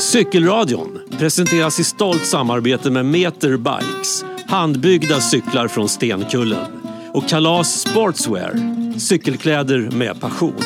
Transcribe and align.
Cykelradion 0.00 0.98
presenteras 1.18 1.80
i 1.80 1.84
stolt 1.84 2.26
samarbete 2.26 2.90
med 2.90 3.04
Meter 3.04 3.56
Bikes, 3.56 4.24
handbyggda 4.46 5.20
cyklar 5.20 5.68
från 5.68 5.88
Stenkullen 5.88 6.66
och 7.12 7.28
Kalas 7.28 7.80
Sportswear, 7.80 8.52
cykelkläder 8.98 9.90
med 9.90 10.20
passion. 10.20 10.60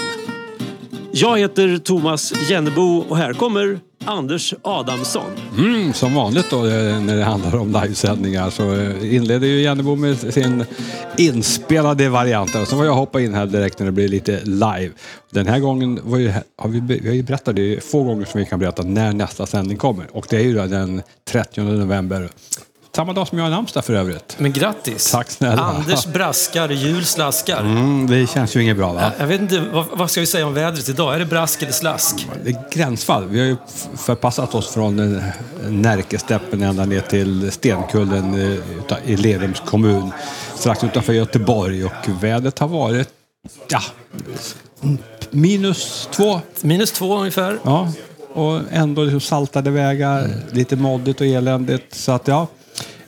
Jag 1.12 1.38
heter 1.38 1.78
Thomas 1.78 2.50
Jennebo 2.50 3.04
och 3.08 3.16
här 3.16 3.32
kommer 3.32 3.80
Anders 4.04 4.54
Adamsson. 4.62 5.30
Mm, 5.58 5.92
som 5.92 6.14
vanligt 6.14 6.50
då 6.50 6.66
eh, 6.66 7.00
när 7.00 7.16
det 7.16 7.24
handlar 7.24 7.56
om 7.56 7.72
livesändningar 7.82 8.50
så 8.50 8.74
eh, 8.74 9.14
inleder 9.14 9.46
ju 9.46 9.62
Jennebo 9.62 9.96
med 9.96 10.18
sin 10.18 10.64
inspelade 11.16 12.08
variant. 12.08 12.54
Och 12.54 12.68
så 12.68 12.76
var 12.76 12.84
jag 12.84 12.94
hoppa 12.94 13.20
in 13.20 13.34
här 13.34 13.46
direkt 13.46 13.78
när 13.78 13.86
det 13.86 13.92
blir 13.92 14.08
lite 14.08 14.40
live. 14.44 14.90
Den 15.30 15.46
här 15.46 15.58
gången 15.58 16.00
var 16.02 16.18
ju, 16.18 16.32
har 16.56 16.68
vi, 16.68 16.80
vi 16.80 17.08
har 17.08 17.14
ju 17.14 17.22
berättat, 17.22 17.56
det 17.56 17.76
är 17.76 17.80
få 17.80 18.04
gånger 18.04 18.24
som 18.24 18.40
vi 18.40 18.46
kan 18.46 18.58
berätta 18.58 18.82
när 18.82 19.12
nästa 19.12 19.46
sändning 19.46 19.76
kommer. 19.76 20.06
Och 20.12 20.26
det 20.30 20.36
är 20.36 20.42
ju 20.42 20.54
då 20.54 20.66
den 20.66 21.02
30 21.28 21.60
november. 21.60 22.28
Samma 22.96 23.12
dag 23.12 23.28
som 23.28 23.38
jag 23.38 23.44
har 23.44 23.50
namnsdag 23.50 23.84
för 23.84 23.94
övrigt. 23.94 24.36
Men 24.38 24.52
grattis! 24.52 25.10
Tack 25.10 25.30
snälla. 25.30 25.62
Anders 25.62 26.06
braskar, 26.06 26.68
jul 26.68 27.04
slaskar. 27.04 27.60
Mm, 27.60 28.06
det 28.06 28.30
känns 28.30 28.56
ju 28.56 28.62
inget 28.62 28.76
bra 28.76 28.92
va? 28.92 29.12
Jag 29.18 29.26
vet 29.26 29.40
inte, 29.40 29.60
vad, 29.72 29.84
vad 29.92 30.10
ska 30.10 30.20
vi 30.20 30.26
säga 30.26 30.46
om 30.46 30.54
vädret 30.54 30.88
idag? 30.88 31.14
Är 31.14 31.18
det 31.18 31.24
brask 31.24 31.62
eller 31.62 31.72
slask? 31.72 32.28
Det 32.44 32.50
är 32.50 32.56
gränsfall. 32.72 33.26
Vi 33.26 33.38
har 33.38 33.46
ju 33.46 33.56
förpassat 33.96 34.54
oss 34.54 34.68
från 34.68 35.16
eh, 35.16 35.22
Närkesteppen 35.68 36.62
ända 36.62 36.84
ner 36.84 37.00
till 37.00 37.52
Stenkullen 37.52 38.34
eh, 38.34 38.96
i 39.04 39.16
Lerums 39.16 39.60
kommun. 39.60 40.12
Strax 40.54 40.84
utanför 40.84 41.12
Göteborg 41.12 41.84
och 41.84 42.08
vädret 42.20 42.58
har 42.58 42.68
varit 42.68 43.08
ja, 43.68 43.82
minus 45.30 46.08
två. 46.12 46.40
Minus 46.60 46.92
två 46.92 47.18
ungefär. 47.18 47.58
Ja, 47.62 47.92
och 48.34 48.60
ändå 48.70 49.02
liksom 49.02 49.20
saltade 49.20 49.70
vägar, 49.70 50.28
lite 50.50 50.76
moddigt 50.76 51.20
och 51.20 51.26
eländigt. 51.26 51.94
Så 51.94 52.12
att 52.12 52.28
ja, 52.28 52.46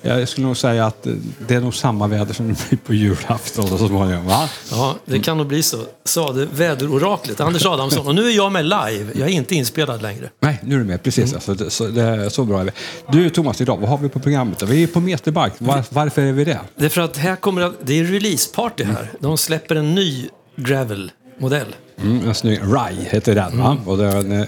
jag 0.03 0.29
skulle 0.29 0.47
nog 0.47 0.57
säga 0.57 0.87
att 0.87 1.07
eh, 1.07 1.13
det 1.49 1.55
är 1.55 1.61
nog 1.61 1.75
samma 1.75 2.07
väder 2.07 2.35
som 2.35 2.49
det 2.49 2.69
blir 2.69 2.79
på 2.79 2.95
julafton 2.95 3.69
så 3.69 3.89
småningom. 3.89 4.27
Va? 4.27 4.49
Ja, 4.71 4.97
det 5.05 5.19
kan 5.19 5.37
nog 5.37 5.47
bli 5.47 5.63
så. 5.63 5.79
Sa 6.05 6.33
det 6.33 6.47
väderoraklet, 6.55 7.41
Anders 7.41 7.67
Adamsson. 7.67 8.07
Och 8.07 8.15
nu 8.15 8.27
är 8.27 8.37
jag 8.37 8.53
med 8.53 8.65
live. 8.65 9.07
Jag 9.15 9.29
är 9.29 9.33
inte 9.33 9.55
inspelad 9.55 10.03
längre. 10.03 10.31
Nej, 10.41 10.61
nu 10.63 10.75
är 10.75 10.79
du 10.79 10.85
med. 10.85 11.03
Precis. 11.03 11.35
Alltså, 11.35 11.55
det, 11.55 11.71
så, 11.71 11.87
det 11.87 12.31
så 12.31 12.45
bra 12.45 12.61
är 12.61 12.65
vi. 12.65 12.71
Du 13.09 13.31
Thomas, 13.31 13.61
idag, 13.61 13.77
vad 13.77 13.89
har 13.89 13.99
vi 13.99 14.09
på 14.09 14.21
programmet? 14.21 14.63
Vi 14.63 14.83
är 14.83 14.87
på 14.87 15.01
Meterbike. 15.01 15.57
Var, 15.59 15.85
varför 15.89 16.23
är 16.23 16.33
vi 16.33 16.45
det? 16.45 16.61
Det 16.77 16.85
är 16.85 16.89
för 16.89 17.01
att 17.01 17.17
här 17.17 17.37
kommer 17.37 17.63
att, 17.63 17.75
det 17.83 18.01
är 18.01 18.05
releaseparty 18.05 18.85
här. 18.85 19.11
De 19.21 19.39
släpper 19.39 19.77
en 19.77 19.95
ny 19.95 20.29
gravel-modell. 20.57 21.75
Mm, 22.01 22.29
en 22.29 22.35
snygg 22.35 22.61
Rai 22.63 22.97
heter 23.11 23.35
den. 23.35 23.59
Va? 23.59 23.77
Och 23.87 23.99
den, 23.99 24.47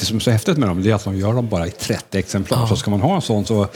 det 0.00 0.06
som 0.06 0.16
är 0.16 0.20
så 0.20 0.30
häftigt 0.30 0.58
med 0.58 0.68
dem 0.68 0.82
det 0.82 0.90
är 0.90 0.94
att 0.94 1.04
de 1.04 1.16
gör 1.16 1.32
dem 1.32 1.48
bara 1.48 1.66
i 1.66 1.70
30 1.70 2.18
exemplar. 2.18 2.66
Så 2.66 2.76
ska 2.76 2.90
man 2.90 3.00
ha 3.00 3.14
en 3.14 3.22
sån 3.22 3.46
så 3.46 3.66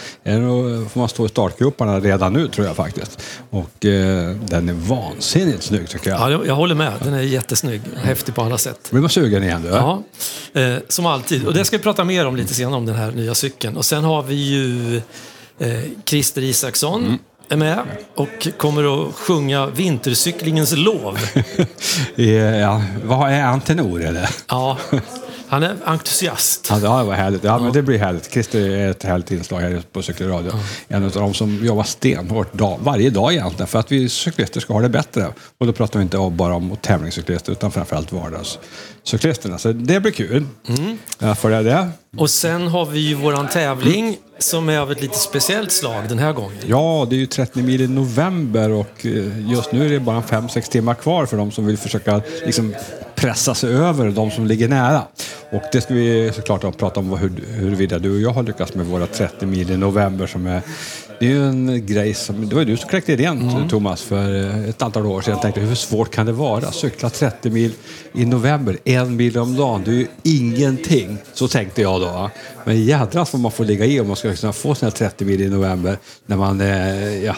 får 0.91 0.99
man 0.99 1.09
stå 1.09 1.27
i 1.27 1.29
startgroparna 1.29 2.01
redan 2.01 2.33
nu 2.33 2.49
tror 2.49 2.67
jag 2.67 2.77
faktiskt. 2.77 3.23
Och 3.51 3.85
eh, 3.85 4.37
den 4.37 4.69
är 4.69 4.73
vansinnigt 4.73 5.63
snygg 5.63 5.89
tycker 5.89 6.11
jag. 6.11 6.33
Ja, 6.33 6.41
jag 6.47 6.55
håller 6.55 6.75
med. 6.75 6.93
Den 7.05 7.15
är 7.15 7.21
jättesnygg. 7.21 7.81
Häftig 7.97 8.35
på 8.35 8.43
alla 8.43 8.59
sätt. 8.59 8.91
Blir 8.91 9.01
man 9.01 9.11
sugen 9.11 9.43
igen 9.43 9.63
du? 9.63 9.69
Ja, 9.69 10.03
eh, 10.53 10.77
som 10.89 11.07
alltid. 11.07 11.47
Och 11.47 11.55
det 11.55 11.65
ska 11.65 11.77
vi 11.77 11.83
prata 11.83 12.05
mer 12.05 12.27
om 12.27 12.37
lite 12.37 12.55
senare, 12.55 12.77
om 12.77 12.87
den 12.87 12.97
här 12.97 13.11
nya 13.11 13.35
cykeln. 13.35 13.77
Och 13.77 13.85
sen 13.85 14.05
har 14.05 14.23
vi 14.23 14.35
ju 14.35 14.97
eh, 15.59 15.83
Christer 16.05 16.43
Isaksson. 16.43 17.19
Är 17.49 17.57
med 17.57 17.83
och 18.15 18.49
kommer 18.57 19.09
att 19.09 19.15
sjunga 19.15 19.67
vintercyklingens 19.67 20.77
lov. 20.77 21.19
ja, 22.61 22.83
vad 23.05 23.33
är 23.33 23.43
han 23.43 23.61
tenor 23.61 24.03
eller? 24.03 24.31
Ja, 24.49 24.79
han 25.55 25.63
är 25.63 25.77
entusiast. 25.85 26.67
Ja, 26.71 26.77
det 26.77 26.89
var 26.89 27.15
härligt. 27.15 27.45
Ja, 27.45 27.59
men 27.59 27.73
det 27.73 27.83
blir 27.83 27.99
härligt. 27.99 28.33
Christer 28.33 28.71
är 28.71 28.91
ett 28.91 29.03
härligt 29.03 29.31
inslag 29.31 29.61
här 29.61 29.83
på 29.93 30.03
Cykelradio. 30.03 30.53
En 30.89 31.05
av 31.05 31.11
de 31.11 31.35
som 31.35 31.65
jobbar 31.65 31.83
stenhårt 31.83 32.53
dag, 32.53 32.79
varje 32.83 33.11
dag 33.11 33.33
egentligen 33.33 33.67
för 33.67 33.79
att 33.79 33.93
vi 33.93 34.09
cyklister 34.09 34.61
ska 34.61 34.73
ha 34.73 34.81
det 34.81 34.89
bättre. 34.89 35.27
Och 35.59 35.67
då 35.67 35.73
pratar 35.73 35.99
vi 35.99 36.03
inte 36.03 36.31
bara 36.33 36.55
om 36.55 36.77
tävlingscyklister 36.77 37.53
utan 37.53 37.71
framförallt 37.71 38.13
vardagscyklisterna. 38.13 39.59
Så 39.59 39.73
det 39.73 40.01
blir 40.01 40.13
kul. 40.13 40.47
Jag 41.19 41.39
följer 41.39 41.63
det. 41.63 41.89
Och 42.17 42.31
sen 42.31 42.69
har 42.69 42.87
vi 42.87 43.01
ju 43.01 43.15
våran 43.15 43.49
tävling 43.49 44.17
som 44.39 44.69
är 44.69 44.79
av 44.79 44.93
ett 44.93 45.03
lite 45.03 45.19
speciellt 45.19 45.73
slag 45.73 46.09
den 46.09 46.19
här 46.19 46.33
gången. 46.33 46.59
Ja, 46.67 47.07
det 47.11 47.17
är 47.17 47.19
ju 47.19 47.27
30 47.27 47.63
mil 47.63 47.81
i 47.81 47.89
november 47.89 48.71
och 48.71 49.07
eh, 49.07 49.51
just 49.51 49.73
nu 49.73 49.87
är 49.87 49.91
det 49.91 50.01
bara 50.01 50.21
5-6 50.21 50.71
timmar 50.71 50.95
kvar 50.95 51.27
för 51.27 51.37
de 51.37 51.51
som 51.51 51.67
vill 51.67 51.79
försöka 51.79 52.23
liksom, 52.47 52.75
pressa 53.17 53.55
sig 53.55 53.75
över 53.75 54.11
de 54.11 54.31
som 54.31 54.47
ligger 54.47 54.69
nära. 54.69 55.03
Och 55.51 55.63
det 55.73 55.81
ska 55.81 55.95
vi 55.95 56.33
såklart 56.35 56.79
prata 56.79 57.01
om 57.01 57.19
hur, 57.19 57.33
huruvida 57.49 57.99
du 57.99 58.15
och 58.15 58.21
jag 58.21 58.31
har 58.31 58.43
lyckats 58.43 58.75
med 58.75 58.87
våra 58.87 59.07
30 59.07 59.47
mil 59.47 59.71
i 59.71 59.77
november 59.77 60.27
som 60.27 60.47
är 60.47 60.63
det 61.19 61.27
är 61.27 61.31
ju 61.31 61.49
en 61.49 61.87
grej 61.87 62.15
som, 62.15 62.49
det 62.49 62.55
var 62.55 62.63
ju 62.63 62.69
du 62.69 62.77
som 62.77 62.89
kläckte 62.89 63.13
idén 63.13 63.69
Thomas 63.69 64.03
för 64.03 64.35
eh, 64.35 64.69
ett 64.69 64.83
antal 64.83 65.07
år 65.07 65.21
sedan. 65.21 65.33
Jag 65.33 65.43
tänkte 65.43 65.61
hur 65.61 65.75
svårt 65.75 66.11
kan 66.11 66.27
det 66.27 66.33
vara? 66.33 66.73
Cykla 66.73 67.11
30 67.11 67.51
mil 67.51 67.73
i 68.13 68.25
november, 68.25 68.79
en 68.85 69.17
mil 69.17 69.39
om 69.39 69.57
dagen, 69.57 69.83
det 69.85 69.91
är 69.91 69.95
ju 69.95 70.07
ingenting. 70.23 71.19
Så 71.33 71.49
tänkte 71.49 71.83
jag 71.83 72.01
då. 72.01 72.31
Men 72.65 72.85
jädrar 72.85 73.29
vad 73.33 73.41
man 73.41 73.53
får 73.53 73.65
ligga 73.65 73.85
i 73.85 74.01
om 74.01 74.07
man 74.07 74.17
ska 74.17 74.35
kunna 74.35 74.53
få 74.53 74.75
sina 74.75 74.91
30 74.91 75.25
mil 75.25 75.41
i 75.41 75.49
november 75.49 75.99
när 76.27 76.37
man, 76.37 76.61
ja, 77.25 77.37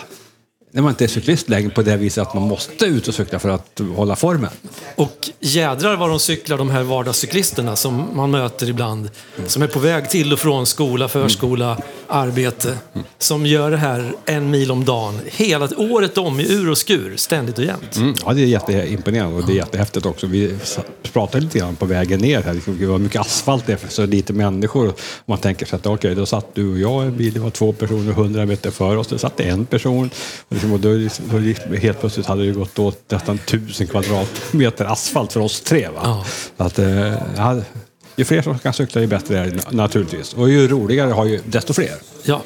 när 0.70 0.82
man 0.82 0.90
inte 0.90 1.04
är 1.04 1.08
cyklist 1.08 1.48
längre 1.48 1.70
på 1.70 1.82
det 1.82 1.96
viset 1.96 2.22
att 2.22 2.34
man 2.34 2.42
måste 2.42 2.84
ut 2.84 3.08
och 3.08 3.14
cykla 3.14 3.38
för 3.38 3.48
att 3.48 3.80
hålla 3.96 4.16
formen. 4.16 4.50
Och 4.94 5.28
jädrar 5.40 5.96
vad 5.96 6.08
de 6.08 6.18
cyklar, 6.18 6.58
de 6.58 6.70
här 6.70 6.82
vardagscyklisterna 6.82 7.76
som 7.76 8.08
man 8.12 8.30
möter 8.30 8.68
ibland. 8.68 9.10
Som 9.46 9.62
är 9.62 9.66
på 9.66 9.78
väg 9.78 10.10
till 10.10 10.32
och 10.32 10.38
från 10.38 10.66
skola, 10.66 11.08
förskola, 11.08 11.78
arbete. 12.08 12.78
Som 13.18 13.46
gör 13.46 13.70
det 13.70 13.76
här 13.76 14.12
en 14.24 14.50
mil 14.50 14.70
om 14.70 14.84
dagen. 14.84 15.20
Hela 15.26 15.68
året 15.76 16.18
om 16.18 16.40
i 16.40 16.52
ur 16.52 16.70
och 16.70 16.78
skur, 16.78 17.16
ständigt 17.16 17.58
och 17.58 17.64
jämt. 17.64 17.96
Mm, 17.96 18.14
ja, 18.24 18.32
det 18.32 18.42
är 18.42 18.46
jätteimponerande 18.46 19.36
och 19.36 19.46
det 19.46 19.52
är 19.52 19.56
jättehäftigt 19.56 20.06
också. 20.06 20.26
Vi 20.26 20.54
pratade 21.12 21.44
lite 21.44 21.58
grann 21.58 21.76
på 21.76 21.86
vägen 21.86 22.20
ner 22.20 22.42
här, 22.42 22.54
liksom, 22.54 22.78
hur 22.78 22.98
mycket 22.98 23.20
asfalt 23.20 23.66
det 23.66 23.72
är 23.72 23.76
för 23.76 23.88
så 23.88 24.06
lite 24.06 24.32
människor. 24.32 24.92
Man 25.26 25.38
tänker 25.38 25.66
sig 25.66 25.76
att 25.76 25.86
okej, 25.86 26.14
då 26.14 26.26
satt 26.26 26.54
du 26.54 26.72
och 26.72 26.78
jag 26.78 27.04
i 27.04 27.06
en 27.06 27.16
bil, 27.16 27.32
det 27.32 27.40
var 27.40 27.50
två 27.50 27.72
personer, 27.72 28.12
100 28.12 28.46
meter 28.46 28.70
före 28.70 28.98
oss, 28.98 29.06
det 29.06 29.18
satt 29.18 29.40
en 29.40 29.66
person. 29.66 30.10
Liksom, 30.56 30.72
och 30.72 30.80
då, 30.80 30.88
då 31.30 31.40
gick- 31.40 31.78
helt 31.82 32.00
plötsligt 32.00 32.26
hade 32.26 32.46
det 32.46 32.52
gått 32.52 32.78
åt 32.78 33.10
nästan 33.10 33.38
tusen 33.38 33.86
kvadratmeter 33.86 34.84
asfalt 34.84 35.32
för 35.32 35.40
oss 35.40 35.60
tre. 35.60 35.88
Va? 35.88 36.00
Ja. 36.02 36.24
Att, 36.64 36.78
eh, 36.78 37.58
ju 38.16 38.24
fler 38.24 38.42
som 38.42 38.58
kan 38.58 38.72
cykla, 38.72 39.00
ju 39.00 39.06
bättre 39.06 39.38
är 39.38 39.46
det 39.50 39.70
naturligtvis. 39.72 40.34
Och 40.34 40.50
ju 40.50 40.68
roligare 40.68 41.10
har 41.12 41.24
ju 41.26 41.40
desto 41.46 41.72
fler. 41.72 41.94
Ja. 42.22 42.42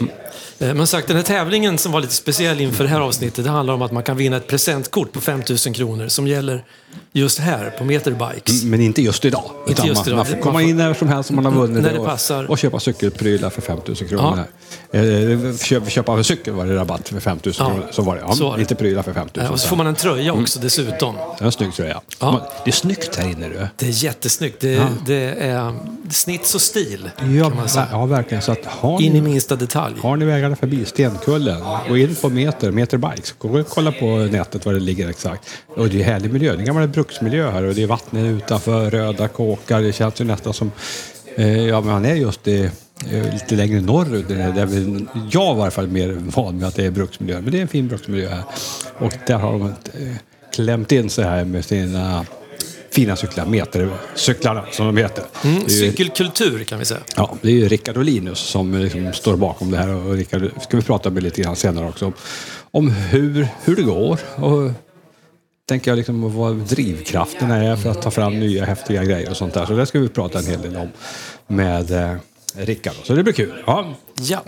Eh, 0.61 0.75
Men 0.75 0.87
sagt, 0.87 1.09
den 1.09 1.17
här 1.17 1.25
tävlingen 1.25 1.79
som 1.79 1.93
var 1.93 2.01
lite 2.01 2.15
speciell 2.15 2.61
inför 2.61 2.85
det 2.85 2.91
här 2.91 3.01
avsnittet, 3.01 3.45
det 3.45 3.51
handlar 3.51 3.75
om 3.75 3.83
att 3.83 3.93
man 3.93 4.03
kan 4.03 4.17
vinna 4.17 4.37
ett 4.37 4.47
presentkort 4.47 5.13
på 5.13 5.21
5000 5.21 5.73
kronor 5.73 6.09
som 6.09 6.27
gäller 6.27 6.65
just 7.13 7.39
här 7.39 7.71
på 7.71 7.85
Meterbikes. 7.85 8.63
Men 8.65 8.81
inte 8.81 9.03
just 9.03 9.25
idag. 9.25 9.51
Inte 9.69 9.83
just 9.87 9.97
man, 9.99 10.07
idag. 10.07 10.17
man 10.17 10.27
får 10.27 10.33
Man 10.35 10.43
komma 10.43 10.59
får- 10.59 10.69
in 10.69 10.77
när 10.77 10.95
som 10.95 11.09
helst 11.09 11.31
om 11.31 11.37
man 11.37 11.45
har 11.45 11.53
vunnit 11.53 11.83
När 11.83 11.93
det 11.93 11.99
och, 11.99 12.07
passar. 12.07 12.51
och 12.51 12.59
köpa 12.59 12.81
cykelprylar 12.81 13.51
för 13.51 13.63
5 13.63 13.79
000 13.87 13.97
kronor. 13.97 14.45
Eh, 14.93 15.57
köp, 15.57 15.91
köpa 15.91 16.13
en 16.13 16.25
cykel 16.25 16.55
var 16.55 16.67
det 16.67 16.75
rabatt 16.77 17.09
för 17.09 17.21
5 17.21 17.39
000 17.45 17.55
Ja, 17.59 17.67
kronor. 17.67 17.87
Så 17.91 18.03
var 18.03 18.15
det. 18.15 18.21
Ja, 18.21 18.33
så. 18.33 18.59
Inte 18.59 18.75
prylar 18.75 19.03
för 19.03 19.13
5 19.13 19.29
000. 19.37 19.45
Eh, 19.47 19.53
Och 19.53 19.61
så 19.61 19.69
får 19.69 19.77
man 19.77 19.87
en 19.87 19.95
tröja 19.95 20.33
också 20.33 20.59
dessutom. 20.61 21.15
Det 21.15 21.43
är 21.43 21.47
en 21.47 21.53
snygg 21.53 21.75
tröja. 21.75 22.01
Ja. 22.21 22.33
Man- 22.33 22.41
Det 22.65 22.71
är 22.71 22.73
snyggt 22.73 23.17
här 23.17 23.29
inne 23.31 23.49
du. 23.49 23.67
Det 23.77 23.87
är 23.87 24.05
jättesnyggt. 24.05 24.61
Det, 24.61 24.87
det 25.07 25.35
är 25.39 25.75
snits 26.11 26.55
och 26.55 26.61
stil, 26.61 27.11
Ja, 27.19 27.53
ja 27.93 28.07
verkligen. 28.07 28.43
Så 28.43 28.53
att 28.53 28.65
har, 28.67 29.01
In 29.03 29.17
i 29.17 29.21
ni, 29.21 29.21
minsta 29.21 29.57
detalj. 29.57 29.95
har 30.03 30.17
ni 30.17 30.25
vägarna 30.25 30.50
förbi 30.57 30.85
Stenkullen, 30.85 31.61
gå 31.89 31.97
in 31.97 32.17
på 32.17 32.29
Meter, 32.29 32.71
Meter 32.71 32.99
Bikes. 32.99 33.35
Gå 33.39 33.61
och 33.61 33.69
kolla 33.69 33.93
på 33.93 34.07
nätet 34.07 34.67
var 34.67 34.73
det 34.73 34.81
ligger 34.81 35.09
exakt. 35.09 35.49
Och 35.77 35.89
det 35.89 36.01
är 36.01 36.05
härlig 36.05 36.33
miljö. 36.33 36.51
Det 36.51 36.57
är 36.57 36.59
en 36.59 36.65
gammal 36.65 36.89
bruksmiljö 36.89 37.51
här 37.51 37.63
och 37.63 37.75
det 37.75 37.83
är 37.83 37.87
vattnet 37.87 38.25
utanför, 38.25 38.91
röda 38.91 39.29
kåkar. 39.29 39.83
Det 39.83 39.93
känns 39.93 40.21
ju 40.21 40.25
nästan 40.25 40.55
som 40.55 40.71
Eh, 41.37 41.67
Ja, 41.67 41.81
men 41.81 41.93
han 41.93 42.05
är 42.05 42.15
just 42.15 42.49
i, 42.49 42.71
eh, 43.11 43.33
lite 43.33 43.55
längre 43.55 43.81
norrut. 43.81 44.29
Där 44.29 44.53
där 44.53 44.67
vi, 44.67 45.07
jag 45.31 45.55
var 45.55 45.59
i 45.59 45.63
alla 45.63 45.71
fall 45.71 45.89
mer 45.89 46.09
van 46.35 46.59
med 46.59 46.69
att 46.69 46.75
det 46.75 46.87
är 46.87 46.91
bruksmiljö. 46.91 47.41
Men 47.41 47.53
det 47.53 47.59
är 47.59 47.63
en 47.63 47.69
fin 47.69 47.89
bruksmiljö 47.89 48.29
här. 48.29 48.43
Och 48.99 49.13
där 49.27 49.39
har 49.39 49.53
de 49.53 49.63
eh, 49.67 50.17
klämt 50.55 50.93
in 50.93 51.11
sig 51.11 51.25
här 51.25 51.45
med 51.45 51.65
sina 51.65 52.27
fina 52.93 53.17
cyklar, 53.17 53.47
metercyklarna 53.47 54.65
som 54.71 54.87
de 54.87 54.97
heter. 54.97 55.25
Mm, 55.45 55.69
cykelkultur 55.69 56.65
kan 56.65 56.79
vi 56.79 56.85
säga. 56.85 57.01
Ja, 57.17 57.37
det 57.43 57.49
är 57.49 57.53
ju 57.53 57.69
Rickard 57.69 57.97
och 57.97 58.05
Linus 58.05 58.39
som 58.39 58.75
liksom 58.75 59.13
står 59.13 59.37
bakom 59.37 59.71
det 59.71 59.77
här. 59.77 59.95
Och 59.95 60.15
Rickard 60.15 60.51
ska 60.61 60.77
vi 60.77 60.83
prata 60.83 61.11
med 61.11 61.23
lite 61.23 61.43
grann 61.43 61.57
senare 61.57 61.89
också. 61.89 62.13
Om, 62.71 62.91
hur, 62.91 63.49
hur 63.65 63.77
det 63.77 63.83
går. 63.83 64.21
Och 64.37 64.71
tänker 65.69 65.91
jag 65.91 65.97
liksom 65.97 66.37
vad 66.37 66.57
drivkrafterna 66.57 67.57
är 67.57 67.77
för 67.77 67.91
att 67.91 68.03
ta 68.03 68.11
fram 68.11 68.41
nya 68.41 68.65
häftiga 68.65 69.05
grejer 69.05 69.31
och 69.31 69.37
sånt 69.37 69.55
där. 69.55 69.67
Så 69.67 69.73
det 69.73 69.87
ska 69.87 69.99
vi 69.99 70.09
prata 70.09 70.39
en 70.39 70.47
hel 70.47 70.63
del 70.63 70.77
om 70.77 70.89
med 71.47 71.91
eh, 71.91 72.17
Rickard. 72.55 72.95
Så 73.03 73.15
det 73.15 73.23
blir 73.23 73.33
kul. 73.33 73.63
Ja. 73.67 73.95
Ja. 74.21 74.45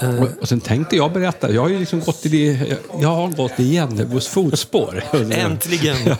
Och, 0.00 0.28
och 0.40 0.48
sen 0.48 0.60
tänkte 0.60 0.96
jag 0.96 1.12
berätta, 1.12 1.52
jag 1.52 1.62
har 1.62 1.68
ju 1.68 1.78
liksom 1.78 2.00
gått 2.00 2.26
i, 2.26 2.76
jag 3.00 3.08
har 3.08 3.28
gått 3.28 3.60
i 3.60 3.74
Jennebos 3.74 4.28
fotspår. 4.28 5.04
Äntligen! 5.30 5.96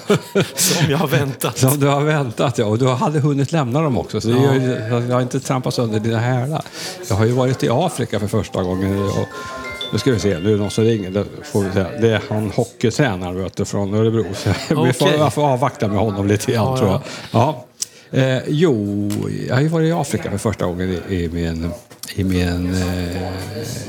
Som 0.55 0.91
jag 0.91 0.99
har 0.99 1.09
väntat. 1.09 1.59
Som 1.59 1.81
du 1.81 1.87
har 1.87 2.01
väntat, 2.01 2.59
ja. 2.59 2.67
Och 2.67 2.79
du 2.79 2.89
hade 2.89 3.21
hunnit 3.21 3.53
lämna 3.53 3.81
dem 3.83 3.99
också. 3.99 4.21
Så 4.21 4.31
ja. 4.31 4.55
jag, 4.55 5.03
jag 5.03 5.15
har 5.15 5.23
inte 5.23 5.41
trampat 5.41 5.75
sönder 5.75 6.01
dina 6.01 6.19
hälar. 6.19 6.63
Jag 7.09 7.17
har 7.17 7.25
ju 7.25 7.33
varit 7.33 7.63
i 7.63 7.69
Afrika 7.69 8.21
för 8.21 8.27
första 8.27 8.63
gången. 8.63 9.03
Och, 9.03 9.29
nu 9.93 9.99
ska 9.99 10.13
vi 10.13 10.19
se, 10.19 10.39
nu 10.39 10.49
är 10.49 10.53
det 10.53 10.59
någon 10.59 10.71
som 10.71 10.85
ringer. 10.85 11.11
Det, 11.11 11.25
får 11.43 11.63
vi 11.63 11.73
säga. 11.73 11.89
det 12.01 12.11
är 12.11 12.23
han 12.29 12.51
hockeytränaren 12.51 13.43
vet 13.43 13.57
du, 13.57 13.65
från 13.65 13.95
Örebro. 13.95 14.25
Så 14.35 14.51
okay. 14.51 14.87
vi 14.87 14.93
får, 14.93 15.09
jag 15.09 15.35
får 15.35 15.43
avvakta 15.43 15.89
med 15.89 15.99
honom 15.99 16.29
lite 16.29 16.53
grann 16.53 16.67
ja, 16.67 16.77
tror 16.77 16.91
jag. 16.91 17.01
Ja. 17.31 17.65
Eh, 18.13 18.39
jo, 18.47 19.09
jag 19.49 19.55
har 19.55 19.63
ju 19.63 19.69
varit 19.69 19.89
i 19.89 19.93
Afrika 19.93 20.31
för 20.31 20.39
första 20.39 20.67
gången 20.67 20.99
i, 21.09 21.15
i 21.15 21.29
min 21.29 21.73
i 22.15 22.25
min, 22.25 22.75
eh, 22.75 23.23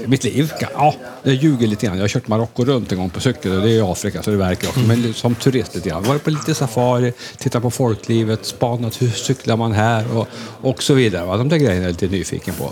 mitt 0.06 0.24
liv. 0.24 0.54
Ja, 0.74 0.96
jag 1.24 1.36
ljuger 1.36 1.68
lite 1.68 1.86
grann. 1.86 1.96
Jag 1.96 2.04
har 2.04 2.08
kört 2.08 2.28
Marocko 2.28 2.66
runt 2.66 2.92
en 2.92 2.98
gång 2.98 3.10
på 3.10 3.20
cykel 3.20 3.52
och 3.52 3.62
det 3.62 3.70
är 3.70 3.74
i 3.74 3.81
Afrika 3.81 4.24
så 4.24 4.31
det 4.31 4.38
verkar 4.38 4.68
också. 4.68 4.80
Men 4.80 5.14
som 5.14 5.36
turist 5.36 5.75
lite 5.75 5.90
grann. 5.90 6.04
Varit 6.04 6.24
på 6.24 6.30
lite 6.30 6.56
safari, 6.56 7.14
tittat 7.38 7.62
på 7.62 7.72
folklivet, 7.72 8.46
spanat 8.46 9.02
hur 9.02 9.10
cyklar 9.10 9.58
man 9.58 9.72
här 9.72 10.18
och, 10.18 10.28
och 10.62 10.84
så 10.84 10.94
vidare. 10.94 11.25
Va? 11.25 11.38
De 11.38 11.50
där 11.50 11.58
grejerna 11.58 11.78
är 11.78 11.81
jag 11.81 11.92
lite 11.92 12.08
nyfiken 12.08 12.54
på. 12.54 12.72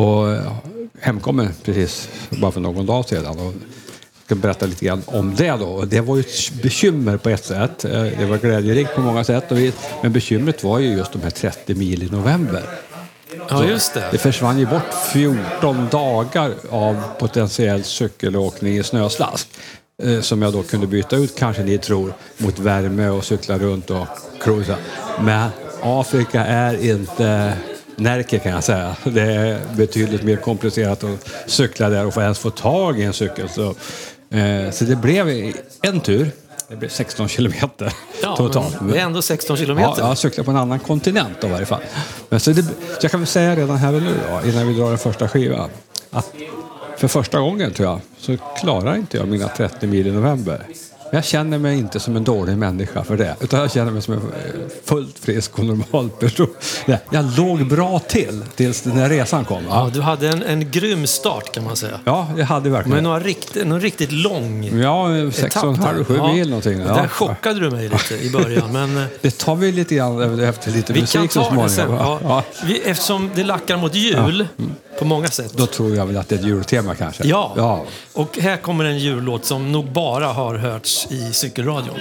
Och 0.00 0.38
hemkommen 1.00 1.48
precis 1.64 2.08
bara 2.30 2.52
för 2.52 2.60
någon 2.60 2.86
dag 2.86 3.08
sedan. 3.08 3.38
Och 3.38 3.54
ska 4.24 4.34
berätta 4.34 4.66
lite 4.66 4.84
grann 4.84 5.02
om 5.06 5.34
det 5.34 5.50
då. 5.50 5.84
Det 5.84 6.00
var 6.00 6.16
ju 6.16 6.20
ett 6.20 6.62
bekymmer 6.62 7.16
på 7.16 7.30
ett 7.30 7.44
sätt. 7.44 7.84
Eh, 7.84 7.90
det 7.90 8.26
var 8.26 8.38
glädjerikt 8.38 8.94
på 8.94 9.00
många 9.00 9.24
sätt. 9.24 9.44
Men 10.02 10.12
bekymret 10.12 10.64
var 10.64 10.78
ju 10.78 10.88
just 10.88 11.12
de 11.12 11.22
här 11.22 11.30
30 11.30 11.74
mil 11.74 12.02
i 12.02 12.10
november. 12.10 12.62
Ja, 13.48 13.64
just 13.64 13.94
det. 13.94 14.04
Det 14.10 14.18
försvann 14.18 14.58
ju 14.58 14.66
bort 14.66 14.94
14 15.12 15.88
dagar 15.90 16.52
av 16.70 17.02
potentiell 17.18 17.84
cykelåkning 17.84 18.78
i 18.78 18.82
snöslask. 18.82 19.48
Eh, 20.02 20.20
som 20.20 20.42
jag 20.42 20.52
då 20.52 20.62
kunde 20.62 20.86
byta 20.86 21.16
ut, 21.16 21.38
kanske 21.38 21.62
ni 21.62 21.78
tror, 21.78 22.14
mot 22.38 22.58
värme 22.58 23.08
och 23.08 23.24
cykla 23.24 23.58
runt 23.58 23.90
och 23.90 24.06
cruisa. 24.40 24.76
Men 25.20 25.50
Afrika 25.82 26.44
är 26.44 26.90
inte 26.90 27.52
Närke 27.96 28.38
kan 28.38 28.52
jag 28.52 28.64
säga. 28.64 28.96
Det 29.04 29.22
är 29.22 29.60
betydligt 29.76 30.22
mer 30.22 30.36
komplicerat 30.36 31.04
att 31.04 31.28
cykla 31.46 31.88
där 31.88 32.06
och 32.06 32.14
få 32.14 32.20
ens 32.20 32.38
få 32.38 32.50
tag 32.50 33.00
i 33.00 33.02
en 33.02 33.12
cykel. 33.12 33.48
Så, 33.48 33.74
eh, 34.32 34.70
så 34.70 34.84
det 34.84 34.96
blev 34.96 35.52
en 35.82 36.00
tur 36.00 36.30
det 36.72 36.76
blir 36.76 36.88
16 36.88 37.28
kilometer 37.28 37.92
ja, 38.22 38.36
totalt. 38.36 38.76
det 38.92 38.98
är 38.98 39.04
ändå 39.04 39.22
16 39.22 39.56
kilometer. 39.56 39.94
Ja, 39.98 40.08
jag 40.08 40.18
cyklar 40.18 40.44
på 40.44 40.50
en 40.50 40.56
annan 40.56 40.78
kontinent 40.78 41.40
då, 41.40 41.46
i 41.46 41.50
varje 41.50 41.66
fall. 41.66 41.80
Men 42.28 42.40
så, 42.40 42.50
det, 42.50 42.62
så 42.62 42.70
jag 43.02 43.10
kan 43.10 43.20
väl 43.20 43.26
säga 43.26 43.56
redan 43.56 43.76
här 43.76 43.94
och 43.94 44.02
nu 44.02 44.14
då, 44.30 44.48
innan 44.48 44.68
vi 44.68 44.74
drar 44.74 44.88
den 44.88 44.98
första 44.98 45.28
skivan, 45.28 45.70
att 46.10 46.34
för 46.96 47.08
första 47.08 47.40
gången 47.40 47.72
tror 47.72 47.88
jag 47.88 48.00
så 48.18 48.36
klarar 48.60 48.96
inte 48.96 49.16
jag 49.16 49.28
mina 49.28 49.48
30 49.48 49.86
mil 49.86 50.06
i 50.06 50.12
november. 50.12 50.66
Jag 51.14 51.24
känner 51.24 51.58
mig 51.58 51.78
inte 51.78 52.00
som 52.00 52.16
en 52.16 52.24
dålig 52.24 52.58
människa 52.58 53.04
för 53.04 53.16
det, 53.16 53.36
utan 53.40 53.60
jag 53.60 53.72
känner 53.72 53.92
mig 53.92 54.02
som 54.02 54.14
en 54.14 54.20
fullt 54.84 55.18
frisk 55.18 55.58
och 55.58 55.64
normal 55.64 56.10
person. 56.10 56.48
Jag 57.10 57.38
låg 57.38 57.68
bra 57.68 57.98
till 57.98 58.44
tills 58.54 58.82
den 58.82 58.92
här 58.92 59.08
resan 59.08 59.44
kom. 59.44 59.64
Ja, 59.68 59.90
du 59.94 60.00
hade 60.00 60.28
en, 60.28 60.42
en 60.42 60.70
grym 60.70 61.06
start 61.06 61.54
kan 61.54 61.64
man 61.64 61.76
säga. 61.76 62.00
Ja, 62.04 62.28
jag 62.36 62.46
hade 62.46 62.70
verkligen. 62.70 62.94
Men 62.94 63.04
några 63.04 63.20
rikt, 63.20 63.64
någon 63.64 63.80
riktigt 63.80 64.12
lång 64.12 64.80
Ja, 64.80 65.30
sex 65.32 65.56
och 65.56 65.68
en 65.68 65.76
halv, 65.76 66.04
sju 66.04 66.22
mil 66.22 66.48
någonting. 66.48 66.80
Ja. 66.80 66.94
Där 66.94 67.08
chockade 67.08 67.60
du 67.60 67.70
mig 67.70 67.88
lite 67.88 68.14
i 68.14 68.30
början. 68.30 68.72
Men... 68.72 68.96
Eh, 68.96 69.04
det 69.20 69.38
tar 69.38 69.56
vi 69.56 69.72
lite 69.72 69.94
grann 69.94 70.40
efter 70.40 70.70
lite 70.70 70.92
vi 70.92 71.00
musik 71.00 71.32
så 71.32 71.44
småningom. 71.44 71.68
Sen, 71.68 71.90
ja. 71.90 72.18
Ja. 72.22 72.42
Vi, 72.64 72.80
eftersom 72.80 73.30
det 73.34 73.44
lackar 73.44 73.76
mot 73.76 73.94
jul 73.94 74.46
ja. 74.56 74.64
mm. 74.64 74.74
På 74.98 75.04
många 75.04 75.28
sätt. 75.28 75.52
Då 75.52 75.66
tror 75.66 75.96
jag 75.96 76.06
väl 76.06 76.16
att 76.16 76.28
det 76.28 76.34
är 76.34 76.38
ett 76.38 76.46
jultema 76.46 76.94
kanske. 76.94 77.26
Ja. 77.26 77.52
ja, 77.56 77.84
och 78.12 78.38
här 78.38 78.56
kommer 78.56 78.84
en 78.84 78.98
jullåt 78.98 79.44
som 79.44 79.72
nog 79.72 79.92
bara 79.92 80.26
har 80.26 80.54
hörts 80.54 81.06
i 81.10 81.32
cykelradion. 81.32 81.98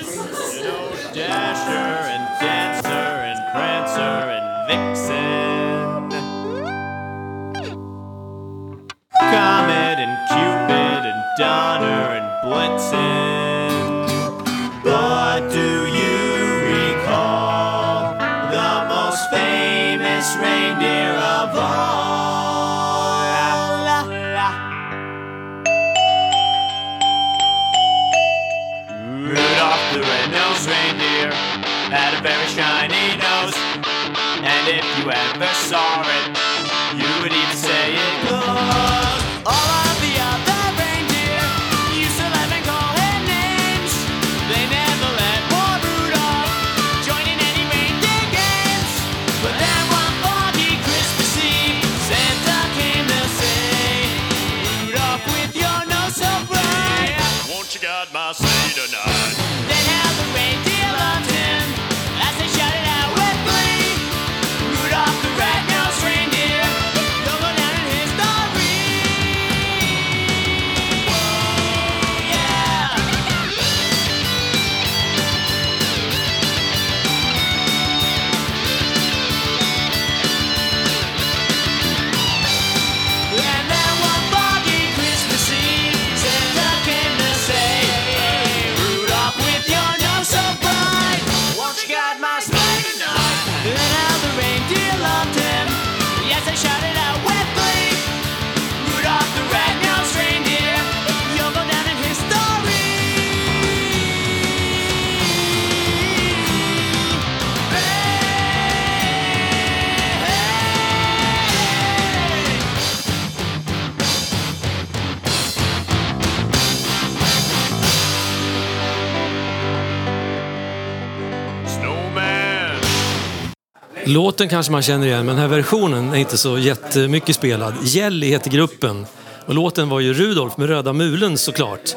Låten 124.05 124.49
kanske 124.49 124.71
man 124.71 124.81
känner 124.81 125.07
igen, 125.07 125.25
men 125.25 125.35
den 125.35 125.37
här 125.37 125.47
versionen 125.47 126.09
är 126.13 126.15
inte 126.15 126.37
så 126.37 126.57
jättemycket 126.57 127.35
spelad. 127.35 127.73
Jelly 127.83 128.27
heter 128.27 128.51
gruppen. 128.51 129.05
Och 129.45 129.53
låten 129.55 129.89
var 129.89 129.99
ju 129.99 130.13
Rudolf 130.13 130.57
med 130.57 130.67
röda 130.69 130.93
mulen 130.93 131.37
såklart. 131.37 131.95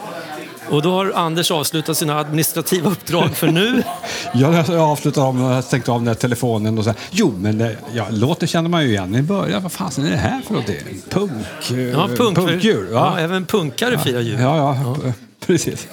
Och 0.70 0.82
då 0.82 0.90
har 0.92 1.12
Anders 1.14 1.50
avslutat 1.50 1.96
sina 1.96 2.18
administrativa 2.18 2.90
uppdrag 2.90 3.30
för 3.36 3.46
nu. 3.46 3.82
Jag 4.34 4.70
avslutade 4.70 5.26
om 5.26 5.44
och 5.44 5.64
stängde 5.64 5.92
av 5.92 6.00
den 6.00 6.08
här 6.08 6.14
telefonen 6.14 6.78
och 6.78 6.84
så 6.84 6.90
här, 6.90 6.98
Jo, 7.10 7.34
men 7.38 7.58
det, 7.58 7.76
ja, 7.94 8.06
låten 8.10 8.48
känner 8.48 8.68
man 8.68 8.82
ju 8.84 8.88
igen 8.90 9.14
i 9.14 9.22
början. 9.22 9.62
Vad 9.62 9.72
fasen 9.72 10.06
är 10.06 10.10
det 10.10 10.16
här 10.16 10.40
för 10.46 10.52
någonting? 10.52 10.76
Punk, 11.10 11.30
eh, 11.70 11.78
Ja, 11.78 12.08
punk, 12.16 12.36
punkdjur? 12.36 12.88
Ja, 12.92 13.18
även 13.18 13.46
punkare 13.46 13.98
firar 13.98 14.20
jul. 14.20 14.40
Ja, 14.40 14.56
ja, 14.56 14.96
p- 15.02 15.12
precis. 15.46 15.86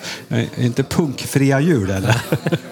Inte 0.58 0.84
punkfria 0.84 1.60
jul 1.60 1.89
eller? 1.89 2.22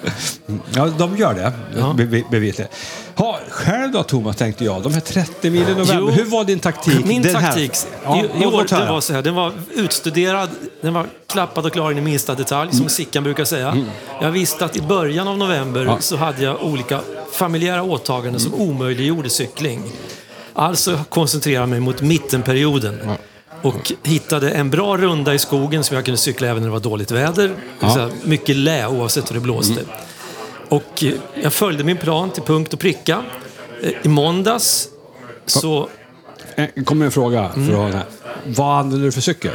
ja, 0.74 0.86
de 0.98 1.16
gör 1.16 1.34
det, 1.34 1.52
Ja. 1.78 1.92
be- 1.96 2.22
bevisligen. 2.30 2.70
Ha, 3.14 3.38
själv 3.50 3.92
då 3.92 4.02
Thomas, 4.02 4.36
tänkte 4.36 4.64
jag, 4.64 4.82
de 4.82 4.94
här 4.94 5.00
30 5.00 5.50
milen 5.50 5.76
november. 5.78 6.12
Hur 6.12 6.24
var 6.24 6.44
din 6.44 6.58
taktik? 6.58 7.04
Min 7.04 7.22
Den 7.22 7.36
här- 7.36 7.42
taktik 7.42 7.72
Ja, 8.04 8.16
i, 8.16 8.42
i 8.42 8.46
år 8.46 8.64
det 8.84 8.92
var 8.92 9.00
så 9.00 9.12
här, 9.12 9.22
den 9.22 9.34
var 9.34 9.52
utstuderad, 9.74 10.48
den 10.80 10.94
var 10.94 11.06
klappad 11.26 11.66
och 11.66 11.72
klar 11.72 11.90
in 11.90 11.98
i 11.98 12.00
minsta 12.00 12.34
detalj, 12.34 12.72
som 12.72 12.88
Sickan 12.88 13.24
brukar 13.24 13.44
säga. 13.44 13.76
Jag 14.22 14.30
visste 14.30 14.64
att 14.64 14.76
i 14.76 14.80
början 14.82 15.28
av 15.28 15.38
november 15.38 15.80
Mm. 15.80 15.92
Ja. 15.94 16.00
så 16.00 16.16
hade 16.16 16.42
jag 16.44 16.62
olika 16.64 17.00
familjära 17.32 17.82
åtaganden 17.82 18.40
som 18.40 18.54
omöjliggjorde 18.54 19.30
cykling. 19.30 19.82
Alltså 20.52 21.00
koncentrerade 21.08 21.60
jag 21.62 21.68
mig 21.68 21.80
mot 21.80 22.02
mittenperioden. 22.02 23.00
Och 23.62 23.92
hittade 24.02 24.50
en 24.50 24.70
bra 24.70 24.96
runda 24.96 25.34
i 25.34 25.38
skogen 25.38 25.84
som 25.84 25.94
jag 25.94 26.04
kunde 26.04 26.18
cykla 26.18 26.48
även 26.48 26.62
när 26.62 26.68
det 26.68 26.72
var 26.72 26.80
dåligt 26.80 27.10
väder. 27.10 27.54
Ja. 27.80 27.94
Så 27.94 28.10
mycket 28.24 28.56
lä 28.56 28.86
oavsett 28.86 29.30
hur 29.30 29.34
det 29.34 29.40
blåste. 29.40 29.80
Och 30.68 31.04
eh, 31.04 31.12
jag 31.42 31.52
följde 31.52 31.84
min 31.84 31.96
plan 31.96 32.30
till 32.30 32.42
punkt 32.42 32.72
och 32.72 32.78
pricka. 32.78 33.22
Eh, 33.82 33.92
I 34.02 34.08
måndags 34.08 34.88
så... 35.46 35.88
Eh, 36.54 36.84
kommer 36.84 37.06
en 37.06 37.12
fråga. 37.12 37.50
För 37.54 37.92
här. 37.92 38.04
Vad 38.46 38.78
använder 38.78 39.06
du 39.06 39.12
för 39.12 39.20
cykel? 39.20 39.52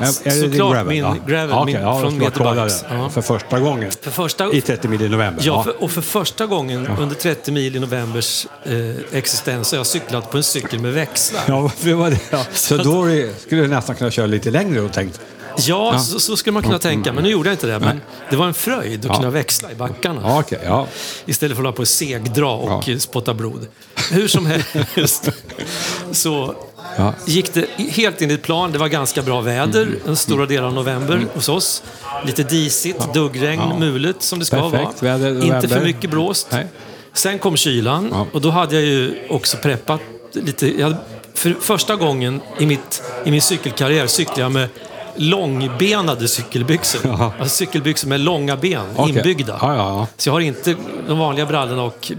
Är, 0.00 0.04
är 0.04 0.34
det 0.34 0.40
din 0.40 0.50
Såklart 0.50 0.72
gravel? 0.72 0.86
min 0.86 0.98
ja. 0.98 1.16
gravel, 1.26 1.50
Ja, 1.50 1.62
okej, 1.62 1.74
min- 1.74 1.82
ja, 1.82 2.00
från 2.00 2.20
jag 2.22 2.32
ska 2.32 2.38
kolla 2.44 2.50
Meterbikes. 2.54 2.82
det. 2.82 2.94
Ja. 2.94 3.08
För 3.08 3.22
första 3.22 3.60
gången. 3.60 3.90
För 4.00 4.10
första, 4.10 4.52
I 4.52 4.60
30 4.60 4.88
mil 4.88 5.02
i 5.02 5.08
november. 5.08 5.42
ja, 5.46 5.62
för, 5.64 5.82
och 5.82 5.90
för 5.90 6.00
första 6.02 6.46
gången 6.46 6.86
under 6.98 7.16
30 7.16 7.52
mil 7.52 7.76
i 7.76 7.80
novembers 7.80 8.46
eh, 8.64 8.72
existens 9.18 9.70
har 9.72 9.78
jag 9.78 9.86
cyklat 9.86 10.30
på 10.30 10.36
en 10.36 10.42
cykel 10.42 10.80
med 10.80 10.92
växlar. 10.92 11.42
Ja, 11.46 11.70
det 11.80 11.94
var 11.94 12.10
det. 12.10 12.20
Ja. 12.30 12.44
Så 12.52 12.76
då 12.76 13.04
är 13.04 13.08
det- 13.16 13.40
skulle 13.40 13.62
du 13.62 13.68
nästan 13.68 13.96
kunna 13.96 14.10
köra 14.10 14.26
lite 14.26 14.50
längre 14.50 14.80
och 14.80 14.92
tänkt. 14.92 15.20
Ja, 15.60 15.98
Så, 15.98 16.20
så 16.20 16.36
skulle 16.36 16.54
man 16.54 16.62
kunna 16.62 16.78
tänka, 16.78 17.12
men 17.12 17.24
nu 17.24 17.30
gjorde 17.30 17.48
jag 17.48 17.54
inte 17.54 17.66
det. 17.66 17.78
Men 17.78 18.00
det 18.30 18.36
var 18.36 18.46
en 18.46 18.54
fröjd 18.54 19.10
att 19.10 19.16
kunna 19.16 19.30
växla 19.30 19.72
i 19.72 19.74
backarna. 19.74 20.20
Ja, 20.24 20.40
okej. 20.40 20.58
ja. 20.64 20.86
Istället 21.26 21.56
för 21.56 21.62
att 21.62 21.66
hålla 21.66 21.72
på 21.76 21.80
och 21.82 21.88
segdra 21.88 22.48
och 22.50 22.88
Ja. 22.88 22.98
spotta 22.98 23.34
blod. 23.34 23.66
Hur 24.10 24.28
som 24.28 24.46
helst 24.94 25.28
så 26.12 26.54
Ja. 26.96 27.14
gick 27.26 27.54
det 27.54 27.66
helt 27.90 28.22
enligt 28.22 28.42
plan. 28.42 28.72
Det 28.72 28.78
var 28.78 28.88
ganska 28.88 29.22
bra 29.22 29.40
väder 29.40 29.82
Mm. 29.82 29.98
en 30.06 30.16
stora 30.16 30.46
delar 30.46 30.66
av 30.66 30.72
november 30.74 31.26
hos 31.34 31.48
oss. 31.48 31.82
Lite 32.26 32.42
disigt, 32.42 33.14
duggregn, 33.14 33.60
Ja. 33.70 33.78
mulet 33.78 34.22
som 34.22 34.38
det 34.38 34.44
ska 34.44 34.70
Perfekt 34.70 35.02
vara. 35.02 35.16
väder, 35.18 35.30
Inte 35.34 35.46
november. 35.46 35.68
för 35.68 35.84
mycket 35.84 36.10
blåst. 36.10 36.48
Nej. 36.50 36.66
Sen 37.12 37.38
kom 37.38 37.56
kylan 37.56 38.08
Ja. 38.12 38.26
och 38.32 38.40
då 38.40 38.50
hade 38.50 38.74
jag 38.74 38.84
ju 38.84 39.14
också 39.30 39.56
preppat 39.56 40.00
lite. 40.32 40.80
Jag, 40.80 40.94
för 41.34 41.56
första 41.60 41.96
gången 41.96 42.40
i, 42.58 42.66
mitt, 42.66 43.02
i 43.24 43.30
min 43.30 43.42
cykelkarriär 43.42 44.06
cyklade 44.06 44.40
jag 44.40 44.52
med 44.52 44.68
långbenade 45.16 46.28
cykelbyxor. 46.28 47.00
Jaha. 47.04 47.32
Alltså 47.40 47.56
cykelbyxor 47.56 48.08
med 48.08 48.20
långa 48.20 48.56
ben 48.56 48.82
Okej. 48.96 49.16
inbyggda. 49.16 49.58
Ja, 49.60 49.74
ja, 49.74 49.76
ja. 49.76 50.06
Så 50.16 50.28
jag 50.28 50.34
har 50.34 50.40
inte 50.40 50.76
de 51.08 51.18
vanliga 51.18 51.46
brallorna 51.46 51.82
och 51.82 52.12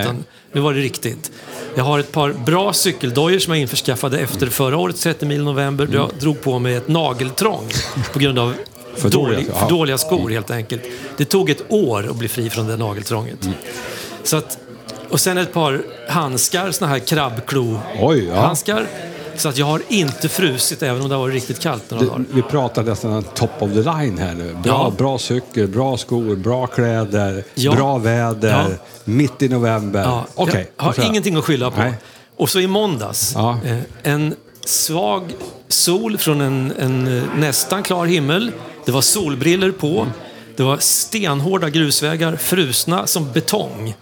utan 0.00 0.24
nu 0.52 0.60
var 0.60 0.74
det 0.74 0.80
riktigt. 0.80 1.30
Jag 1.74 1.84
har 1.84 1.98
ett 1.98 2.12
par 2.12 2.32
bra 2.32 2.72
cykeldojor 2.72 3.38
som 3.38 3.52
jag 3.52 3.60
införskaffade 3.60 4.18
efter 4.18 4.46
förra 4.46 4.76
årets 4.76 5.02
30 5.02 5.26
mil 5.26 5.44
november. 5.44 5.84
Mm. 5.84 5.96
Jag 5.96 6.10
drog 6.20 6.40
på 6.40 6.58
mig 6.58 6.74
ett 6.74 6.88
nageltrång 6.88 7.68
på 8.12 8.18
grund 8.18 8.38
av 8.38 8.54
För 8.94 9.10
dålig, 9.10 9.46
för 9.46 9.68
dåliga 9.68 9.98
skor 9.98 10.30
helt 10.30 10.50
enkelt. 10.50 10.82
Det 11.16 11.24
tog 11.24 11.50
ett 11.50 11.62
år 11.68 12.06
att 12.10 12.16
bli 12.16 12.28
fri 12.28 12.50
från 12.50 12.66
det 12.66 12.76
nageltrånget. 12.76 13.44
Mm. 13.44 13.56
Så 14.22 14.36
att, 14.36 14.58
och 15.08 15.20
sen 15.20 15.38
ett 15.38 15.52
par 15.52 15.82
handskar, 16.08 16.70
såna 16.70 16.90
här 16.90 16.98
krabbklo-handskar. 16.98 18.86
Så 19.40 19.48
att 19.48 19.58
jag 19.58 19.66
har 19.66 19.82
inte 19.88 20.28
frusit 20.28 20.82
även 20.82 21.02
om 21.02 21.08
det 21.08 21.14
har 21.14 21.20
varit 21.22 21.34
riktigt 21.34 21.60
kallt 21.60 21.90
några 21.90 22.04
dagar. 22.04 22.24
vi 22.30 22.42
pratar 22.42 22.82
nästan 22.82 23.22
top 23.22 23.50
of 23.58 23.70
the 23.72 23.78
line 23.82 24.18
här 24.18 24.34
nu. 24.34 24.54
Bra, 24.62 24.72
Ja. 24.72 24.92
bra 24.98 25.18
cykel, 25.18 25.68
bra 25.68 25.96
skor, 25.96 26.36
bra 26.36 26.66
kläder, 26.66 27.44
Ja. 27.54 27.72
bra 27.74 27.98
väder, 27.98 28.48
Ja. 28.70 28.76
mitt 29.04 29.42
i 29.42 29.48
november. 29.48 30.00
Ja, 30.02 30.24
Okej. 30.34 30.70
Jag 30.76 30.84
har 30.84 31.04
ingenting 31.06 31.36
att 31.36 31.44
skylla 31.44 31.70
på. 31.70 31.80
Nej. 31.80 31.94
Och 32.36 32.50
så 32.50 32.60
i 32.60 32.66
måndags, 32.66 33.36
eh, 33.36 33.78
en 34.02 34.34
svag 34.64 35.34
sol 35.68 36.18
från 36.18 36.40
en, 36.40 36.72
en 36.78 37.18
eh, 37.18 37.22
nästan 37.38 37.82
klar 37.82 38.06
himmel. 38.06 38.52
Det 38.84 38.92
var 38.92 39.00
solbriller 39.00 39.70
på. 39.70 40.00
Mm. 40.00 40.12
Det 40.56 40.62
var 40.62 40.76
stenhårda 40.78 41.70
grusvägar, 41.70 42.36
frusna 42.36 43.06
som 43.06 43.32
betong. 43.32 43.94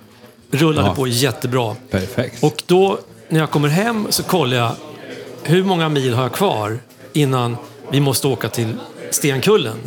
Rullade 0.50 0.94
på 0.94 1.06
jättebra. 1.06 1.76
Perfekt. 1.90 2.42
Och 2.42 2.62
då, 2.66 2.98
när 3.28 3.40
jag 3.40 3.50
kommer 3.50 3.68
hem, 3.68 4.06
så 4.10 4.22
kollar 4.22 4.56
jag 4.56 4.72
hur 5.48 5.64
många 5.64 5.88
mil 5.88 6.14
har 6.14 6.22
jag 6.22 6.32
kvar 6.32 6.78
innan 7.12 7.56
vi 7.90 8.00
måste 8.00 8.26
åka 8.26 8.48
till 8.48 8.74
Stenkullen. 9.10 9.78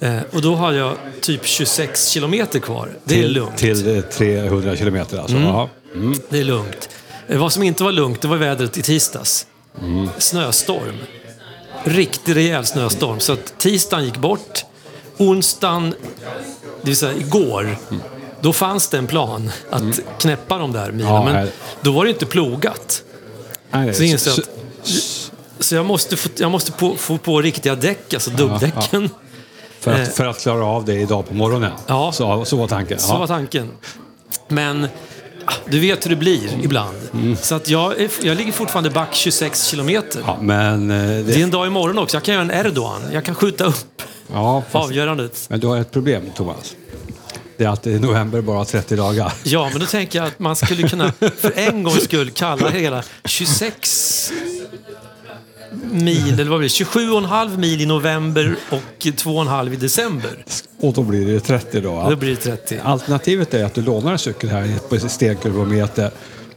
Eh, 0.00 0.18
och 0.32 0.42
då 0.42 0.54
har 0.54 0.72
jag 0.72 0.94
typ 1.20 1.46
26 1.46 2.08
kilometer 2.08 2.58
kvar. 2.58 2.88
Det 3.04 3.14
är 3.14 3.22
till, 3.22 3.32
lugnt. 3.32 3.56
Till 3.56 3.96
eh, 3.96 4.02
300 4.02 4.76
kilometer 4.76 5.18
alltså. 5.18 5.36
Ja. 5.36 5.68
Mm. 5.94 6.14
Det 6.28 6.38
är 6.38 6.44
lugnt. 6.44 6.88
Eh, 7.28 7.38
Vad 7.38 7.52
som 7.52 7.62
inte 7.62 7.84
var 7.84 7.92
lugnt, 7.92 8.20
det 8.20 8.28
var 8.28 8.36
vädret 8.36 8.78
i 8.78 8.82
tisdags. 8.82 9.46
Snöstorm. 10.18 10.96
Riktig 11.84 12.36
rejäl 12.36 12.64
snöstorm. 12.66 13.20
Så 13.20 13.32
att 13.32 13.58
tisdagen 13.58 14.04
gick 14.04 14.16
bort. 14.16 14.64
Onsdagen, 15.18 15.90
det 16.82 16.86
vill 16.86 16.96
säga 16.96 17.18
igår, 17.18 17.76
då 18.40 18.52
fanns 18.52 18.88
det 18.88 18.98
en 18.98 19.06
plan 19.06 19.50
att 19.70 20.00
knäppa 20.18 20.58
de 20.58 20.72
där 20.72 20.92
milen. 20.92 21.12
Ja, 21.12 21.24
men 21.24 21.48
då 21.80 21.92
var 21.92 22.04
det 22.04 22.10
inte 22.10 22.26
plogat. 22.26 23.02
Nej, 23.70 23.94
Så 23.94 24.02
insåg 24.02 24.32
jag 24.32 24.38
att 24.42 24.50
så 25.64 25.74
jag 25.74 25.86
måste, 25.86 26.16
få, 26.16 26.28
jag 26.36 26.50
måste 26.50 26.72
på, 26.72 26.96
få 26.96 27.18
på 27.18 27.40
riktiga 27.40 27.74
däck, 27.74 28.14
alltså 28.14 28.30
dubbdäcken. 28.30 29.10
för, 29.80 29.94
eh. 29.94 30.02
att, 30.02 30.14
för 30.14 30.26
att 30.26 30.40
klara 30.40 30.64
av 30.66 30.84
det 30.84 30.94
idag 30.94 31.28
på 31.28 31.34
morgonen. 31.34 31.72
Ja. 31.86 32.12
Så, 32.12 32.44
så 32.44 32.56
var 32.56 32.68
tanken. 32.68 32.98
Så 32.98 33.12
var 33.12 33.20
Ja. 33.20 33.26
tanken. 33.26 33.70
Men 34.48 34.84
ah, 35.44 35.52
du 35.68 35.78
vet 35.80 36.04
hur 36.04 36.10
det 36.10 36.16
blir 36.16 36.60
ibland. 36.64 36.96
Mm. 37.12 37.36
Så 37.36 37.54
att 37.54 37.68
jag, 37.68 38.00
är, 38.00 38.10
jag 38.22 38.36
ligger 38.36 38.52
fortfarande 38.52 38.90
back 38.90 39.14
26 39.14 39.64
kilometer. 39.66 40.22
Ja, 40.26 40.38
men, 40.40 40.90
eh, 40.90 40.96
Det 40.96 41.02
är 41.04 41.22
det, 41.22 41.42
en 41.42 41.50
dag 41.50 41.66
imorgon 41.66 41.98
också. 41.98 42.16
Jag 42.16 42.22
kan 42.24 42.34
göra 42.34 42.42
en 42.44 42.66
Erdogan. 42.66 43.02
Jag 43.12 43.24
kan 43.24 43.34
skjuta 43.34 43.64
upp 43.64 44.02
ja, 44.32 44.62
fast, 44.70 44.84
avgörandet. 44.84 45.46
men 45.48 45.60
du 45.60 45.66
har 45.66 45.76
ett 45.78 45.90
problem, 45.90 46.22
Thomas. 46.36 46.74
Det 47.60 47.66
är 47.66 47.86
är 47.86 47.98
november 47.98 48.40
bara 48.40 48.64
30 48.64 48.96
dagar. 48.96 49.32
Ja, 49.42 49.68
men 49.72 49.80
då 49.80 49.86
tänker 49.86 50.18
jag 50.18 50.28
att 50.28 50.38
man 50.38 50.56
skulle 50.56 50.88
kunna 50.88 51.12
för 51.36 51.52
en 51.54 51.82
gångs 51.82 52.04
skull 52.04 52.30
kalla 52.30 52.68
hela 52.68 53.02
26 53.24 54.32
mil, 55.92 56.40
eller 56.40 56.50
vad 56.50 56.58
blir 56.58 56.68
det? 56.68 56.84
27,5 56.84 57.58
mil 57.58 57.80
i 57.80 57.86
november 57.86 58.56
och 58.70 59.02
2,5 59.02 59.72
i 59.72 59.76
december. 59.76 60.44
Och 60.80 60.92
då 60.92 61.02
blir 61.02 61.26
det 61.26 61.40
30 61.40 61.80
då. 61.80 62.06
Då 62.10 62.16
blir 62.16 62.30
det 62.30 62.36
30. 62.36 62.78
Alternativet 62.84 63.54
är 63.54 63.64
att 63.64 63.74
du 63.74 63.82
lånar 63.82 64.12
en 64.12 64.18
cykel 64.18 64.50
här 64.50 64.78
på 64.88 65.08
stenkulvermeter 65.08 66.10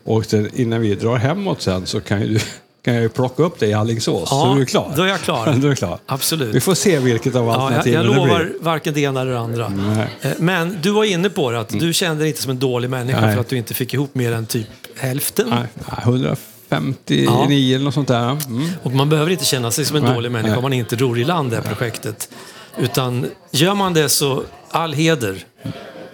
och 0.03 0.25
sen, 0.25 0.49
innan 0.55 0.81
vi 0.81 0.95
drar 0.95 1.17
hemåt 1.17 1.61
sen 1.61 1.85
så 1.85 2.01
kan 2.01 2.21
ju 2.21 2.27
du 2.27 2.39
kan 2.83 2.93
jag 2.93 3.03
ju 3.03 3.09
plocka 3.09 3.43
upp 3.43 3.59
dig 3.59 3.69
i 3.69 3.73
Alingsås. 3.73 4.27
Ja, 4.31 4.41
så 4.45 4.53
är 4.55 4.59
du 4.59 4.65
klar. 4.65 4.93
då 4.95 5.01
är 5.03 5.07
jag 5.07 5.19
klar. 5.21 5.55
då 5.61 5.67
är 5.67 5.75
klar. 5.75 5.99
Absolut. 6.05 6.55
Vi 6.55 6.59
får 6.59 6.75
se 6.75 6.99
vilket 6.99 7.35
av 7.35 7.45
Ja, 7.45 7.51
jag, 7.53 7.61
alternativen 7.61 8.05
jag 8.05 8.11
det 8.13 8.17
lovar 8.17 8.39
blir. 8.43 8.53
varken 8.61 8.93
det 8.93 9.01
ena 9.01 9.21
eller 9.21 9.31
det 9.31 9.39
andra. 9.39 9.69
Nej. 9.69 10.07
Eh, 10.21 10.31
Men 10.39 10.77
du 10.81 10.91
var 10.91 11.03
inne 11.03 11.29
på 11.29 11.51
det, 11.51 11.59
att 11.59 11.69
du 11.69 11.93
kände 11.93 12.21
dig 12.23 12.27
inte 12.27 12.41
som 12.41 12.51
en 12.51 12.59
dålig 12.59 12.89
människa 12.89 13.21
Nej. 13.21 13.33
för 13.33 13.41
att 13.41 13.49
du 13.49 13.57
inte 13.57 13.73
fick 13.73 13.93
ihop 13.93 14.15
mer 14.15 14.31
än 14.33 14.45
typ 14.45 14.67
hälften. 14.97 15.49
Nej, 15.49 15.67
159 16.03 17.75
eller 17.75 17.85
något 17.85 17.93
sånt 17.93 18.07
där. 18.07 18.29
Mm. 18.29 18.69
Och 18.83 18.91
man 18.91 19.09
behöver 19.09 19.31
inte 19.31 19.45
känna 19.45 19.71
sig 19.71 19.85
som 19.85 19.97
en 19.97 20.03
Nej, 20.03 20.13
dålig 20.13 20.31
människa 20.31 20.55
om 20.57 20.61
man 20.63 20.73
inte 20.73 20.95
ror 20.95 21.19
i 21.19 21.23
land 21.23 21.51
det 21.51 21.55
här 21.55 21.63
projektet. 21.63 22.29
Utan 22.77 23.25
gör 23.51 23.75
man 23.75 23.93
det 23.93 24.09
så 24.09 24.43
all 24.69 24.93
heder. 24.93 25.35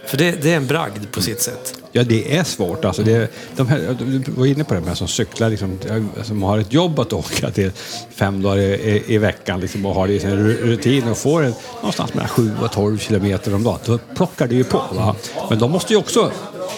För 0.10 0.18
det, 0.18 0.32
det 0.32 0.52
är 0.52 0.58
en 0.58 0.68
bragd 0.68 1.12
på 1.12 1.22
sitt 1.22 1.42
sätt. 1.42 1.76
Ja, 1.92 2.04
det 2.04 2.38
är 2.38 2.44
svårt. 2.44 2.86
Alltså, 2.86 3.04
det, 3.04 3.32
de 3.56 3.68
här, 3.68 3.98
du 4.00 4.32
var 4.32 4.46
inne 4.46 4.64
på 4.64 4.74
det, 4.74 4.80
de 4.80 4.88
här 4.88 4.96
som 4.96 5.08
cyklar, 5.08 5.50
liksom, 5.50 5.78
som 5.82 6.12
alltså, 6.18 6.34
har 6.34 6.58
ett 6.58 6.74
jobb 6.74 7.00
att 7.00 7.14
åka 7.14 7.52
till 7.52 7.72
fem 8.12 8.42
dagar 8.42 8.58
i, 8.58 8.64
i, 8.64 9.14
i 9.14 9.18
veckan 9.18 9.60
liksom, 9.60 9.86
och 9.86 9.96
har 9.96 10.08
det 10.08 10.14
i 10.14 10.20
sin 10.20 10.38
rutin 10.48 11.08
och 11.08 11.18
får 11.18 11.44
en, 11.44 11.54
någonstans 11.76 12.14
mellan 12.14 12.30
7 12.30 12.52
och 12.62 12.72
12 12.72 12.98
kilometer 12.98 13.56
om 13.56 13.64
dagen. 13.64 13.80
Då 13.86 13.98
plockar 14.16 14.48
det 14.48 14.56
ju 14.56 14.64
på. 14.64 14.84
Va? 14.92 15.16
Men 15.50 15.60
de 15.60 15.72
måste 15.72 15.94
ju 15.94 16.00
också 16.00 16.32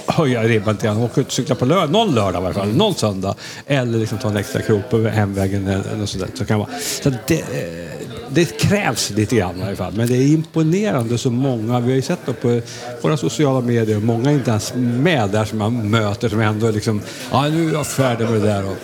höja 0.06 0.44
ribban 0.44 0.78
till 0.78 0.86
grann. 0.86 0.98
De 0.98 1.04
åker 1.04 1.22
ut 1.22 1.28
och 1.28 1.34
cyklar 1.34 1.56
på 1.56 1.66
lördag, 1.66 1.92
någon 1.92 2.16
lördag 2.16 2.44
i 2.44 2.46
alla 2.46 2.54
fall, 2.54 2.74
någon 2.74 2.96
söndag. 2.96 3.36
Eller 3.68 4.00
liksom 4.00 4.18
ta 4.18 4.30
en 4.30 4.38
extra 4.38 4.62
krok 4.62 4.90
på 4.90 4.98
hemvägen 4.98 5.68
eller 5.68 5.96
något 5.96 6.10
sånt 6.10 6.24
där. 6.24 6.32
Så 6.38 6.46
kan 6.46 6.60
vara. 6.60 6.70
Så 7.04 7.14
det, 7.28 7.40
eh, 7.40 8.01
det 8.34 8.60
krävs 8.60 9.10
lite 9.10 9.36
grann 9.36 9.60
i 9.60 9.64
alla 9.64 9.76
fall. 9.76 9.94
Men 9.96 10.08
det 10.08 10.18
är 10.18 10.28
imponerande 10.28 11.18
så 11.18 11.32
många. 11.32 11.80
Vi 11.80 11.90
har 11.90 11.96
ju 11.96 12.02
sett 12.02 12.42
på 12.42 12.62
våra 13.02 13.18
sociala 13.18 13.62
medier. 13.62 14.00
Många 14.00 14.30
är 14.30 14.34
inte 14.34 14.50
ens 14.50 14.74
med 14.76 15.30
där 15.30 15.46
som 15.46 15.58
man 15.60 15.90
möter 15.90 16.30
som 16.30 16.40
ändå 16.40 16.72
liksom, 16.72 17.02
ja 17.32 17.48
nu 17.50 17.70
är 17.70 17.74
jag 17.74 17.88
färdig 17.88 18.30
med 18.30 18.42
det 18.42 18.48
där. 18.48 18.70
Och 18.70 18.78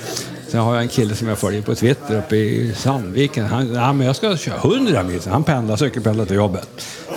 sen 0.48 0.60
har 0.60 0.74
jag 0.74 0.84
en 0.84 0.90
kille 0.90 1.16
som 1.16 1.28
jag 1.28 1.38
följer 1.38 1.62
på 1.62 1.76
Twitter 1.76 2.18
uppe 2.18 2.36
i 2.36 2.74
Sandviken. 2.78 3.46
Han, 3.46 3.74
ja, 3.74 3.94
men 3.94 4.08
jag 4.08 4.16
ska 4.16 4.38
köra 4.38 4.56
100 4.56 5.04
mil. 5.04 5.22
Han 5.30 5.44
pendlar, 5.44 5.76
cykelpendlar 5.76 6.26
till 6.26 6.36
jobbet. 6.36 6.70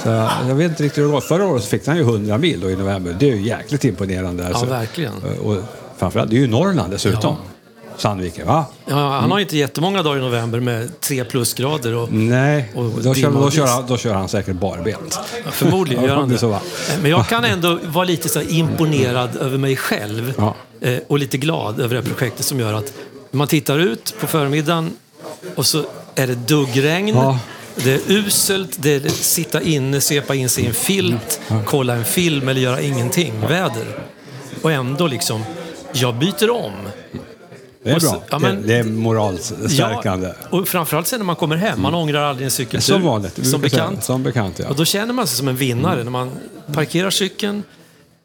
Så 0.02 0.08
jag 0.48 0.54
vet 0.54 0.70
inte 0.70 0.82
riktigt 0.82 0.98
hur 0.98 1.06
det 1.06 1.12
går. 1.12 1.20
Förra 1.20 1.46
året 1.46 1.62
så 1.62 1.68
fick 1.68 1.86
han 1.86 1.96
ju 1.96 2.02
100 2.02 2.38
mil 2.38 2.60
då 2.60 2.70
i 2.70 2.76
november. 2.76 3.16
Det 3.20 3.30
är 3.30 3.36
ju 3.36 3.42
jäkligt 3.42 3.84
imponerande. 3.84 4.46
alltså. 4.46 4.66
verkligen. 4.66 5.12
Och 5.42 5.56
framförallt, 5.98 6.30
det 6.30 6.36
är 6.36 6.40
ju 6.40 6.46
Norrland 6.46 6.92
dessutom. 6.92 7.36
Sandviken, 8.00 8.46
va? 8.46 8.64
Ja, 8.86 8.94
han 9.20 9.30
har 9.30 9.38
inte 9.38 9.56
jättemånga 9.56 10.02
dagar 10.02 10.18
i 10.18 10.20
november 10.20 10.60
med 10.60 11.00
tre 11.00 11.24
plusgrader. 11.24 11.94
Och, 11.94 12.12
Nej, 12.12 12.72
Och 12.74 12.84
då 13.02 13.14
kör, 13.14 13.30
då, 13.30 13.50
kör 13.50 13.66
han, 13.66 13.86
då 13.86 13.96
kör 13.96 14.14
han 14.14 14.28
säkert 14.28 14.56
barbent. 14.56 15.18
Förmodligen 15.52 16.04
gör 16.08 16.16
han 16.16 16.28
det 16.28 16.38
så? 16.38 16.58
Men 17.02 17.10
jag 17.10 17.26
kan 17.28 17.44
ändå 17.44 17.78
vara 17.84 18.04
lite 18.04 18.28
så 18.28 18.40
imponerad 18.40 19.36
över 19.36 19.58
mig 19.58 19.76
själv 19.76 20.34
Ja. 20.38 20.54
eh, 20.80 20.98
och 21.08 21.18
lite 21.18 21.38
glad 21.38 21.80
över 21.80 21.94
det 21.94 22.00
här 22.00 22.08
projektet 22.08 22.46
som 22.46 22.60
gör 22.60 22.72
att 22.74 22.92
man 23.30 23.48
tittar 23.48 23.78
ut 23.78 24.14
på 24.20 24.26
förmiddagen 24.26 24.90
och 25.54 25.66
så 25.66 25.84
är 26.14 26.26
det 26.26 26.34
duggregn. 26.34 27.14
Ja. 27.14 27.38
Det 27.74 27.92
är 27.92 28.00
uselt, 28.12 28.70
det 28.82 28.94
är 28.94 29.08
sitta 29.08 29.62
inne, 29.62 30.00
svepa 30.00 30.34
in 30.34 30.48
sig 30.48 30.64
i 30.64 30.66
en 30.66 30.74
filt, 30.74 31.40
kolla 31.66 31.94
en 31.94 32.04
film 32.04 32.48
eller 32.48 32.60
göra 32.60 32.80
ingenting, 32.80 33.32
väder. 33.48 33.86
Och 34.62 34.72
ändå 34.72 35.06
liksom 35.06 35.44
Jag 35.92 36.14
byter 36.14 36.50
om. 36.50 36.72
Det 37.84 37.90
är 37.90 38.00
bra. 38.00 38.22
ja, 38.30 38.38
men- 38.38 38.66
det, 38.66 38.74
är 38.74 38.84
moralstärkande. 38.84 40.26
Ja, 40.50 40.58
och 40.58 40.68
framförallt 40.68 41.06
sen 41.06 41.18
när 41.18 41.24
man 41.26 41.36
kommer 41.36 41.56
hem. 41.56 41.82
Man 41.82 41.94
ångrar 41.94 42.22
aldrig 42.22 42.44
en 42.44 42.50
cykeltur. 42.50 42.80
Som 42.94 43.02
vanligt. 43.02 43.34
Som 43.36 43.44
säga. 43.44 43.58
bekant. 43.58 44.04
Som 44.04 44.22
bekant, 44.22 44.58
ja. 44.58 44.68
Och 44.68 44.76
då 44.76 44.84
känner 44.84 45.12
man 45.14 45.26
sig 45.26 45.36
som 45.36 45.48
en 45.48 45.56
vinnare 45.56 46.04
när 46.04 46.10
man 46.10 46.30
parkerar 46.72 47.10
cykeln, 47.10 47.62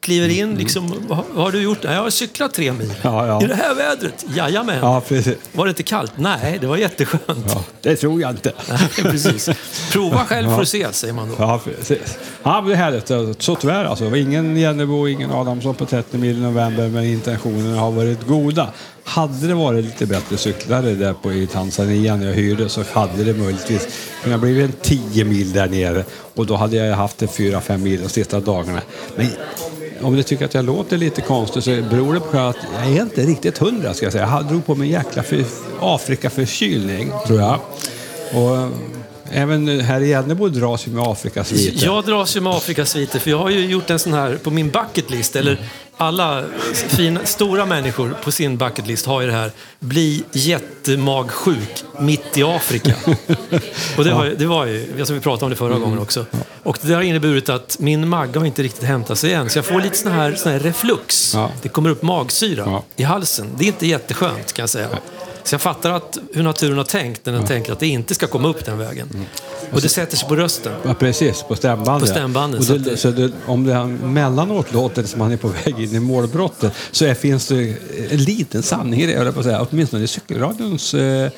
kliver 0.00 0.28
in, 0.28 0.54
liksom, 0.54 0.94
vad, 1.08 1.18
har 1.44 1.52
du 1.52 1.62
gjort? 1.62 1.78
"Nej, 1.82 1.94
Jag 1.94 2.02
har 2.02 2.10
cyklat 2.10 2.54
tre 2.54 2.72
mil. 2.72 2.82
Mm. 2.86 2.96
Ja, 3.02 3.26
ja. 3.26 3.42
I 3.44 3.46
det 3.46 3.54
här 3.54 3.74
vädret? 3.74 4.24
Jajamän. 4.36 4.78
Ja, 4.82 5.02
precis. 5.08 5.36
Var 5.52 5.64
det 5.66 5.68
inte 5.70 5.82
kallt? 5.82 6.12
Nej, 6.16 6.58
det 6.60 6.66
var 6.66 6.76
jätteskönt. 6.76 7.44
Ja, 7.48 7.64
det 7.82 7.96
tror 7.96 8.20
jag 8.20 8.30
inte. 8.30 8.52
Nej, 8.68 8.78
precis. 9.02 9.48
Prova 9.92 10.24
själv 10.24 10.48
för 10.48 10.62
att 10.62 10.68
se, 10.68 10.92
säger 10.92 11.14
man 11.14 11.28
då. 11.28 11.34
Ja, 11.38 11.60
precis. 11.64 12.18
Ja, 12.42 12.60
men 12.60 12.68
det 12.70 12.74
är 12.74 12.78
härligt. 12.78 13.42
Så 13.42 13.54
tyvärr 13.56 13.84
alltså. 13.84 14.16
Ingen 14.16 14.56
Jennebo, 14.56 15.08
ingen 15.08 15.30
Adamsson 15.30 15.74
på 15.74 15.86
30 15.86 16.18
mil 16.18 16.36
i 16.38 16.40
november, 16.40 16.88
men 16.88 17.04
intentionerna 17.04 17.80
har 17.80 17.90
varit 17.90 18.26
goda. 18.26 18.72
Hade 19.08 19.46
det 19.46 19.54
varit 19.54 19.84
lite 19.84 20.06
bättre 20.06 20.36
cyklare 20.36 20.94
där 20.94 21.12
på, 21.12 21.32
i 21.32 21.46
Tanzania 21.46 22.16
när 22.16 22.26
jag 22.26 22.34
hyrde 22.34 22.68
så 22.68 22.82
hade 22.92 23.24
det 23.24 23.34
möjligtvis 23.34 23.88
kunnat 24.22 24.40
bli 24.40 24.62
en 24.62 24.72
10 24.82 25.24
mil 25.24 25.52
där 25.52 25.68
nere 25.68 26.04
och 26.34 26.46
då 26.46 26.56
hade 26.56 26.76
jag 26.76 26.96
haft 26.96 27.22
en 27.22 27.28
4-5 27.28 27.78
mil 27.78 28.02
de 28.02 28.08
sista 28.08 28.40
dagarna. 28.40 28.82
Men 29.16 29.26
om 30.00 30.16
du 30.16 30.22
tycker 30.22 30.44
att 30.44 30.54
jag 30.54 30.64
låter 30.64 30.98
lite 30.98 31.20
konstig 31.20 31.62
så 31.62 31.70
beror 31.70 32.14
det 32.14 32.20
på 32.20 32.38
att 32.38 32.56
jag 32.78 32.92
är 32.92 33.02
inte 33.02 33.22
riktigt 33.22 33.58
hundra 33.58 33.94
ska 33.94 34.06
jag 34.06 34.12
säga. 34.12 34.28
Jag 34.30 34.44
drog 34.46 34.66
på 34.66 34.74
mig 34.74 34.88
en 34.88 34.92
jäkla 34.92 35.22
för, 35.22 35.44
Afrikaförkylning 35.80 37.12
tror 37.26 37.40
jag. 37.40 37.60
Och 38.32 38.70
även 39.32 39.80
här 39.80 40.00
i 40.00 40.08
Jennebo 40.08 40.48
dras 40.48 40.86
ju 40.86 40.90
med 40.90 41.02
Afrikasviter. 41.06 41.86
Jag 41.86 42.04
dras 42.04 42.36
ju 42.36 42.40
med 42.40 42.52
Afrikasviter, 42.52 43.18
för 43.18 43.30
jag 43.30 43.38
har 43.38 43.50
ju 43.50 43.66
gjort 43.66 43.90
en 43.90 43.98
sån 43.98 44.12
här 44.12 44.36
på 44.36 44.50
min 44.50 44.70
bucket 44.70 45.10
list, 45.10 45.36
eller 45.36 45.58
alla 45.96 46.44
fina, 46.72 47.20
stora 47.24 47.66
människor 47.66 48.16
på 48.24 48.32
sin 48.32 48.56
bucket 48.56 48.86
list 48.86 49.06
har 49.06 49.20
ju 49.20 49.26
det 49.26 49.32
här, 49.32 49.50
bli 49.80 50.24
jättemagsjuk 50.32 51.84
mitt 52.00 52.36
i 52.36 52.42
Afrika. 52.42 52.94
Och 53.96 54.04
det, 54.04 54.10
har, 54.10 54.26
det 54.38 54.46
var 54.46 54.66
ju, 54.66 54.94
alltså 54.98 55.14
vi 55.14 55.20
pratade 55.20 55.44
om 55.44 55.50
det 55.50 55.56
förra 55.56 55.78
gången 55.78 55.98
också. 55.98 56.26
Och 56.62 56.78
det 56.82 56.94
har 56.94 57.02
inneburit 57.02 57.48
att 57.48 57.76
min 57.80 58.08
magga 58.08 58.40
har 58.40 58.46
inte 58.46 58.62
riktigt 58.62 58.82
hämtat 58.84 59.18
sig 59.18 59.32
än, 59.32 59.50
så 59.50 59.58
jag 59.58 59.64
får 59.64 59.80
lite 59.80 59.96
sån 59.96 60.12
här, 60.12 60.34
sån 60.34 60.52
här 60.52 60.58
reflux. 60.58 61.34
Ja. 61.34 61.50
Det 61.62 61.68
kommer 61.68 61.90
upp 61.90 62.02
magsyra 62.02 62.62
Ja. 62.66 62.84
i 62.96 63.02
halsen. 63.02 63.50
Det 63.58 63.64
är 63.64 63.66
inte 63.68 63.86
jätteskönt 63.86 64.52
kan 64.52 64.62
jag 64.62 64.70
säga. 64.70 64.88
Så 65.46 65.54
jag 65.54 65.60
fattar 65.60 65.90
att, 65.90 66.18
hur 66.34 66.42
naturen 66.42 66.76
har 66.76 66.84
tänkt 66.84 67.26
när 67.26 67.32
den 67.32 67.46
tänker 67.46 67.72
att 67.72 67.80
det 67.80 67.86
inte 67.86 68.14
ska 68.14 68.26
komma 68.26 68.48
upp 68.48 68.64
den 68.64 68.78
vägen. 68.78 69.26
Och 69.72 69.80
det 69.80 69.88
sätter 69.88 70.16
sig 70.16 70.28
på 70.28 70.36
rösten. 70.36 70.72
Ja, 70.84 70.94
precis, 70.94 71.42
på 71.42 71.56
stämbandet. 71.56 72.08
På 72.08 72.14
stämbandet, 72.14 72.60
Och 72.60 72.66
så 72.66 72.72
det, 72.72 72.78
att 72.78 72.84
det- 72.84 72.96
så 72.96 73.10
det, 73.10 73.32
om 73.46 73.64
det 73.64 73.74
emellanåt 73.74 74.72
låter 74.72 75.02
det 75.02 75.08
som 75.08 75.20
han 75.20 75.32
är 75.32 75.36
på 75.36 75.48
väg 75.48 75.80
in 75.80 75.94
i 75.94 76.00
målbrottet 76.00 76.72
så 76.90 77.04
är, 77.04 77.14
finns 77.14 77.46
det 77.48 77.74
en 78.10 78.18
liten 78.24 78.62
sanning 78.62 79.00
i 79.00 79.06
det, 79.06 79.12
jag 79.12 79.34
på 79.34 79.40
att 79.40 79.46
säga. 79.46 79.66
åtminstone 79.70 80.04
i 80.04 80.06
cykelradions 80.06 80.94
eh, 80.94 81.30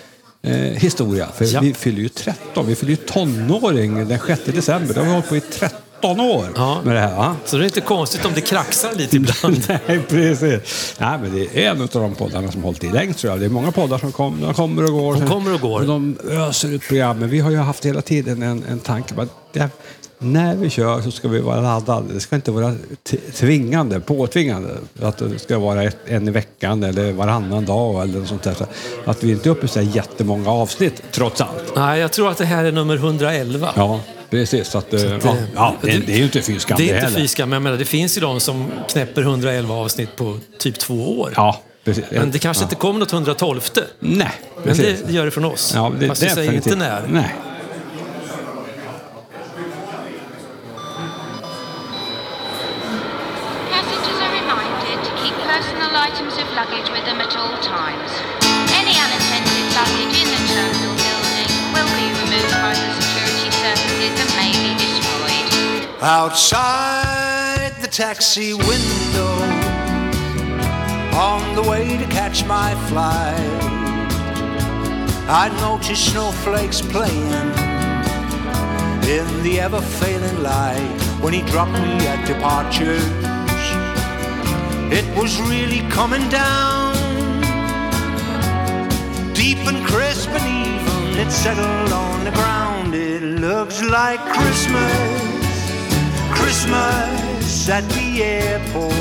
eh, 0.43 0.53
historia. 0.57 1.29
För 1.37 1.45
Ja. 1.55 1.61
vi 1.61 1.75
fyller 1.75 1.99
ju 2.03 2.09
13, 2.09 2.67
vi 2.67 2.75
fyller 2.75 2.91
ju 2.91 2.97
tonåring 2.97 4.09
den 4.09 4.19
6 4.27 4.41
december. 4.45 4.95
Då 4.95 5.01
har 5.01 5.07
vi 5.07 5.13
hållit 5.13 5.29
på 5.29 5.37
i 5.37 5.41
13 5.41 5.79
år 6.05 6.47
Ja. 6.57 6.81
med 6.85 6.95
det 6.97 7.01
här. 7.01 7.17
Va? 7.17 7.37
Så 7.45 7.57
det 7.57 7.63
är 7.63 7.65
inte 7.65 7.81
konstigt 7.81 8.25
om 8.25 8.33
det 8.35 8.41
kraxar 8.41 8.91
lite 8.95 9.17
ibland. 9.17 9.65
Nej, 9.87 10.01
precis. 10.09 10.95
Nej, 10.99 11.19
men 11.23 11.35
det 11.35 11.65
är 11.65 11.71
en 11.71 11.81
av 11.83 11.89
de 11.93 12.15
poddarna 12.15 12.53
som 12.53 12.63
hållit 12.63 12.85
i 12.85 12.89
längst 12.91 13.19
tror 13.21 13.33
jag. 13.33 13.41
Det 13.41 13.47
är 13.47 13.51
många 13.51 13.73
poddar 13.73 13.99
som 13.99 14.13
kom, 14.13 14.41
de 14.41 14.55
kommer 14.55 14.85
och 14.85 14.93
går. 14.93 15.15
De 15.15 15.27
kommer 15.29 15.55
och 15.55 15.61
går. 15.61 15.81
de 15.83 16.17
öser 16.31 16.69
ut 16.69 16.83
program. 16.89 17.19
Men 17.19 17.29
vi 17.29 17.41
har 17.41 17.51
ju 17.51 17.57
haft 17.57 17.87
hela 17.87 18.03
tiden 18.03 18.43
en, 18.43 18.65
en 18.71 18.79
tanke 18.81 19.15
på 19.15 19.21
att 19.23 19.29
det, 19.53 19.69
när 20.19 20.57
vi 20.57 20.71
kör 20.71 21.01
så 21.03 21.11
ska 21.11 21.29
vi 21.29 21.41
vara 21.41 21.61
laddade. 21.61 22.15
Det 22.15 22.21
ska 22.21 22.37
inte 22.37 22.51
vara 22.51 22.75
tvingande, 23.35 24.01
påtvingande. 24.01 24.69
Att 25.03 25.19
det 25.19 25.39
ska 25.39 25.59
vara 25.59 25.83
ett, 25.83 25.97
en 26.07 26.29
i 26.29 26.31
veckan 26.31 26.83
eller 26.83 27.13
varannan 27.13 27.65
dag 27.65 28.03
eller 28.03 28.19
något 28.19 28.29
sånt 28.29 28.43
där. 28.43 28.55
Så 28.55 28.67
att 29.05 29.23
vi 29.25 29.31
inte 29.33 29.49
är 29.49 29.51
uppe 29.51 29.67
i 29.67 29.69
så 29.69 29.81
jättemånga 29.81 30.51
avsnitt, 30.51 31.03
trots 31.13 31.41
allt. 31.41 31.73
Nej, 31.77 32.01
jag 32.01 32.13
tror 32.13 32.31
att 32.31 32.39
det 32.39 32.45
här 32.45 32.65
är 32.65 32.73
nummer 32.73 32.97
111. 32.97 33.69
Ja, 33.77 34.01
precis. 34.31 34.69
Så 34.69 34.79
att, 34.79 34.93
eh, 34.95 35.01
det- 35.01 35.21
ja, 35.25 35.37
ja, 35.55 35.75
det, 35.83 35.99
det 35.99 36.13
är 36.13 36.17
ju 36.17 36.25
inte 36.25 36.43
fy 36.43 36.59
skam 36.59 36.77
Det 36.79 36.91
är 36.91 37.09
inte 37.09 37.21
fy 37.21 37.29
skam, 37.29 37.49
men 37.49 37.57
jag 37.57 37.63
menar, 37.63 37.77
det 37.77 37.85
finns 37.85 38.17
ju 38.17 38.21
de 38.21 38.41
som 38.41 38.71
knäpper 38.89 39.23
111 39.23 39.75
avsnitt 39.75 40.17
på 40.17 40.39
typ 40.59 40.79
två 40.79 41.21
år. 41.21 41.33
Ja, 41.37 41.61
precis. 41.85 42.05
Men 42.11 42.31
det 42.31 42.39
kanske 42.39 42.63
ja. 42.63 42.67
inte 42.67 42.77
kommer 42.77 43.01
något 43.01 43.13
112. 43.13 43.61
Nej, 43.99 44.31
Men 44.57 44.65
precis. 44.65 45.03
det 45.07 45.13
gör 45.13 45.25
det 45.25 45.31
från 45.31 45.45
oss. 45.45 45.73
Ja, 45.75 45.93
det, 46.01 46.09
Fast 46.09 46.23
vi 46.23 46.29
säger 46.29 46.53
inte 46.53 46.77
när. 46.77 47.03
Nej. 47.09 47.35
Outside 66.01 67.73
the 67.81 67.89
taxi 67.89 68.55
window, 68.55 69.33
on 71.19 71.57
the 71.57 71.63
way 71.69 71.99
to 71.99 72.05
catch 72.05 72.45
my 72.45 72.73
flight, 72.87 73.35
I 75.29 75.49
noticed 75.61 76.13
snowflakes 76.13 76.83
playing 76.83 77.33
in 79.11 79.43
the 79.43 79.59
ever 79.59 79.81
failing 79.81 80.41
light 80.41 80.89
when 81.21 81.33
he 81.33 81.43
dropped 81.43 81.73
me 81.73 82.07
at 82.07 82.25
departures. 82.29 83.03
It 84.93 85.05
was 85.19 85.41
really 85.41 85.81
coming 85.91 86.29
down, 86.29 86.95
deep 89.35 89.59
and 89.67 89.85
crisp 89.85 90.31
and 90.31 90.47
even. 90.69 91.27
It 91.27 91.33
settled 91.33 91.93
on 91.93 92.25
the 92.25 92.31
ground. 92.31 92.95
It 92.95 93.23
looks 93.25 93.83
like 93.83 94.21
Christmas. 94.33 95.38
Christmas 96.49 97.69
at 97.69 97.85
the 97.91 98.23
airport. 98.23 98.93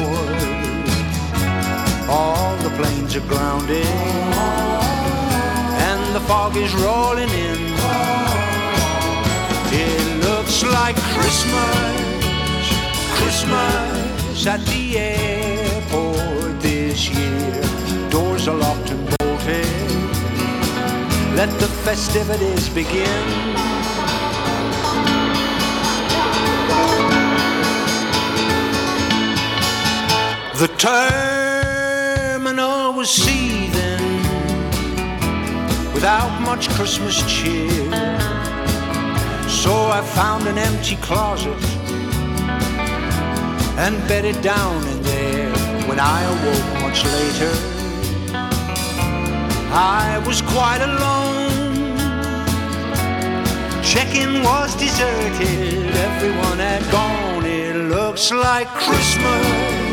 All 2.09 2.57
the 2.57 2.69
planes 2.71 3.15
are 3.15 3.25
grounded 3.25 3.85
and 5.87 6.13
the 6.13 6.19
fog 6.27 6.57
is 6.57 6.75
rolling 6.75 7.29
in. 7.29 7.59
It 9.71 10.25
looks 10.25 10.61
like 10.65 10.97
Christmas, 11.15 12.65
Christmas 13.15 14.45
at 14.45 14.59
the 14.65 14.97
airport 14.97 16.59
this 16.59 17.09
year. 17.09 18.09
Doors 18.09 18.49
are 18.49 18.57
locked 18.57 18.91
and 18.91 19.05
bolted. 19.19 19.65
Let 21.33 21.49
the 21.61 21.69
festivities 21.85 22.67
begin. 22.67 23.76
The 30.57 30.67
terminal 32.39 32.93
was 32.93 33.09
seething 33.11 34.23
without 35.93 36.41
much 36.41 36.67
Christmas 36.69 37.21
cheer. 37.31 37.91
So 39.47 39.71
I 39.91 40.01
found 40.15 40.47
an 40.47 40.57
empty 40.57 40.95
closet 40.95 41.63
and 43.77 43.95
bedded 44.07 44.41
down 44.41 44.83
in 44.87 45.03
there. 45.03 45.53
When 45.87 45.99
I 45.99 46.23
awoke 46.23 46.81
much 46.81 47.05
later, 47.05 47.53
I 49.71 50.17
was 50.25 50.41
quite 50.41 50.81
alone. 50.81 51.97
Check-in 53.83 54.41
was 54.41 54.75
deserted, 54.75 55.95
everyone 55.95 56.57
had 56.57 56.83
gone. 56.91 57.45
It 57.45 57.75
looks 57.75 58.31
like 58.31 58.67
Christmas, 58.69 59.86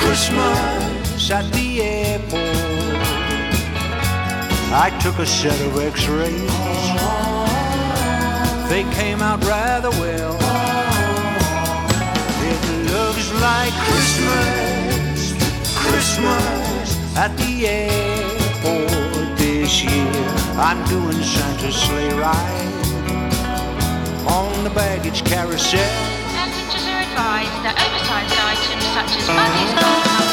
Christmas 0.00 1.30
at 1.30 1.50
the 1.52 1.82
airport. 1.82 2.38
I 4.70 4.96
took 5.02 5.18
a 5.18 5.26
set 5.26 5.58
of 5.66 5.76
x-rays. 5.78 6.50
They 8.68 8.84
came 8.94 9.20
out 9.22 9.42
rather 9.44 9.90
well. 9.90 10.36
It 12.50 12.60
looks 12.92 13.32
like 13.40 13.72
Christmas, 13.88 15.32
Christmas 15.82 17.16
at 17.16 17.36
the 17.38 17.66
airport 17.66 19.38
this 19.38 19.82
year. 19.82 20.24
I'm 20.56 20.82
doing 20.88 21.22
Santa's 21.22 21.74
sleigh 21.74 22.14
ride 22.14 22.68
on 24.26 24.64
the 24.64 24.70
baggage 24.70 25.24
carousel. 25.24 25.80
Passengers 26.36 26.86
are 26.86 27.00
advised 27.08 27.58
that 27.64 27.74
oversized 27.80 28.57
such 28.94 29.16
as 29.16 29.28
luggage, 29.28 30.27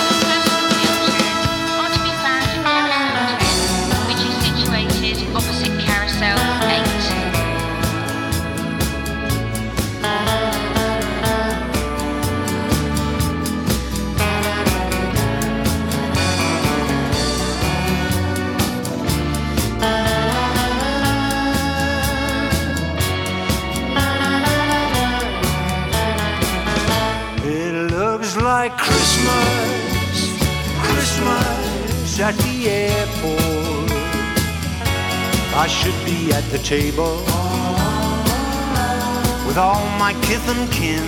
like 28.37 28.77
Christmas, 28.77 30.37
Christmas 30.81 32.19
at 32.19 32.35
the 32.37 32.69
airport. 32.69 33.91
I 35.55 35.67
should 35.67 35.95
be 36.03 36.33
at 36.33 36.43
the 36.51 36.57
table 36.59 37.17
with 39.47 39.57
all 39.57 39.85
my 39.97 40.13
kith 40.21 40.47
and 40.49 40.69
kin. 40.71 41.03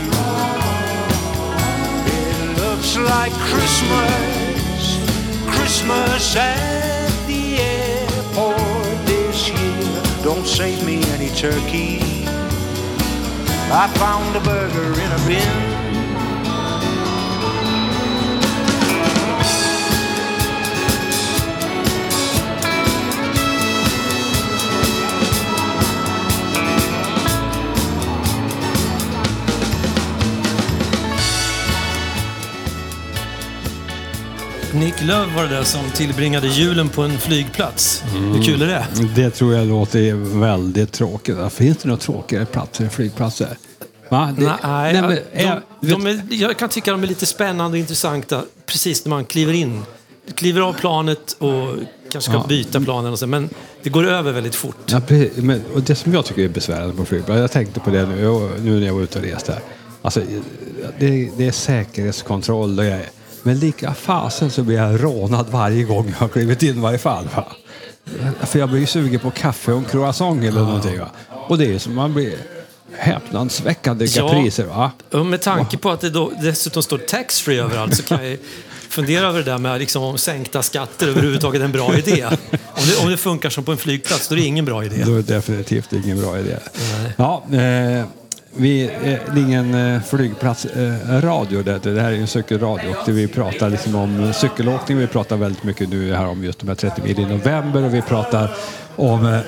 It 2.07 2.57
looks 2.59 2.95
like 2.97 3.33
Christmas, 3.51 4.99
Christmas 5.47 6.35
at 6.35 7.09
the 7.27 7.57
airport 7.59 9.05
this 9.05 9.49
year. 9.49 10.23
Don't 10.23 10.47
save 10.47 10.85
me 10.85 11.03
any 11.11 11.29
turkey. 11.29 11.99
I 13.69 13.91
found 13.95 14.35
a 14.35 14.39
burger 14.39 15.01
in 15.01 15.11
a 15.11 15.27
bin. 15.27 15.76
Nick 34.79 35.01
Löv 35.01 35.33
var 35.35 35.43
det 35.43 35.49
där 35.49 35.63
som 35.63 35.81
tillbringade 35.95 36.47
julen 36.47 36.89
på 36.89 37.01
en 37.01 37.17
flygplats. 37.19 38.03
Hur 38.13 38.43
kul 38.43 38.61
är 38.61 38.67
det? 38.67 38.85
Det 39.15 39.29
tror 39.29 39.53
jag 39.55 39.67
låter 39.67 40.13
väldigt 40.39 40.91
tråkigt. 40.93 41.37
Finns 41.53 41.77
det 41.77 41.87
några 41.87 41.99
tråkigare 42.01 42.45
platser 42.45 42.83
än 42.83 42.89
flygplatser? 42.89 43.57
Va? 44.09 44.35
Det, 44.37 44.45
Nej, 44.63 44.93
nej, 44.93 45.01
men, 45.01 45.09
de, 45.09 45.43
är- 45.45 45.61
de 45.81 46.07
är, 46.07 46.21
jag 46.29 46.57
kan 46.57 46.69
tycka 46.69 46.91
de 46.91 47.03
är 47.03 47.07
lite 47.07 47.25
spännande 47.25 47.75
och 47.75 47.79
intressanta 47.79 48.41
precis 48.65 49.05
när 49.05 49.09
man 49.09 49.25
kliver 49.25 49.53
in. 49.53 49.81
Kliver 50.35 50.61
av 50.61 50.73
planet 50.73 51.35
och 51.39 51.75
kanske 52.11 52.31
ska 52.31 52.39
Ja. 52.39 52.45
byta 52.47 52.81
planen 52.81 53.11
och 53.11 53.19
så, 53.19 53.27
men 53.27 53.49
det 53.83 53.89
går 53.89 54.07
över 54.07 54.31
väldigt 54.31 54.55
fort. 54.55 54.75
Ja, 54.85 54.99
precis. 55.07 55.37
men, 55.37 55.61
och 55.73 55.81
det 55.81 55.95
som 55.95 56.13
jag 56.13 56.25
tycker 56.25 56.41
är 56.43 56.49
besvärande 56.49 56.95
på 56.95 57.05
flygplatser, 57.05 57.41
jag 57.41 57.51
tänkte 57.51 57.79
på 57.79 57.89
det 57.89 58.05
nu, 58.05 58.21
jag, 58.21 58.49
nu 58.63 58.79
när 58.79 58.87
jag 58.87 58.93
var 58.93 59.01
ute 59.01 59.19
och 59.19 59.25
reste. 59.25 59.61
Alltså, 60.01 60.21
det, 60.99 61.29
det 61.37 61.47
är 61.47 61.51
säkerhetskontroll 61.51 62.79
och 62.79 62.85
grejer. 62.85 63.09
Men 63.47 63.59
lika 63.59 63.93
fasen 63.93 64.51
så 64.51 64.63
blir 64.63 64.77
jag 64.77 65.03
rånad 65.03 65.47
varje 65.49 65.83
gång 65.83 66.09
jag 66.09 66.17
har 66.17 66.27
klivit 66.27 66.63
in 66.63 66.77
i 66.77 66.81
varje 66.81 66.97
fall. 66.97 67.29
Va? 67.35 67.45
För 68.41 68.59
jag 68.59 68.69
blir 68.69 68.79
ju 68.79 68.85
sugen 68.85 69.19
på 69.19 69.31
kaffe 69.31 69.71
och 69.71 69.77
en 69.77 69.85
croissant 69.85 70.43
eller 70.43 70.61
någonting. 70.61 70.99
Va? 70.99 71.09
Och 71.47 71.57
det 71.57 71.73
är 71.73 71.79
som 71.79 71.95
man 71.95 72.13
blir 72.13 72.33
häpnadsväckande 72.97 74.05
Ja. 74.05 74.29
priser. 74.29 74.65
Va? 74.65 74.91
Och 75.11 75.25
med 75.25 75.41
tanke 75.41 75.77
på 75.77 75.89
att 75.89 76.01
det 76.01 76.09
då 76.09 76.31
dessutom 76.41 76.83
står 76.83 76.97
taxfree 76.97 77.61
överallt 77.63 77.95
så 77.95 78.03
kan 78.03 78.29
jag 78.29 78.37
fundera 78.89 79.27
över 79.27 79.39
det 79.39 79.51
där 79.51 79.57
med 79.57 79.79
liksom, 79.79 80.03
om 80.03 80.17
sänkta 80.17 80.63
skatter 80.63 81.07
överhuvudtaget 81.07 81.61
är 81.61 81.65
en 81.65 81.71
bra 81.71 81.97
idé. 81.97 82.25
Om 82.51 82.83
det, 82.89 82.97
om 83.03 83.09
det 83.11 83.17
funkar 83.17 83.49
som 83.49 83.63
på 83.63 83.71
en 83.71 83.77
flygplats, 83.77 84.27
då 84.27 84.35
är 84.35 84.39
det 84.39 84.45
ingen 84.45 84.65
bra 84.65 84.85
idé. 84.85 85.03
Då 85.05 85.11
är 85.11 85.15
det 85.15 85.33
definitivt 85.35 85.93
ingen 85.93 86.21
bra 86.21 86.39
idé. 86.39 86.57
Ja, 87.17 87.43
eh, 87.51 88.05
vi, 88.55 88.83
eh, 88.83 88.89
det 89.01 89.11
är 89.11 89.37
ingen 89.37 89.73
eh, 89.73 90.01
flygplatsradio 90.01 91.59
eh, 91.59 91.65
det, 91.65 91.93
det 91.93 92.01
här 92.01 92.11
är 92.11 92.15
en 92.15 92.27
cykelradio 92.27 92.89
och 92.89 93.07
vi 93.07 93.27
pratar 93.27 93.69
liksom 93.69 93.95
om 93.95 94.33
cykelåkning. 94.33 94.97
Vi 94.97 95.07
pratar 95.07 95.37
väldigt 95.37 95.63
mycket 95.63 95.89
nu 95.89 96.13
här 96.13 96.27
om 96.27 96.43
just 96.43 96.59
de 96.59 96.67
här 96.67 96.75
30 96.75 97.01
mil 97.01 97.19
i 97.19 97.25
november 97.25 97.83
och 97.83 97.93
vi 97.93 98.01
pratar 98.01 98.51
om 98.95 99.41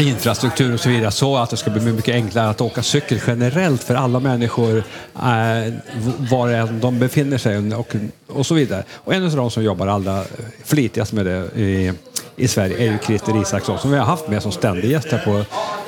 infrastruktur 0.00 0.74
och 0.74 0.80
så 0.80 0.88
vidare 0.88 1.10
så 1.10 1.36
att 1.36 1.50
det 1.50 1.56
ska 1.56 1.70
bli 1.70 1.92
mycket 1.92 2.14
enklare 2.14 2.48
att 2.48 2.60
åka 2.60 2.82
cykel 2.82 3.20
generellt 3.26 3.82
för 3.82 3.94
alla 3.94 4.20
människor 4.20 4.76
eh, 5.14 5.72
var 6.30 6.48
än 6.48 6.80
de 6.80 6.98
befinner 6.98 7.38
sig 7.38 7.74
och, 7.74 7.96
och 8.26 8.46
så 8.46 8.54
vidare. 8.54 8.84
Och 8.90 9.14
en 9.14 9.24
av 9.24 9.36
de 9.36 9.50
som 9.50 9.62
jobbar 9.62 9.86
allra 9.86 10.24
flitigast 10.64 11.12
med 11.12 11.26
det 11.26 11.60
i, 11.60 11.92
i 12.36 12.48
Sverige 12.48 12.78
är 12.78 12.92
ju 12.92 12.98
Christer 13.06 13.42
Isaksson 13.42 13.78
som 13.78 13.90
vi 13.90 13.98
har 13.98 14.04
haft 14.04 14.28
med 14.28 14.42
som 14.42 14.52
ständig 14.52 14.90
gäst 14.90 15.08
här 15.12 15.18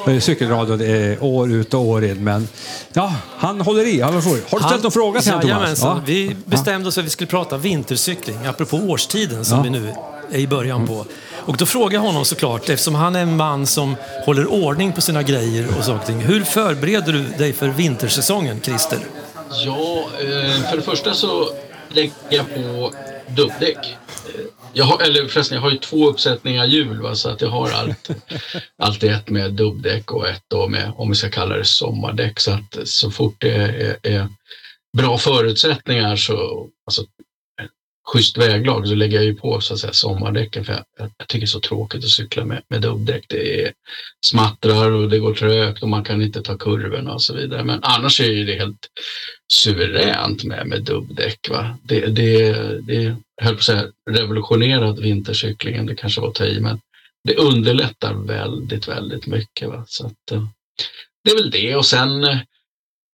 på 0.04 0.10
eh, 0.10 0.20
cykelradion 0.20 0.80
eh, 0.80 1.24
år 1.24 1.52
ut 1.52 1.74
och 1.74 1.80
år 1.80 2.04
in. 2.04 2.24
Men 2.24 2.48
ja, 2.92 3.14
han 3.36 3.60
håller 3.60 3.86
i. 3.86 4.00
Han 4.00 4.22
får, 4.22 4.30
har 4.50 4.58
du 4.58 4.64
ställt 4.64 4.82
någon 4.82 4.92
fråga 4.92 5.20
till 5.20 5.30
honom 5.32 5.42
Thomas? 5.48 5.58
Jajamensan. 5.60 6.02
Vi 6.06 6.36
bestämde 6.44 6.88
oss 6.88 6.98
att 6.98 7.04
vi 7.04 7.10
skulle 7.10 7.28
prata 7.28 7.56
vintercykling, 7.56 8.46
apropå 8.46 8.76
årstiden 8.76 9.44
som 9.44 9.56
Ja. 9.56 9.62
vi 9.62 9.70
nu 9.70 9.92
är 10.32 10.38
i 10.38 10.46
början 10.46 10.86
på. 10.86 11.04
Och 11.36 11.56
då 11.56 11.66
frågade 11.66 11.94
jag 11.94 12.00
honom 12.00 12.24
såklart, 12.24 12.68
eftersom 12.68 12.94
han 12.94 13.16
är 13.16 13.20
en 13.22 13.36
man 13.36 13.66
som 13.66 13.96
håller 14.24 14.46
ordning 14.46 14.92
på 14.92 15.00
sina 15.00 15.22
grejer 15.22 15.66
och 15.78 15.84
saker 15.84 16.06
ting. 16.06 16.20
Hur 16.20 16.44
förbereder 16.44 17.12
du 17.12 17.22
dig 17.38 17.52
för 17.52 17.68
vintersäsongen, 17.68 18.60
Christer? 18.60 18.98
Ja, 19.64 19.98
eh, 20.20 20.70
för 20.70 20.76
det 20.76 20.82
första 20.82 21.14
så 21.14 21.48
lägger 21.88 22.12
jag 22.28 22.44
på 22.54 22.92
dubbdäck. 23.26 23.96
Jag 24.72 24.84
har, 24.84 25.02
eller 25.02 25.28
förresten, 25.28 25.54
jag 25.54 25.62
har 25.62 25.70
ju 25.70 25.78
två 25.78 26.08
uppsättningar 26.08 26.64
hjul 26.64 27.02
va, 27.02 27.14
så 27.14 27.30
att 27.30 27.40
jag 27.40 27.48
har 27.48 27.70
allt, 27.70 28.10
allt 28.78 29.02
ett 29.02 29.30
med 29.30 29.52
dubbdäck 29.52 30.12
och 30.12 30.28
ett 30.28 30.44
då 30.48 30.68
med, 30.68 30.92
om 30.96 31.08
vi 31.08 31.14
ska 31.14 31.30
kalla 31.30 31.56
det 31.56 31.64
sommardäck. 31.64 32.40
Så 32.40 32.50
att 32.50 32.88
så 32.88 33.10
fort 33.10 33.36
det 33.38 33.54
är, 33.54 33.96
är 34.02 34.28
bra 34.96 35.18
förutsättningar 35.18 36.16
så, 36.16 36.68
alltså 36.86 37.04
schysst 38.12 38.38
väglag 38.38 38.88
så 38.88 38.94
lägger 38.94 39.16
jag 39.16 39.24
ju 39.24 39.34
på 39.34 39.60
så 39.60 39.74
att 39.74 39.80
säga 39.80 39.92
sommardäcken 39.92 40.64
för 40.64 40.72
jag, 40.72 41.10
jag, 41.18 41.28
tycker 41.28 41.40
det 41.40 41.44
är 41.44 41.46
så 41.46 41.60
tråkigt 41.60 42.04
att 42.04 42.10
cykla 42.10 42.44
med, 42.44 42.62
med 42.68 42.80
dubbdäck. 42.80 43.24
Det 43.28 43.64
är, 43.64 43.72
smattrar 44.26 44.90
och 44.90 45.08
det 45.08 45.18
går 45.18 45.34
trögt 45.34 45.82
och 45.82 45.88
man 45.88 46.04
kan 46.04 46.22
inte 46.22 46.42
ta 46.42 46.56
kurvorna 46.56 47.12
och 47.12 47.22
så 47.22 47.34
vidare. 47.34 47.64
Men 47.64 47.78
annars 47.82 48.20
är 48.20 48.32
ju 48.32 48.44
det 48.44 48.58
helt 48.58 48.88
suveränt 49.52 50.44
med, 50.44 50.66
med 50.66 50.82
dubbdäck. 50.82 51.48
Va? 51.50 51.78
Det, 51.82 52.06
det, 52.06 52.52
det 52.80 53.02
jag 53.02 53.44
höll 53.44 53.54
på 53.54 53.58
att 53.58 53.64
säga 53.64 53.86
revolutionerat 54.10 54.98
vintercyklingen, 54.98 55.86
det 55.86 55.94
kanske 55.94 56.20
var 56.20 56.28
att 56.28 56.34
ta 56.34 56.44
i, 56.44 56.60
men 56.60 56.80
det 57.24 57.36
underlättar 57.36 58.14
väldigt, 58.14 58.88
väldigt 58.88 59.26
mycket. 59.26 59.68
Va? 59.68 59.84
Så 59.88 60.06
att, 60.06 60.32
eh, 60.32 60.44
det 61.24 61.30
är 61.30 61.34
väl 61.34 61.50
det 61.50 61.76
och 61.76 61.86
sen 61.86 62.24
eh, 62.24 62.38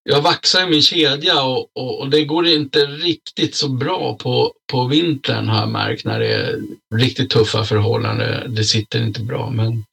jag 0.05 0.21
vaxar 0.23 0.67
i 0.67 0.71
min 0.71 0.83
kedja 0.83 1.43
och, 1.43 1.71
och, 1.77 2.01
och 2.01 2.11
det 2.11 2.25
går 2.25 2.47
inte 2.47 2.87
riktigt 2.87 3.55
så 3.55 3.69
bra 3.69 4.17
på, 4.17 4.53
på 4.73 4.87
vintern 4.87 5.49
har 5.49 5.61
jag 5.61 5.69
märkt 5.69 6.05
när 6.05 6.21
det 6.21 6.33
är 6.33 6.61
riktigt 6.95 7.31
tuffa 7.31 7.65
förhållanden. 7.65 8.55
Det 8.55 8.65
sitter 8.65 9.03
inte 9.03 9.21
bra 9.21 9.51
men 9.51 9.85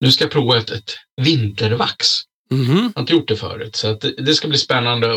nu 0.00 0.12
ska 0.12 0.24
jag 0.24 0.30
prova 0.30 0.58
ett, 0.58 0.70
ett 0.70 0.96
vintervax. 1.16 2.06
Mhm. 2.50 2.76
Jag 2.76 2.92
har 2.94 3.00
inte 3.00 3.12
gjort 3.12 3.28
det 3.28 3.36
förut 3.36 3.76
så 3.76 3.94
det, 3.94 4.14
det 4.18 4.34
ska 4.34 4.48
bli 4.48 4.58
spännande 4.58 5.14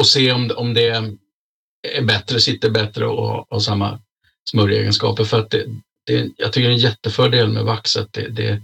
att- 0.00 0.06
se 0.06 0.32
om, 0.32 0.50
om 0.56 0.74
det 0.74 0.88
är 1.94 2.02
bättre, 2.02 2.40
sitter 2.40 2.70
bättre 2.70 3.06
och 3.06 3.46
har 3.50 3.60
samma 3.60 4.00
smörjegenskaper. 4.50 5.24
För 5.24 5.40
att 5.40 5.50
det, 5.50 5.66
det, 6.06 6.30
jag 6.36 6.52
tycker 6.52 6.68
det 6.68 6.72
är 6.72 6.76
en 6.76 6.78
jättefördel 6.78 7.48
med 7.48 7.64
vax 7.64 7.96
att 7.96 8.12
det, 8.12 8.28
det 8.28 8.62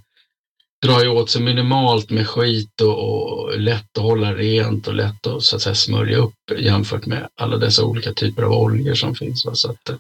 drar 0.83 1.03
ju 1.03 1.09
åt 1.09 1.31
sig 1.31 1.43
minimalt 1.43 2.11
med 2.11 2.29
skit 2.29 2.81
och, 2.81 2.99
och 2.99 3.61
lätt 3.61 3.99
att 3.99 4.05
hålla 4.05 4.35
rent 4.35 4.89
och 4.89 4.95
lätt 4.95 5.27
att, 5.27 5.43
så 5.43 5.57
att 5.57 5.63
säga, 5.63 5.75
smörja 5.75 6.17
upp 6.17 6.35
jämfört 6.59 7.07
med 7.07 7.29
alla 7.41 7.57
dessa 7.57 7.85
olika 7.85 8.13
typer 8.13 8.43
av 8.43 8.53
oljor 8.53 8.95
som 8.95 9.15
finns. 9.15 9.47
Va? 9.47 9.55
Så 9.55 9.71
att, 9.71 9.89
eh, 9.89 9.97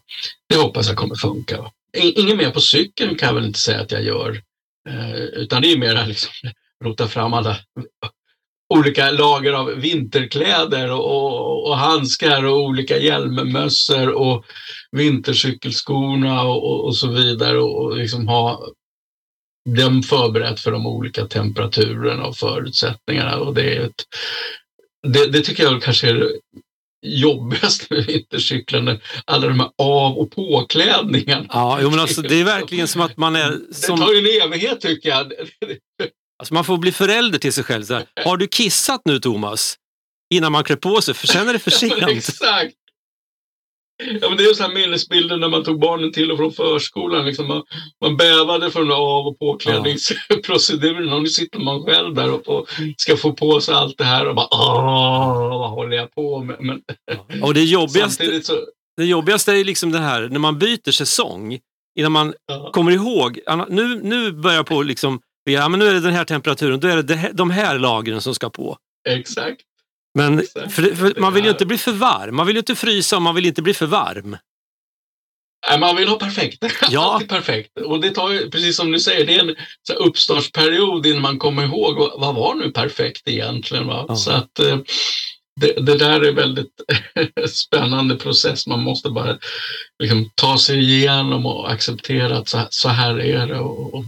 det 0.48 0.56
hoppas 0.56 0.88
jag 0.88 0.96
kommer 0.96 1.14
funka. 1.14 1.62
Va? 1.62 1.70
Inget 1.98 2.36
mer 2.36 2.50
på 2.50 2.60
cykeln 2.60 3.16
kan 3.16 3.26
jag 3.26 3.34
väl 3.34 3.44
inte 3.44 3.58
säga 3.58 3.80
att 3.80 3.92
jag 3.92 4.02
gör. 4.02 4.42
Eh, 4.88 5.14
utan 5.14 5.62
det 5.62 5.72
är 5.72 5.78
mer 5.78 6.06
liksom 6.06 6.30
rota 6.84 7.08
fram 7.08 7.34
alla 7.34 7.56
olika 8.74 9.10
lager 9.10 9.52
av 9.52 9.66
vinterkläder 9.66 10.90
och, 10.90 11.04
och, 11.04 11.68
och 11.68 11.76
handskar 11.76 12.44
och 12.44 12.62
olika 12.62 12.98
hjälmmössor 12.98 14.08
och 14.08 14.44
vintercykelskorna 14.92 16.42
och, 16.42 16.70
och, 16.70 16.84
och 16.84 16.96
så 16.96 17.08
vidare 17.08 17.58
och, 17.58 17.84
och 17.84 17.96
liksom 17.96 18.28
ha 18.28 18.72
dem 19.68 20.02
förberett 20.02 20.60
för 20.60 20.72
de 20.72 20.86
olika 20.86 21.26
temperaturerna 21.26 22.24
och 22.24 22.36
förutsättningarna. 22.36 23.36
Och 23.36 23.54
det, 23.54 23.76
är 23.76 23.80
ett, 23.80 24.04
det, 25.06 25.26
det 25.26 25.40
tycker 25.40 25.62
jag 25.62 25.82
kanske 25.82 26.08
är 26.08 26.14
det 26.14 26.30
jobbigaste 27.06 27.86
med 27.94 28.06
vintercyklarna. 28.06 28.98
Alla 29.24 29.48
de 29.48 29.60
här 29.60 29.70
av 29.78 30.18
och 30.18 30.30
påklädningarna. 30.30 31.46
Ja, 31.48 31.78
jo, 31.82 31.90
men 31.90 32.00
alltså, 32.00 32.22
det 32.22 32.40
är 32.40 32.44
verkligen 32.44 32.88
som 32.88 33.00
att 33.00 33.16
man 33.16 33.36
är... 33.36 33.50
Det 33.50 33.74
Som, 33.74 33.98
tar 33.98 34.12
ju 34.12 34.18
en 34.18 34.46
evighet 34.46 34.80
tycker 34.80 35.08
jag. 35.08 35.32
alltså, 36.38 36.54
man 36.54 36.64
får 36.64 36.78
bli 36.78 36.92
förälder 36.92 37.38
till 37.38 37.52
sig 37.52 37.64
själv. 37.64 37.90
Här. 37.90 38.06
Har 38.24 38.36
du 38.36 38.46
kissat 38.46 39.02
nu, 39.04 39.20
Thomas? 39.20 39.76
Innan 40.34 40.52
man 40.52 40.64
klär 40.64 40.76
på 40.76 41.00
sig, 41.00 41.14
för 41.14 41.26
sen 41.26 41.48
är 41.48 41.52
det 41.52 41.58
för 41.58 41.70
sent. 41.70 42.02
Exakt. 42.08 42.74
Ja, 44.20 44.28
men 44.28 44.38
det 44.38 44.44
är 44.44 44.54
så 44.54 44.62
här 44.62 44.74
minnesbilder 44.74 45.36
när 45.36 45.48
man 45.48 45.64
tog 45.64 45.80
barnen 45.80 46.12
till 46.12 46.30
och 46.30 46.38
från 46.38 46.52
förskolan. 46.52 47.26
Liksom 47.26 47.48
man, 47.48 47.62
man 48.00 48.16
bävade 48.16 48.70
för 48.70 48.80
den 48.80 48.92
av 48.92 49.26
och 49.26 49.38
påklädningsproceduren 49.38 51.12
och 51.12 51.22
nu 51.22 51.28
sitter 51.28 51.58
man 51.58 51.82
själv 51.82 52.14
där 52.14 52.32
och 52.32 52.44
på, 52.44 52.66
ska 52.96 53.16
få 53.16 53.32
på 53.32 53.60
sig 53.60 53.74
allt 53.74 53.98
det 53.98 54.04
här 54.04 54.28
och 54.28 54.34
bara 54.34 54.48
åh, 54.50 55.58
vad 55.58 55.70
håller 55.70 55.96
jag 55.96 56.14
på 56.14 56.38
med? 56.38 56.56
Men 56.60 56.82
Och 57.42 57.54
det 57.54 57.64
jobbigaste, 57.64 58.42
så, 58.42 58.54
det 58.96 59.04
jobbigaste 59.04 59.52
är 59.52 59.64
liksom 59.64 59.92
det 59.92 59.98
här 59.98 60.28
när 60.28 60.38
man 60.38 60.58
byter 60.58 60.90
säsong. 60.90 61.58
Innan 61.98 62.12
man 62.12 62.34
ja, 62.46 62.70
kommer 62.72 62.92
ihåg. 62.92 63.40
Nu, 63.68 64.00
nu 64.02 64.32
börjar 64.32 64.56
jag 64.56 64.66
på 64.66 64.82
liksom... 64.82 65.20
Ja, 65.44 65.68
men 65.68 65.80
nu 65.80 65.86
är 65.86 65.92
det 65.92 66.00
den 66.00 66.12
här 66.12 66.24
temperaturen. 66.24 66.80
Då 66.80 66.88
är 66.88 67.02
det 67.02 67.30
de 67.32 67.50
här 67.50 67.78
lagren 67.78 68.20
som 68.20 68.34
ska 68.34 68.50
på. 68.50 68.76
exakt. 69.08 69.62
Men 70.14 70.42
för, 70.70 70.94
för 70.94 71.20
man 71.20 71.34
vill 71.34 71.44
ju 71.44 71.50
inte 71.50 71.66
bli 71.66 71.78
för 71.78 71.92
varm. 71.92 72.36
Man 72.36 72.46
vill 72.46 72.56
ju 72.56 72.60
inte 72.60 72.74
frysa 72.74 73.16
och 73.16 73.22
man 73.22 73.34
vill 73.34 73.46
inte 73.46 73.62
bli 73.62 73.74
för 73.74 73.86
varm. 73.86 74.36
Nej, 75.70 75.80
man 75.80 75.96
vill 75.96 76.08
ha 76.08 76.18
perfekt. 76.18 76.64
Ja. 76.90 77.12
Alltid 77.14 77.28
perfekt. 77.28 77.78
Och 77.80 78.00
det 78.00 78.10
tar 78.10 78.30
ju, 78.30 78.50
precis 78.50 78.76
som 78.76 78.92
du 78.92 79.00
säger, 79.00 79.26
det 79.26 79.34
är 79.34 79.48
en 79.48 79.56
så 79.86 79.92
uppstartsperiod 79.92 81.06
innan 81.06 81.22
man 81.22 81.38
kommer 81.38 81.64
ihåg 81.64 81.96
vad, 81.96 82.20
vad 82.20 82.34
var 82.34 82.54
nu 82.54 82.70
perfekt 82.70 83.28
egentligen. 83.28 83.86
Va? 83.86 84.04
Ja. 84.08 84.16
Så 84.16 84.30
att 84.30 84.58
eh, 84.58 84.78
det, 85.60 85.72
det 85.86 85.98
där 85.98 86.20
är 86.20 86.32
väldigt 86.32 86.70
spännande 87.50 88.16
process. 88.16 88.66
Man 88.66 88.82
måste 88.82 89.10
bara 89.10 89.38
liksom, 90.02 90.30
ta 90.34 90.58
sig 90.58 90.78
igenom 90.78 91.46
och 91.46 91.72
acceptera 91.72 92.38
att 92.38 92.48
så, 92.48 92.58
här- 92.58 92.68
så 92.70 92.88
här 92.88 93.20
är 93.20 93.46
det. 93.46 93.58
Och, 93.58 93.94
och 93.94 94.04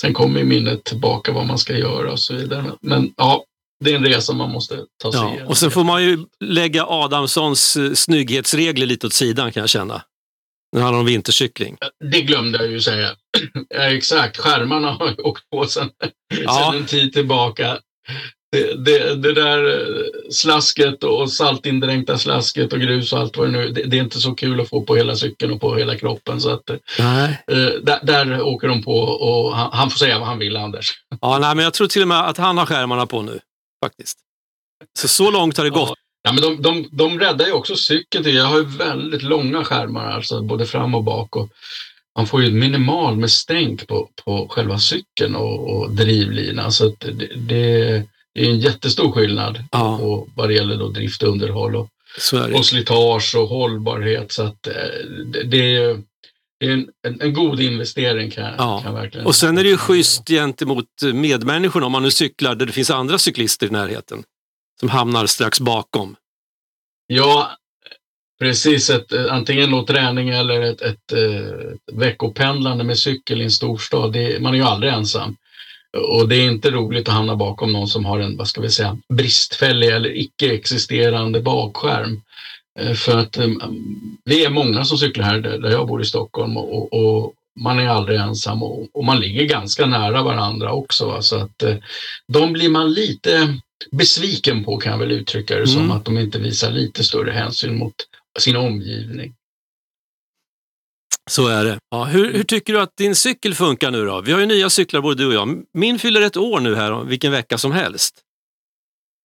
sen 0.00 0.12
kommer 0.14 0.44
minnet 0.44 0.84
tillbaka 0.84 1.32
vad 1.32 1.46
man 1.46 1.58
ska 1.58 1.76
göra 1.78 2.12
och 2.12 2.20
så 2.20 2.34
vidare. 2.34 2.72
Men 2.80 3.14
ja, 3.16 3.44
det 3.84 3.92
är 3.92 3.96
en 3.96 4.04
resa 4.06 4.32
man 4.32 4.50
måste 4.50 4.78
ta 5.02 5.12
sig 5.12 5.20
Ja. 5.20 5.28
igenom. 5.30 5.48
Och 5.48 5.58
sen 5.58 5.70
får 5.70 5.84
man 5.84 6.02
ju 6.04 6.18
lägga 6.40 6.84
Adamssons 6.86 7.76
eh, 7.76 7.92
snygghetsregler 7.92 8.86
lite 8.86 9.06
åt 9.06 9.12
sidan 9.12 9.52
kan 9.52 9.60
jag 9.60 9.70
känna. 9.70 10.02
När 10.72 10.80
det 10.80 10.84
handlar 10.84 11.00
om 11.00 11.06
vintercykling. 11.06 11.76
Det 12.12 12.20
glömde 12.20 12.58
jag 12.58 12.70
ju 12.72 12.80
säga. 12.80 13.10
Exakt, 13.74 14.36
skärmarna 14.36 14.90
har 14.90 15.08
ju 15.08 15.14
åkt 15.14 15.50
på 15.50 15.66
sedan, 15.66 15.90
Ja. 16.44 16.74
en 16.74 16.86
tid 16.86 17.12
tillbaka. 17.12 17.78
Det, 18.52 18.84
det, 18.84 19.14
det 19.14 19.32
där 19.32 19.64
eh, 19.66 20.04
slasket 20.30 21.04
och 21.04 21.32
saltindränkta 21.32 22.18
slasket 22.18 22.72
och 22.72 22.80
grus 22.80 23.12
och 23.12 23.18
allt 23.18 23.36
vad 23.36 23.46
det 23.46 23.52
nu 23.52 23.68
det, 23.68 23.82
det 23.82 23.96
är 23.98 24.02
inte 24.02 24.18
så 24.20 24.34
kul 24.34 24.60
att 24.60 24.68
få 24.68 24.82
på 24.82 24.96
hela 24.96 25.16
cykeln 25.16 25.52
och 25.52 25.60
på 25.60 25.76
hela 25.76 25.96
kroppen. 25.98 26.40
Så 26.40 26.50
att, 26.50 26.70
eh, 26.70 26.76
Nej. 26.98 27.42
där, 27.82 27.98
där 28.06 28.42
åker 28.42 28.68
de 28.68 28.82
på 28.82 28.98
och 29.00 29.56
han, 29.56 29.70
han 29.72 29.90
får 29.90 29.98
säga 29.98 30.18
vad 30.18 30.28
han 30.28 30.38
vill, 30.38 30.56
Anders. 30.56 30.92
Ja, 31.20 31.38
nej, 31.38 31.54
men 31.54 31.64
jag 31.64 31.74
tror 31.74 31.86
till 31.86 32.02
och 32.02 32.08
med 32.08 32.20
att 32.28 32.36
han 32.38 32.58
har 32.58 32.66
skärmarna 32.66 33.06
på 33.06 33.22
nu. 33.22 33.40
Faktiskt. 33.86 34.18
Så, 34.98 35.08
så 35.08 35.30
långt 35.30 35.56
har 35.56 35.64
det 35.64 35.70
gått. 35.70 35.98
Ja, 36.22 36.32
men 36.32 36.42
de, 36.42 36.62
de, 36.62 36.88
de 36.92 37.18
räddar 37.20 37.46
ju 37.46 37.52
också 37.52 37.76
cykeln. 37.76 38.34
Jag 38.34 38.44
har 38.44 38.58
ju 38.58 38.64
väldigt 38.64 39.22
långa 39.22 39.64
skärmar, 39.64 40.10
alltså 40.10 40.42
både 40.42 40.66
fram 40.66 40.94
och 40.94 41.04
bak. 41.04 41.36
Och 41.36 41.48
man 42.16 42.26
får 42.26 42.42
ju 42.42 42.50
minimal 42.50 43.16
med 43.16 43.30
stänk 43.30 43.86
på, 43.86 44.08
på 44.24 44.48
själva 44.50 44.78
cykeln 44.78 45.36
och, 45.36 45.70
och 45.70 45.90
drivlinan. 45.90 46.72
Så 46.72 46.94
det, 46.98 47.12
det 47.36 47.82
är 48.34 48.50
en 48.50 48.58
jättestor 48.60 49.12
skillnad 49.12 49.64
Ja. 49.72 49.98
på 49.98 50.28
vad 50.36 50.48
det 50.48 50.54
gäller 50.54 50.76
då 50.76 50.88
drift 50.88 51.22
och 51.22 51.28
underhåll 51.28 51.76
och, 51.76 51.88
och 52.54 52.66
slitage 52.66 53.34
och 53.36 53.48
hållbarhet. 53.48 54.32
Så 54.32 54.42
att 54.42 54.66
eh, 54.66 54.72
det, 55.26 55.42
det 55.42 55.76
är, 55.76 56.02
det 56.60 56.66
är 56.66 56.72
en, 56.72 56.88
en, 57.06 57.20
en 57.20 57.32
god 57.32 57.60
investering 57.60 58.30
kan, 58.30 58.54
Ja. 58.58 58.80
kan 58.84 58.94
verkligen 58.94 59.26
Och 59.26 59.34
sen 59.34 59.58
är 59.58 59.62
det 59.62 59.68
ju 59.68 59.76
schysst 59.76 60.28
gentemot 60.28 60.86
medmänniskorna 61.14 61.86
om 61.86 61.92
man 61.92 62.02
nu 62.02 62.10
cyklar 62.10 62.54
där 62.54 62.66
det 62.66 62.72
finns 62.72 62.90
andra 62.90 63.18
cyklister 63.18 63.66
i 63.66 63.70
närheten. 63.70 64.22
Som 64.80 64.88
hamnar 64.88 65.26
strax 65.26 65.60
bakom. 65.60 66.16
Ja, 67.06 67.50
precis. 68.40 68.90
Ett, 68.90 69.12
eh, 69.12 69.32
antingen 69.32 69.70
då 69.70 69.86
träning 69.86 70.28
eller 70.28 70.60
ett, 70.60 70.80
ett, 70.82 71.12
eh, 71.12 71.36
ett 71.36 71.92
veckopendlande 71.92 72.84
med 72.84 72.98
cykel 72.98 73.40
i 73.40 73.44
en 73.44 73.50
storstad. 73.50 74.12
Det, 74.12 74.42
man 74.42 74.54
är 74.54 74.58
ju 74.58 74.64
aldrig 74.64 74.92
ensam. 74.92 75.36
Och 75.96 76.28
det 76.28 76.36
är 76.36 76.50
inte 76.50 76.70
roligt 76.70 77.08
att 77.08 77.14
hamna 77.14 77.36
bakom 77.36 77.72
någon 77.72 77.88
som 77.88 78.04
har 78.04 78.18
en, 78.18 78.36
vad 78.36 78.48
ska 78.48 78.60
vi 78.60 78.70
säga, 78.70 78.98
bristfällig 79.08 79.88
eller 79.88 80.16
icke-existerande 80.16 81.40
bakskärm. 81.40 82.22
Eh, 82.78 82.92
För 82.94 83.18
att 83.18 83.36
eh, 83.36 83.48
vi 84.24 84.44
är 84.44 84.50
många 84.50 84.84
som 84.84 84.98
cyklar 84.98 85.24
här 85.24 85.40
där 85.40 85.70
jag 85.70 85.86
bor 85.88 86.02
i 86.02 86.04
Stockholm 86.04 86.56
och, 86.56 86.92
och 86.92 87.32
man 87.60 87.78
är 87.78 87.88
aldrig 87.88 88.20
ensam 88.20 88.62
och, 88.62 88.86
och 88.92 89.04
man 89.04 89.20
ligger 89.20 89.44
ganska 89.44 89.86
nära 89.86 90.22
varandra 90.22 90.72
också. 90.72 91.06
va. 91.06 91.22
Så 91.22 91.36
att 91.36 91.62
eh, 91.62 91.76
de 92.32 92.52
blir 92.52 92.68
man 92.68 92.92
lite 92.92 93.54
besviken 93.90 94.64
på 94.64 94.76
kan 94.76 94.92
jag 94.92 94.98
väl 94.98 95.12
uttrycka 95.12 95.56
det 95.56 95.66
som, 95.66 95.82
Mm. 95.84 95.96
att 95.96 96.04
de 96.04 96.18
inte 96.18 96.38
visar 96.38 96.70
lite 96.70 97.04
större 97.04 97.30
hänsyn 97.30 97.78
mot 97.78 97.94
sin 98.38 98.56
omgivning. 98.56 99.34
Så 101.30 101.48
är 101.48 101.64
det. 101.64 101.78
Ja, 101.90 102.04
hur, 102.04 102.32
hur 102.32 102.42
tycker 102.44 102.72
du 102.72 102.80
att 102.80 102.96
din 102.96 103.14
cykel 103.14 103.54
funkar 103.54 103.90
nu 103.90 104.04
då? 104.06 104.20
Vi 104.20 104.32
har 104.32 104.40
ju 104.40 104.46
nya 104.46 104.70
cyklar 104.70 105.00
både 105.00 105.22
du 105.22 105.26
och 105.26 105.34
jag. 105.34 105.62
Min 105.74 105.98
fyller 105.98 106.20
ett 106.20 106.36
år 106.36 106.60
nu 106.60 106.74
här, 106.74 107.04
vilken 107.04 107.32
vecka 107.32 107.58
som 107.58 107.72
helst. 107.72 108.14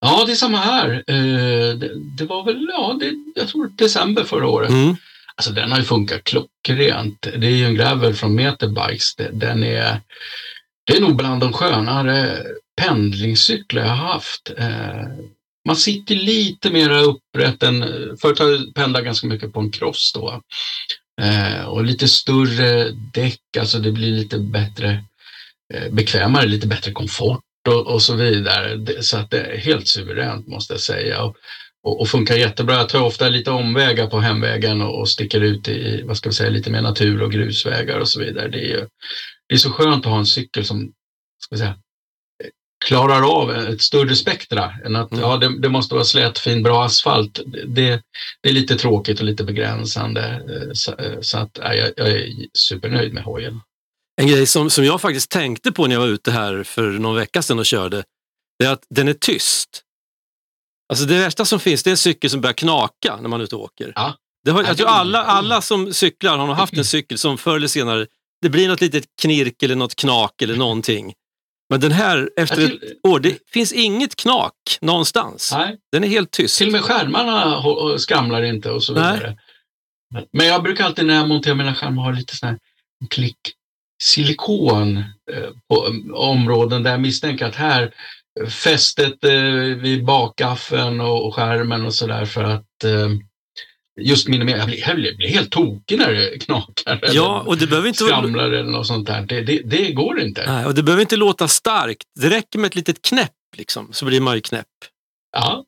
Ja, 0.01 0.23
det 0.25 0.31
är 0.31 0.35
samma 0.35 0.57
här. 0.57 1.03
Eh, 1.07 1.75
det, 1.77 1.91
det 2.17 2.25
var 2.25 2.45
väl, 2.45 2.67
ja, 2.71 2.97
det, 2.99 3.13
jag 3.35 3.47
tror 3.47 3.71
december 3.75 4.23
förra 4.23 4.47
året. 4.47 4.69
Mm. 4.69 4.95
Alltså 5.35 5.51
den 5.51 5.71
har 5.71 5.79
ju 5.79 5.83
funkat 5.85 6.23
klockrent. 6.23 7.21
Det 7.21 7.47
är 7.47 7.55
ju 7.55 7.65
en 7.65 7.75
gravel 7.75 8.13
från 8.13 8.35
Meterbikes. 8.35 9.15
Den 9.15 9.63
är, 9.63 10.01
det 10.83 10.97
är 10.97 11.01
nog 11.01 11.15
bland 11.15 11.41
de 11.41 11.53
skönare 11.53 12.43
pendlingscyklar 12.81 13.81
jag 13.81 13.89
har 13.89 14.13
haft. 14.13 14.51
Eh, 14.57 15.07
Man 15.67 15.75
sitter 15.75 16.15
lite 16.15 16.69
mer 16.69 16.89
upprätt 16.91 17.63
än, 17.63 17.81
förut 18.21 18.39
har 18.39 18.49
jag 18.49 18.73
pendlat 18.75 19.03
ganska 19.03 19.27
mycket 19.27 19.53
på 19.53 19.59
en 19.59 19.71
cross 19.71 20.11
då. 20.15 20.41
Eh, 21.21 21.63
Och 21.65 21.83
lite 21.83 22.07
större 22.07 22.91
däck, 23.13 23.57
alltså 23.59 23.79
det 23.79 23.91
blir 23.91 24.11
lite 24.11 24.39
bättre, 24.39 25.03
bekvämare, 25.91 26.45
lite 26.45 26.67
bättre 26.67 26.91
komfort 26.91 27.43
och, 27.67 27.87
och 27.93 28.01
så 28.01 28.15
vidare. 28.15 28.79
Så 29.03 29.17
att 29.17 29.31
det 29.31 29.39
är 29.41 29.57
helt 29.57 29.87
suveränt 29.87 30.47
måste 30.47 30.73
jag 30.73 30.81
säga. 30.81 31.23
Och, 31.23 31.35
och, 31.83 32.01
och 32.01 32.07
funkar 32.07 32.35
jättebra. 32.35 32.75
Jag 32.75 32.89
tar 32.89 33.01
ofta 33.01 33.29
lite 33.29 33.51
omvägar 33.51 34.07
på 34.07 34.19
hemvägen 34.19 34.81
och, 34.81 34.99
och 34.99 35.09
sticker 35.09 35.41
ut 35.41 35.67
i 35.67 36.01
vad 36.05 36.17
ska 36.17 36.29
vi 36.29 36.35
säga, 36.35 36.49
lite 36.49 36.71
mer 36.71 36.81
natur 36.81 37.21
och 37.21 37.31
grusvägar 37.31 37.99
och 37.99 38.09
så 38.09 38.19
vidare. 38.19 38.47
Det 38.47 38.57
är, 38.57 38.67
ju, 38.69 38.87
det 39.49 39.55
är 39.55 39.57
så 39.59 39.69
skönt 39.71 40.05
att 40.05 40.11
ha 40.11 40.19
en 40.19 40.25
cykel 40.25 40.65
som 40.65 40.91
ska 41.43 41.55
vi 41.55 41.59
säga, 41.59 41.75
klarar 42.85 43.41
av 43.41 43.51
ett 43.51 43.81
större 43.81 44.15
spektra 44.15 44.73
än 44.85 44.95
att 44.95 45.11
Mm. 45.11 45.23
ja, 45.23 45.37
det, 45.37 45.59
det 45.61 45.69
måste 45.69 45.93
vara 45.95 46.05
slät, 46.05 46.39
fin, 46.39 46.63
bra 46.63 46.83
asfalt. 46.85 47.39
Det, 47.45 47.65
det, 47.65 48.01
det 48.41 48.49
är 48.49 48.53
lite 48.53 48.75
tråkigt 48.75 49.19
och 49.19 49.25
lite 49.25 49.43
begränsande. 49.43 50.21
eh, 50.49 50.69
Så, 50.73 50.91
eh, 50.91 51.17
så 51.21 51.37
att, 51.37 51.59
ja, 51.61 51.73
jag, 51.73 51.91
jag 51.97 52.07
är 52.09 52.29
supernöjd 52.53 53.13
med 53.13 53.23
hojen. 53.23 53.61
En 54.21 54.27
grej 54.27 54.45
som, 54.45 54.69
som 54.69 54.85
jag 54.85 55.01
faktiskt 55.01 55.31
tänkte 55.31 55.71
på 55.71 55.87
när 55.87 55.95
jag 55.95 55.99
var 56.01 56.07
ute 56.07 56.31
här 56.31 56.63
för 56.63 56.91
någon 56.91 57.15
vecka 57.15 57.41
sedan 57.41 57.59
och 57.59 57.65
körde, 57.65 58.03
det 58.59 58.65
är 58.65 58.71
att 58.71 58.85
den 58.89 59.07
är 59.07 59.13
tyst. 59.13 59.83
Alltså 60.93 61.05
det 61.05 61.19
värsta 61.19 61.45
som 61.45 61.59
finns 61.59 61.83
det 61.83 61.89
är 61.89 61.91
en 61.91 61.97
cykel 61.97 62.29
som 62.29 62.41
börjar 62.41 62.53
knaka 62.53 63.17
när 63.21 63.29
man 63.29 63.39
är 63.39 63.43
ute 63.43 63.55
och 63.55 63.61
åker. 63.61 63.93
Ja. 63.95 64.15
Det 64.45 64.51
har, 64.51 64.61
Ja, 64.61 64.67
jag 64.67 64.77
tror 64.77 64.87
alla, 64.87 65.23
alla 65.23 65.61
som 65.61 65.93
cyklar 65.93 66.37
har 66.37 66.47
nog 66.47 66.55
haft 66.55 66.73
en 66.77 66.85
cykel 66.85 67.17
som 67.17 67.37
förr 67.37 67.55
eller 67.55 67.67
senare, 67.67 68.07
det 68.41 68.49
blir 68.49 68.67
något 68.67 68.81
litet 68.81 69.05
knirk 69.21 69.63
eller 69.63 69.75
något 69.75 69.95
knak 69.95 70.41
eller 70.41 70.55
någonting. 70.55 71.13
Men 71.69 71.79
den 71.79 71.91
här, 71.91 72.29
efter 72.37 72.61
ett 72.75 72.81
år, 73.07 73.19
det 73.19 73.37
finns 73.51 73.71
inget 73.73 74.15
knak 74.15 74.53
någonstans. 74.81 75.51
Nej, 75.57 75.77
Den 75.91 76.03
är 76.03 76.07
helt 76.07 76.31
tyst. 76.31 76.57
till 76.57 76.67
och 76.67 76.71
med 76.73 76.81
skärmarna 76.81 77.97
skramlar 77.97 78.43
inte 78.43 78.71
och 78.71 78.83
så 78.83 78.93
Nej. 78.93 79.13
vidare. 79.13 79.37
Men- 80.13 80.25
Men 80.33 80.47
jag 80.47 80.63
brukar 80.63 80.85
alltid 80.85 81.05
när 81.05 81.13
jag 81.15 81.27
monterar 81.27 81.55
mina 81.55 81.75
skärmar 81.75 82.03
ha 82.03 82.11
lite 82.11 82.35
sån 82.35 82.49
här 82.49 82.59
klick 83.09 83.37
silikon 84.01 84.97
eh, 84.97 85.49
på 85.69 85.87
eh, 85.87 86.13
områden 86.13 86.83
där 86.83 86.91
jag 86.91 87.01
misstänker 87.01 87.45
att 87.45 87.55
här 87.55 87.93
eh, 88.41 88.47
fästet 88.47 89.23
eh, 89.23 89.33
vid 89.81 90.05
bakgaffeln 90.05 91.01
och 91.01 91.35
skärmen 91.35 91.85
och 91.85 91.93
sådär 91.93 92.25
för 92.25 92.43
att 92.43 92.83
eh, 92.83 93.09
just 94.01 94.27
minimera. 94.27 94.57
Jag 94.57 94.67
blir, 94.67 94.79
jag 94.87 95.17
blir, 95.17 95.27
helt 95.27 95.51
tokig 95.51 95.97
när 95.97 96.11
det 96.11 96.39
knakar 96.39 96.99
Ja, 97.13 97.43
och 97.47 97.57
det 97.57 97.67
behöver 97.67 97.87
inte, 97.87 98.03
skramlar 98.03 98.51
eller 98.51 98.71
något 98.71 98.87
sånt 98.87 99.07
där. 99.07 99.21
Det, 99.21 99.41
det, 99.41 99.61
det 99.65 99.91
går 99.91 100.19
inte. 100.19 100.45
nej, 100.47 100.65
och 100.65 100.75
det 100.75 100.83
behöver 100.83 101.01
inte 101.01 101.15
låta 101.15 101.47
starkt. 101.47 102.03
Det 102.19 102.29
räcker 102.29 102.59
med 102.59 102.67
ett 102.67 102.75
litet 102.75 103.01
knäpp, 103.01 103.31
liksom, 103.57 103.93
så 103.93 104.05
blir 104.05 104.21
man 104.21 104.35
ju 104.35 104.41
knäpp. 104.41 104.67
Ja. 105.37 105.65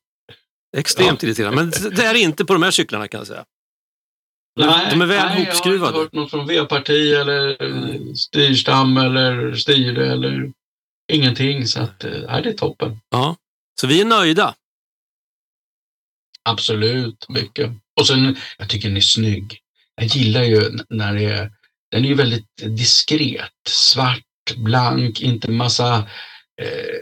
Extremt 0.78 1.24
irriterande. 1.24 1.63
Men 1.63 1.91
det 1.96 2.04
är 2.04 2.15
inte 2.15 2.46
på 2.46 2.54
de 2.54 2.63
här 2.63 2.72
cyklarna 2.72 3.08
kan 3.08 3.17
jag 3.17 3.28
säga. 3.28 3.43
De- 4.55 4.89
de 4.89 5.01
är 5.01 5.05
väl 5.05 5.07
nej, 5.07 5.17
Jag 5.17 5.29
har 5.29 5.45
hopskruvade. 5.45 5.87
inte 5.89 5.99
hört 5.99 6.13
något 6.13 6.29
från 6.29 6.47
V-parti 6.47 7.13
eller 7.13 7.57
Nej. 7.69 8.15
styrstam 8.15 8.97
eller 8.97 9.55
styre 9.55 10.11
eller 10.11 10.51
ingenting. 11.11 11.67
Så 11.67 11.81
att, 11.81 12.03
eh, 12.03 12.11
nej, 12.27 12.41
det 12.43 12.49
är 12.49 12.53
toppen. 12.53 12.99
Ja. 13.09 13.35
Så 13.81 13.87
vi 13.87 14.01
är 14.01 14.05
nöjda. 14.05 14.55
Absolut, 16.49 17.25
mycket. 17.29 17.71
Och 17.99 18.07
sen, 18.07 18.37
jag 18.57 18.69
tycker 18.69 18.87
den 18.87 18.97
är 18.97 19.01
snygg. 19.01 19.59
Jag 19.95 20.05
gillar 20.05 20.43
ju 20.43 20.69
när 20.89 21.13
det 21.13 21.23
är, 21.25 21.51
den 21.91 22.05
är 22.05 22.09
ju 22.09 22.15
väldigt 22.15 22.47
diskret. 22.77 23.51
Svart, 23.69 24.55
blank, 24.57 25.21
inte 25.21 25.51
massa 25.51 25.95
eh, 26.61 26.99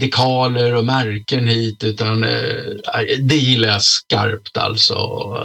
dekaler 0.00 0.74
och 0.74 0.84
märken 0.84 1.48
hit, 1.48 1.84
utan 1.84 2.24
eh, 2.24 3.10
det 3.20 3.36
gillar 3.36 3.68
jag 3.68 3.82
skarpt 3.82 4.56
alltså. 4.56 4.94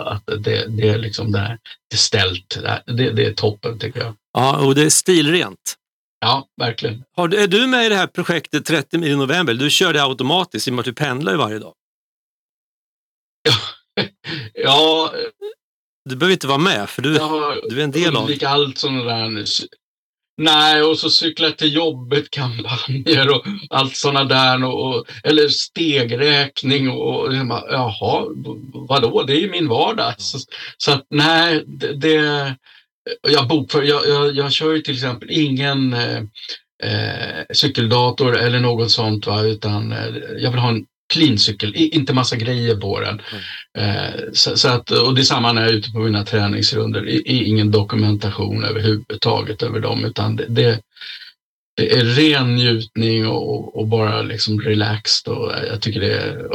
Att 0.06 0.24
det, 0.26 0.66
det 0.68 0.90
är 0.90 0.98
liksom 0.98 1.32
det 1.32 1.40
här, 1.40 1.60
det 1.92 1.98
ställt. 1.98 2.60
Det, 2.86 3.12
det 3.12 3.26
är 3.26 3.34
toppen 3.34 3.80
tycker 3.80 4.00
jag. 4.00 4.16
Ja, 4.34 4.66
och 4.66 4.76
det 4.76 4.84
är 4.84 4.90
stilrent. 4.90 5.76
Ja, 6.20 6.48
verkligen. 6.62 7.04
Har, 7.16 7.34
är 7.36 7.48
du 7.48 7.68
med 7.68 7.86
i 7.86 7.90
det 7.90 7.96
här 7.96 8.08
projektet 8.08 8.66
30 8.66 8.98
mil 8.98 9.12
i 9.12 9.16
november? 9.16 9.54
Du 9.54 9.70
kör 9.70 9.94
det 9.94 10.04
automatiskt 10.04 10.68
i 10.68 10.72
och 10.72 10.74
med 10.76 10.80
att 10.80 10.86
du 10.86 10.94
pendlar 10.94 11.32
ju 11.32 11.38
varje 11.38 11.60
dag. 11.60 11.74
Ja, 14.54 15.14
Du 16.10 16.16
behöver 16.16 16.34
inte 16.34 16.48
vara 16.48 16.58
med, 16.58 16.90
för 16.90 17.02
du, 17.02 17.14
du 17.70 17.80
är 17.80 17.84
en 17.84 17.92
del 17.92 18.16
av 18.16 18.28
det. 18.28 18.44
allt 18.46 18.78
sådana 18.78 19.04
där 19.04 19.46
Nej, 20.42 20.82
och 20.82 20.98
så 20.98 21.10
cykla 21.10 21.52
till 21.52 21.76
jobbet-kampanjer 21.76 23.30
och 23.30 23.44
allt 23.70 23.96
sådana 23.96 24.24
där. 24.24 24.64
Och, 24.64 24.88
och, 24.88 25.06
eller 25.24 25.48
stegräkning 25.48 26.90
och, 26.90 27.26
och 27.26 27.34
jaha, 27.70 28.26
vadå, 28.74 29.24
det 29.24 29.34
är 29.34 29.40
ju 29.40 29.52
min 29.52 29.68
vardag. 29.68 30.14
Så, 30.18 30.40
så 30.78 30.92
att 30.92 31.06
nej, 31.10 31.64
det, 31.68 31.94
det 31.94 32.56
jag, 33.30 33.48
bokför, 33.48 33.84
jag, 33.84 34.08
jag, 34.08 34.36
jag 34.36 34.52
kör 34.52 34.74
ju 34.74 34.82
till 34.82 34.94
exempel 34.94 35.32
ingen 35.32 35.94
eh, 35.94 36.18
eh, 36.84 37.46
cykeldator 37.54 38.38
eller 38.38 38.60
något 38.60 38.92
sånt, 38.92 39.28
va, 39.28 39.42
utan 39.42 39.92
eh, 39.92 40.08
jag 40.38 40.52
vill 40.52 40.60
ha 40.60 40.70
en 40.70 40.86
clean 41.12 41.38
cykel, 41.38 41.76
inte 41.76 42.14
massa 42.14 42.36
grejer 42.36 42.76
på 42.76 43.00
den. 43.00 43.22
Mm. 43.32 44.06
Eh, 44.06 44.14
så, 44.34 44.58
så, 44.58 44.68
att, 44.68 44.92
och 44.92 45.16
det 45.16 45.22
är 45.22 45.24
samma 45.24 45.52
när 45.52 45.62
jag 45.62 45.72
är 45.72 45.76
ute 45.76 45.92
på 45.92 46.00
mina 46.00 46.24
träningsrunder, 46.24 47.28
ingen 47.28 47.72
dokumentation 47.72 48.64
överhuvudtaget 48.64 49.64
över 49.64 49.80
dem, 49.80 50.06
utan 50.06 50.36
det, 50.36 50.46
det, 50.50 50.82
det 51.78 51.96
är 51.96 52.04
ren 52.06 52.56
njutning 52.56 53.28
och, 53.28 53.78
och, 53.80 53.88
bara 53.88 54.22
liksom 54.22 54.62
relaxed. 54.62 55.34
Och 55.34 55.52
jag 55.68 55.82
tycker 55.82 56.00
det 56.00 56.14
är, 56.14 56.48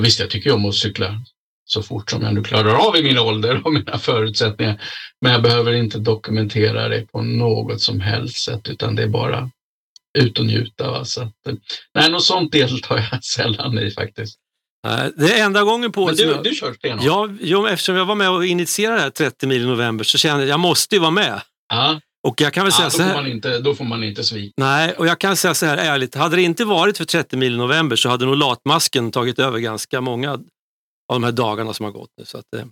visst, 0.00 0.20
jag 0.20 0.30
tycker 0.30 0.54
om 0.54 0.64
att 0.64 0.74
cykla 0.74 1.20
så 1.64 1.82
fort 1.82 2.10
som 2.10 2.22
jag 2.22 2.34
nu 2.34 2.42
klarar 2.42 2.88
av 2.88 2.96
i 2.96 3.02
min 3.02 3.18
ålder 3.18 3.60
och 3.64 3.72
mina 3.72 3.98
förutsättningar. 3.98 4.82
Men 5.20 5.32
jag 5.32 5.42
behöver 5.42 5.72
inte 5.72 5.98
dokumentera 5.98 6.88
det 6.88 7.12
på 7.12 7.22
något 7.22 7.80
som 7.80 8.00
helst 8.00 8.36
sätt, 8.36 8.68
utan 8.68 8.94
det 8.94 9.02
är 9.02 9.08
bara 9.08 9.50
ut 10.18 10.38
och 10.38 10.46
njuta. 10.46 10.90
Va? 10.90 11.04
Så 11.04 11.22
att, 11.22 11.32
nej, 11.94 12.10
något 12.10 12.24
sånt 12.24 12.52
deltar 12.52 13.08
jag 13.10 13.24
sällan 13.34 13.78
i 13.78 13.90
faktiskt. 13.90 14.38
Det 15.16 15.38
är 15.38 15.44
enda 15.44 15.62
gången 15.62 15.92
på 15.92 16.06
Men 16.06 16.14
du, 16.14 16.22
jag, 16.22 16.44
du 16.44 16.54
kör 16.54 16.74
stenhårt? 16.74 17.04
Ja, 17.04 17.28
jo, 17.40 17.66
eftersom 17.66 17.96
jag 17.96 18.04
var 18.04 18.14
med 18.14 18.30
och 18.30 18.46
initierade 18.46 18.96
det 18.96 19.02
här 19.02 19.10
30 19.10 19.46
mil 19.46 19.62
i 19.62 19.66
november 19.66 20.04
så 20.04 20.18
kände 20.18 20.36
jag 20.36 20.42
att 20.42 20.50
jag 20.50 20.60
måste 20.60 20.94
ju 20.94 21.00
vara 21.00 21.10
med. 21.10 21.40
Ja. 21.68 22.00
Och 22.28 22.40
jag 22.40 22.52
kan 22.52 22.64
väl 22.64 22.72
säga 22.72 22.86
ja, 22.86 22.90
så 22.90 23.02
här, 23.02 23.14
får 23.14 23.22
man 23.22 23.30
inte, 23.30 23.58
då 23.58 23.74
får 23.74 23.84
man 23.84 24.04
inte 24.04 24.24
svika. 24.24 24.52
Nej, 24.56 24.92
och 24.92 25.06
jag 25.06 25.18
kan 25.18 25.36
säga 25.36 25.54
så 25.54 25.66
här 25.66 25.76
ärligt, 25.76 26.14
hade 26.14 26.36
det 26.36 26.42
inte 26.42 26.64
varit 26.64 26.98
för 26.98 27.04
30 27.04 27.36
mil 27.36 27.54
i 27.54 27.56
november 27.56 27.96
så 27.96 28.08
hade 28.08 28.26
nog 28.26 28.36
latmasken 28.36 29.10
tagit 29.10 29.38
över 29.38 29.58
ganska 29.58 30.00
många 30.00 30.32
av 30.32 30.40
de 31.08 31.22
här 31.22 31.32
dagarna 31.32 31.74
som 31.74 31.84
har 31.84 31.92
gått 31.92 32.10
nu. 32.18 32.24
Så 32.24 32.38
att, 32.38 32.54
eh, 32.56 32.64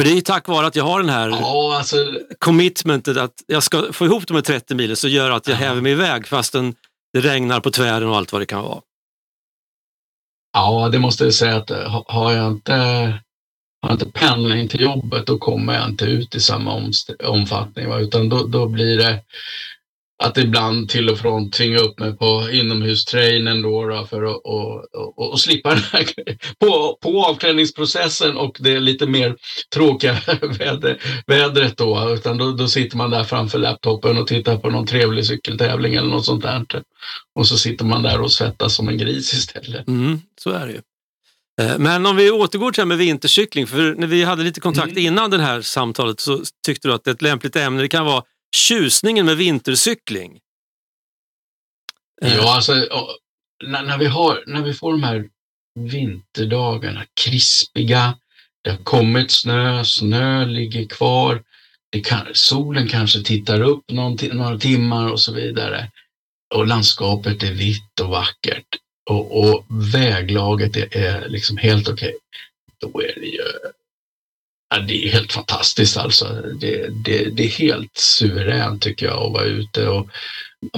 för 0.00 0.04
det 0.04 0.16
är 0.16 0.20
tack 0.20 0.48
vare 0.48 0.66
att 0.66 0.76
jag 0.76 0.84
har 0.84 1.00
den 1.00 1.08
här 1.08 1.28
ja, 1.28 1.76
alltså... 1.76 1.96
commitmentet 2.38 3.16
att 3.16 3.34
jag 3.46 3.62
ska 3.62 3.92
få 3.92 4.04
ihop 4.04 4.26
de 4.26 4.34
här 4.34 4.40
30 4.42 4.74
milen 4.74 4.96
så 4.96 5.08
gör 5.08 5.30
att 5.30 5.46
jag 5.46 5.54
ja. 5.54 5.58
häver 5.58 5.80
mig 5.80 5.92
iväg 5.92 6.26
fastän 6.26 6.74
det 7.12 7.20
regnar 7.20 7.60
på 7.60 7.70
tvären 7.70 8.08
och 8.08 8.16
allt 8.16 8.32
vad 8.32 8.42
det 8.42 8.46
kan 8.46 8.62
vara. 8.62 8.80
Ja, 10.52 10.88
det 10.88 10.98
måste 10.98 11.24
jag 11.24 11.34
säga 11.34 11.56
att 11.56 11.70
eh, 11.70 12.02
har 12.06 12.32
jag 12.32 12.52
inte, 12.52 12.72
har 13.82 13.90
jag 13.90 13.92
inte 13.92 14.10
pendling 14.10 14.68
till 14.68 14.80
jobbet 14.80 15.26
då 15.26 15.38
kommer 15.38 15.74
jag 15.74 15.88
inte 15.88 16.04
ut 16.04 16.34
i 16.34 16.40
samma 16.40 16.90
omfattning. 17.24 17.88
Va? 17.88 17.98
Utan 17.98 18.28
då, 18.28 18.46
då 18.46 18.68
blir 18.68 18.98
det 18.98 19.22
att 20.22 20.38
ibland 20.38 20.88
till 20.88 21.10
och 21.10 21.18
från 21.18 21.50
tvinga 21.50 21.78
upp 21.78 21.98
mig 21.98 22.16
på 22.16 22.48
inomhustrainen 22.52 23.62
då, 23.62 23.86
då 23.86 24.06
för 24.06 24.22
att 24.22 24.40
och, 24.44 24.94
och, 24.94 25.32
och 25.32 25.40
slippa 25.40 25.68
den 25.68 25.82
här, 25.92 26.06
på, 26.58 26.98
på 27.02 27.24
avklädningsprocessen 27.24 28.36
och 28.36 28.56
det 28.60 28.80
lite 28.80 29.06
mer 29.06 29.36
tråkiga 29.74 30.12
väder, 30.58 31.02
vädret 31.26 31.76
då. 31.76 32.10
Utan 32.14 32.38
då, 32.38 32.52
då 32.52 32.68
sitter 32.68 32.96
man 32.96 33.10
där 33.10 33.24
framför 33.24 33.58
laptopen 33.58 34.18
och 34.18 34.26
tittar 34.26 34.56
på 34.56 34.70
någon 34.70 34.86
trevlig 34.86 35.26
cykeltävling 35.26 35.94
eller 35.94 36.08
något 36.08 36.24
sånt 36.24 36.42
där. 36.42 36.66
Och 37.34 37.46
så 37.46 37.58
sitter 37.58 37.84
man 37.84 38.02
där 38.02 38.20
och 38.20 38.32
svettas 38.32 38.74
som 38.74 38.88
en 38.88 38.98
gris 38.98 39.32
istället. 39.32 39.88
Mm, 39.88 40.20
så 40.40 40.50
är 40.50 40.66
det 40.66 40.72
ju. 40.72 40.80
Eh, 41.60 41.78
men 41.78 42.06
om 42.06 42.16
vi 42.16 42.30
återgår 42.30 42.70
till 42.70 42.80
det 42.80 42.82
här 42.82 42.86
med 42.86 42.98
vintercykling, 42.98 43.66
för 43.66 43.94
när 43.94 44.06
vi 44.06 44.24
hade 44.24 44.42
lite 44.42 44.60
kontakt 44.60 44.92
mm. 44.92 45.06
innan 45.06 45.30
det 45.30 45.42
här 45.42 45.60
samtalet 45.60 46.20
så 46.20 46.42
tyckte 46.66 46.88
du 46.88 46.94
att 46.94 47.06
ett 47.06 47.22
lämpligt 47.22 47.56
ämne 47.56 47.82
det 47.82 47.88
kan 47.88 48.04
vara 48.04 48.22
tjusningen 48.56 49.26
med 49.26 49.36
vintercykling. 49.36 50.40
Eh. 52.22 52.34
Ja, 52.34 52.54
alltså 52.54 52.72
när, 53.64 53.82
när, 53.82 53.98
vi 53.98 54.06
har, 54.06 54.44
när 54.46 54.62
vi 54.62 54.74
får 54.74 54.92
de 54.92 55.02
här 55.02 55.28
vinterdagarna, 55.74 57.04
krispiga, 57.24 58.18
det 58.62 58.70
har 58.70 58.84
kommit 58.84 59.30
snö, 59.30 59.84
snö 59.84 60.44
ligger 60.44 60.86
kvar, 60.86 61.42
kan, 62.04 62.26
solen 62.32 62.88
kanske 62.88 63.22
tittar 63.22 63.60
upp 63.60 63.90
någon, 63.90 64.18
några 64.32 64.58
timmar 64.58 65.12
och 65.12 65.20
så 65.20 65.32
vidare. 65.32 65.90
Och 66.54 66.66
landskapet 66.66 67.42
är 67.42 67.52
vitt 67.52 68.00
och 68.00 68.08
vackert 68.08 68.66
och, 69.10 69.40
och 69.40 69.66
väglaget 69.94 70.76
är, 70.76 70.96
är 70.96 71.28
liksom 71.28 71.56
helt 71.56 71.88
okej. 71.88 72.08
Okay. 72.08 72.18
Då 72.80 73.02
är 73.02 73.14
det 73.20 73.26
ju 73.26 73.42
Ja, 74.70 74.78
det 74.78 75.06
är 75.06 75.12
helt 75.12 75.32
fantastiskt 75.32 75.96
alltså. 75.96 76.42
Det, 76.60 76.88
det, 77.04 77.24
det 77.24 77.44
är 77.44 77.48
helt 77.48 77.96
suveränt 77.96 78.82
tycker 78.82 79.06
jag 79.06 79.26
att 79.26 79.32
vara 79.32 79.44
ute 79.44 79.88
och 79.88 80.10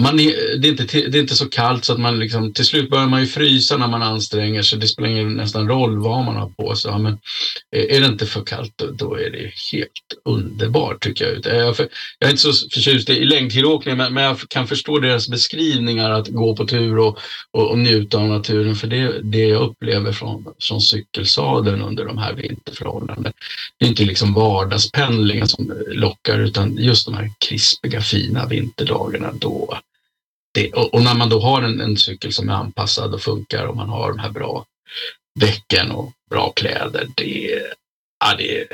man 0.01 0.21
är, 0.21 0.59
det, 0.59 0.69
är 0.69 0.71
inte, 0.71 0.85
det 0.85 1.19
är 1.19 1.21
inte 1.21 1.35
så 1.35 1.49
kallt 1.49 1.85
så 1.85 1.93
att 1.93 2.01
man 2.01 2.19
liksom, 2.19 2.53
till 2.53 2.65
slut 2.65 2.91
börjar 2.91 3.07
man 3.07 3.21
ju 3.21 3.27
frysa 3.27 3.77
när 3.77 3.89
man 3.89 4.03
anstränger 4.03 4.63
sig. 4.63 4.79
Det 4.79 4.89
spelar 4.89 5.09
ingen 5.09 5.35
nästan 5.35 5.69
roll 5.69 5.99
vad 5.99 6.25
man 6.25 6.37
har 6.37 6.49
på 6.49 6.77
sig. 6.77 6.99
men 6.99 7.13
eh, 7.77 7.97
är 7.97 8.01
det 8.01 8.07
inte 8.07 8.27
för 8.27 8.45
kallt 8.45 8.73
då, 8.77 8.87
då 8.87 9.15
är 9.15 9.31
det 9.31 9.51
helt 9.73 9.91
underbart 10.25 11.03
tycker 11.03 11.25
jag. 11.25 11.57
Jag, 11.57 11.77
för, 11.77 11.89
jag 12.19 12.27
är 12.27 12.31
inte 12.31 12.43
så 12.43 12.69
förtjust 12.69 13.11
i 13.11 13.25
längdskidåkning 13.25 13.97
men, 13.97 14.15
men 14.15 14.25
jag 14.25 14.39
kan 14.49 14.67
förstå 14.67 14.99
deras 14.99 15.29
beskrivningar 15.29 16.11
att 16.11 16.29
gå 16.29 16.57
på 16.57 16.67
tur 16.67 16.99
och, 16.99 17.19
och, 17.51 17.71
och 17.71 17.79
njuta 17.79 18.19
av 18.19 18.29
naturen. 18.29 18.75
För 18.75 18.87
det 18.87 19.13
det 19.23 19.47
jag 19.47 19.63
upplever 19.63 20.13
från, 20.13 20.47
från 20.61 20.81
cykelsadeln 20.81 21.83
under 21.83 22.05
de 22.05 22.19
här 22.19 22.33
vinterförhållandena. 22.33 23.33
Det 23.79 23.85
är 23.85 23.89
inte 23.89 24.05
liksom 24.05 24.35
vardagspendlingen 24.35 25.49
som 25.49 25.73
lockar 25.87 26.39
utan 26.39 26.77
just 26.77 27.07
de 27.07 27.15
här 27.15 27.31
krispiga 27.49 28.01
fina 28.01 28.47
vinterdagarna 28.47 29.33
då 29.33 29.72
det, 30.55 30.73
och, 30.73 31.03
när 31.03 31.15
man 31.15 31.29
då 31.29 31.41
har 31.41 31.63
en, 31.63 31.81
en, 31.81 31.97
cykel 31.97 32.33
som 32.33 32.49
är 32.49 32.53
anpassad 32.53 33.15
och 33.15 33.23
funkar 33.23 33.67
och 33.67 33.77
man 33.77 33.89
har 33.89 34.09
de 34.09 34.19
här 34.19 34.31
bra 34.31 34.67
däcken 35.41 35.91
och 35.91 36.13
bra 36.31 36.53
kläder, 36.53 37.09
det, 37.17 37.63
ja, 38.25 38.35
det 38.39 38.61
är 38.61 38.67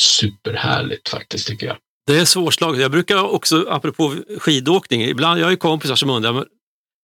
superhärligt 0.00 1.08
faktiskt 1.08 1.46
tycker 1.46 1.66
jag. 1.66 1.76
Det 2.06 2.18
är 2.18 2.24
svårslaget. 2.24 2.80
Jag 2.80 2.90
brukar 2.90 3.24
också, 3.24 3.66
apropå 3.68 4.14
skidåkning, 4.38 5.02
ibland, 5.02 5.40
jag 5.40 5.46
har 5.46 5.50
ju 5.50 5.56
kompisar 5.56 5.96
som 5.96 6.10
undrar, 6.10 6.46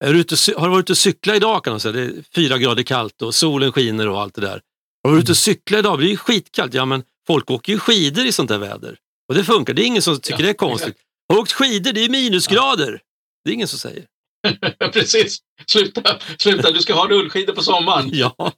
är 0.03 0.13
du 0.13 0.19
ute, 0.19 0.35
har 0.57 0.67
du 0.67 0.71
varit 0.71 0.83
ute 0.83 0.93
och 0.93 0.97
cyklat 0.97 1.35
idag? 1.35 1.63
Kan 1.63 1.73
de 1.73 1.79
säga. 1.79 1.91
Det 1.91 2.01
är 2.01 2.13
fyra 2.35 2.57
grader 2.57 2.83
kallt 2.83 3.21
och 3.21 3.35
solen 3.35 3.71
skiner 3.71 4.07
och 4.07 4.21
allt 4.21 4.35
det 4.35 4.41
där. 4.41 4.61
Har 5.03 5.09
du 5.09 5.11
varit 5.11 5.23
ute 5.23 5.31
och 5.31 5.37
cyklat 5.37 5.79
idag? 5.79 5.93
Det 5.93 5.97
blir 5.97 6.09
ju 6.09 6.17
skitkallt. 6.17 6.73
Ja, 6.73 6.85
men 6.85 7.03
folk 7.27 7.51
åker 7.51 7.73
ju 7.73 7.79
skidor 7.79 8.25
i 8.25 8.31
sånt 8.31 8.49
där 8.49 8.57
väder. 8.57 8.97
Och 9.29 9.35
det 9.35 9.43
funkar. 9.43 9.73
Det 9.73 9.81
är 9.81 9.85
ingen 9.85 10.01
som 10.01 10.19
tycker 10.19 10.39
ja, 10.39 10.45
det 10.45 10.49
är 10.49 10.53
konstigt. 10.53 10.95
Har 11.29 11.39
åkt 11.39 11.51
skidor, 11.51 11.93
det 11.93 12.05
är 12.05 12.09
minusgrader. 12.09 13.01
Det 13.43 13.49
är 13.49 13.53
ingen 13.53 13.67
som 13.67 13.79
säger. 13.79 14.05
Precis. 14.93 15.39
Sluta, 15.67 16.19
sluta, 16.39 16.71
du 16.71 16.79
ska 16.79 16.93
ha 16.93 17.07
rullskidor 17.07 17.53
på 17.53 17.61
sommaren. 17.61 18.09
ja. 18.13 18.35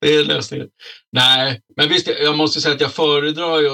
Det 0.00 0.14
är 0.14 0.24
lösningen. 0.24 0.68
Nej, 1.12 1.62
men 1.76 1.88
visst, 1.88 2.08
jag 2.08 2.36
måste 2.36 2.60
säga 2.60 2.74
att 2.74 2.80
jag 2.80 2.92
föredrar 2.92 3.60
ju 3.60 3.68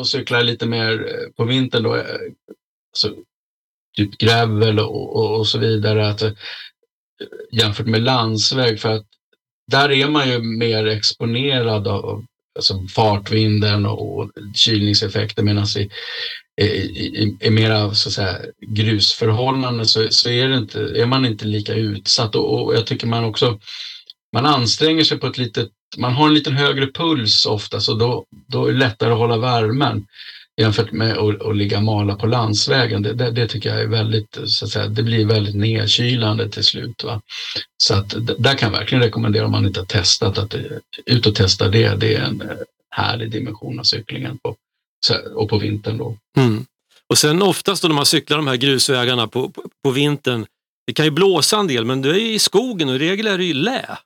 att, 0.00 0.06
cykla 0.06 0.42
lite 0.42 0.66
mer 0.66 0.92
eh, 0.92 1.32
på 1.36 1.44
vintern 1.44 1.82
då. 1.82 1.94
Alltså, 1.94 3.16
typ 3.96 4.18
gravel 4.18 4.78
och, 4.78 5.16
och, 5.16 5.38
och 5.38 5.46
så 5.48 5.58
vidare. 5.58 6.08
Att, 6.08 6.22
eh, 6.22 6.32
jämfört 7.52 7.86
med 7.86 8.02
landsväg 8.02 8.80
för 8.80 8.88
att 8.88 9.06
där 9.70 9.92
är 9.92 10.08
man 10.08 10.30
ju 10.30 10.38
mer 10.38 10.86
exponerad 10.86 11.88
av 11.88 12.24
alltså 12.56 12.86
fartvinden 12.94 13.86
och 13.86 14.30
kylningseffekter 14.54 15.42
medan 15.42 15.64
i, 15.64 15.90
i, 16.62 17.36
i 17.40 17.50
mera 17.50 17.94
så 17.94 18.08
att 18.08 18.12
säga, 18.12 18.38
grusförhållanden 18.60 19.86
så, 19.86 20.06
så 20.10 20.28
är, 20.28 20.48
det 20.48 20.56
inte, 20.56 20.80
är 20.80 21.06
man 21.06 21.26
inte 21.26 21.44
lika 21.44 21.74
utsatt 21.74 22.34
och, 22.34 22.64
och 22.64 22.74
jag 22.74 22.86
tycker 22.86 23.06
man 23.06 23.24
också 23.24 23.58
man 24.32 24.46
anstränger 24.46 25.04
sig 25.04 25.18
på 25.18 25.26
ett 25.26 25.38
litet, 25.38 25.68
man 25.96 26.12
har 26.12 26.26
en 26.28 26.34
lite 26.34 26.50
högre 26.50 26.86
puls 26.86 27.46
ofta 27.46 27.80
så 27.80 27.94
då, 27.94 28.24
då 28.48 28.66
är 28.66 28.72
det 28.72 28.78
lättare 28.78 29.12
att 29.12 29.18
hålla 29.18 29.36
värmen 29.36 30.06
jämfört 30.60 30.92
med 30.92 31.18
att, 31.18 31.42
att 31.42 31.56
ligga 31.56 31.76
och 31.76 31.82
mala 31.82 32.14
på 32.14 32.26
landsvägen. 32.26 33.02
Det, 33.02 33.12
det, 33.12 33.30
det, 33.30 33.48
tycker 33.48 33.70
jag 33.70 33.80
är 33.80 33.86
väldigt, 33.86 34.38
så 34.46 34.64
att 34.64 34.70
säga, 34.70 34.88
det 34.88 35.02
blir 35.02 35.26
väldigt 35.26 35.54
nedkylande 35.54 36.48
till 36.48 36.64
slut. 36.64 37.04
Va? 37.04 37.20
Så 37.76 37.94
att 37.94 38.14
där 38.38 38.54
kan 38.54 38.72
jag 38.72 38.78
verkligen 38.78 39.04
rekommendera 39.04 39.44
om 39.44 39.52
man 39.52 39.66
inte 39.66 39.80
har 39.80 39.86
testat 39.86 40.38
att 40.38 40.54
ut 41.06 41.26
och 41.26 41.34
testa 41.34 41.68
det. 41.68 42.00
Det 42.00 42.14
är 42.14 42.22
en 42.22 42.40
eh, 42.40 42.48
härlig 42.90 43.30
dimension 43.30 43.78
av 43.78 43.82
cyklingen 43.82 44.38
på, 44.38 44.56
och 45.10 45.48
på 45.48 45.58
vintern 45.58 45.98
då. 45.98 46.18
Mm. 46.36 46.66
Och 47.08 47.18
sen 47.18 47.42
oftast 47.42 47.82
då 47.82 47.88
när 47.88 47.94
man 47.94 48.06
cyklar 48.06 48.36
de 48.36 48.46
här 48.46 48.56
grusvägarna 48.56 49.28
på, 49.28 49.50
på, 49.50 49.62
på 49.84 49.90
vintern, 49.90 50.46
det 50.86 50.92
kan 50.92 51.04
ju 51.04 51.10
blåsa 51.10 51.58
en 51.58 51.66
del 51.66 51.84
men 51.84 52.02
du 52.02 52.10
är 52.10 52.14
i 52.14 52.38
skogen 52.38 52.88
och 52.88 52.94
i 52.94 52.98
regel 52.98 53.26
är 53.26 53.38
det 53.38 53.44
ju 53.44 53.54
lä. 53.54 53.98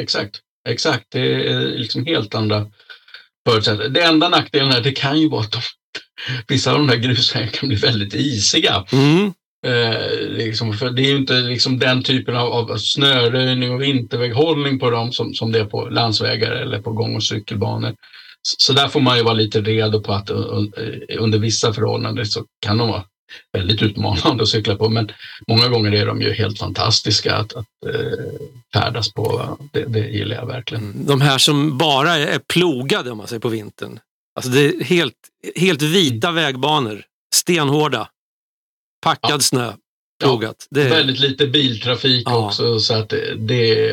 Exakt, 0.00 0.40
exakt. 0.68 1.04
Det 1.10 1.48
är 1.50 1.60
liksom 1.60 2.06
helt 2.06 2.34
andra 2.34 2.66
förutsättningar. 3.48 3.88
Det 3.88 4.02
enda 4.02 4.28
nackdelen 4.28 4.72
är 4.72 4.80
det 4.80 4.92
kan 4.92 5.20
ju 5.20 5.28
vara 5.28 5.40
att 5.40 5.52
de, 5.52 5.60
vissa 6.48 6.72
av 6.72 6.78
de 6.78 6.86
där 6.86 6.96
grusvägarna 6.96 7.52
kan 7.52 7.68
bli 7.68 7.78
väldigt 7.78 8.14
isiga. 8.14 8.84
Mm. 8.92 9.32
Eh, 9.66 10.10
liksom, 10.28 10.72
för 10.72 10.90
det 10.90 11.02
är 11.02 11.10
ju 11.10 11.16
inte 11.16 11.34
liksom 11.34 11.78
den 11.78 12.02
typen 12.02 12.36
av, 12.36 12.52
av 12.52 12.76
snöröjning 12.76 13.72
och 13.72 13.82
vinterväghållning 13.82 14.78
på 14.78 14.90
dem 14.90 15.12
som, 15.12 15.34
som 15.34 15.52
det 15.52 15.58
är 15.58 15.64
på 15.64 15.88
landsvägar 15.88 16.50
eller 16.50 16.82
på 16.82 16.92
gång 16.92 17.16
och 17.16 17.24
cykelbanor. 17.24 17.94
Så, 18.42 18.72
där 18.72 18.88
får 18.88 19.00
man 19.00 19.16
ju 19.16 19.22
vara 19.22 19.34
lite 19.34 19.60
redo 19.60 20.00
på 20.00 20.12
att 20.12 20.30
un- 20.30 21.16
under 21.18 21.38
vissa 21.38 21.72
förhållanden 21.72 22.26
så 22.26 22.44
kan 22.60 22.78
de 22.78 22.88
vara 22.88 23.04
väldigt 23.52 23.82
utmanande 23.82 24.42
att 24.42 24.48
cykla 24.48 24.76
på. 24.76 24.88
Men 24.88 25.12
många 25.48 25.68
gånger 25.68 25.92
är 25.92 26.06
de 26.06 26.20
ju 26.22 26.32
helt 26.32 26.58
fantastiska 26.58 27.36
att, 27.36 27.52
att 27.54 27.66
eh, 27.94 28.18
färdas 28.74 29.12
på. 29.12 29.58
Det, 29.72 29.84
det 29.84 30.08
gillar 30.08 30.36
jag 30.36 30.46
verkligen. 30.46 31.06
De 31.06 31.20
här 31.20 31.38
som 31.38 31.78
bara 31.78 32.16
är 32.16 32.38
plogade 32.38 33.10
om 33.10 33.18
man 33.18 33.26
säger 33.28 33.40
på 33.40 33.48
vintern. 33.48 33.98
Alltså 34.34 34.50
det 34.50 34.60
är 34.60 34.84
helt, 34.84 35.14
helt 35.56 35.82
vita 35.82 36.30
vägbanor, 36.32 37.02
stenhårda, 37.34 38.08
packad 39.04 39.30
Ja. 39.30 39.38
snö, 39.40 39.72
plogat. 40.22 40.66
Det 40.70 40.82
är, 40.82 40.90
Väldigt 40.90 41.20
lite 41.20 41.46
biltrafik 41.46 42.22
Ja. 42.28 42.46
också 42.46 42.80
så 42.80 42.94
att 42.94 43.08
det, 43.08 43.34
det 43.34 43.90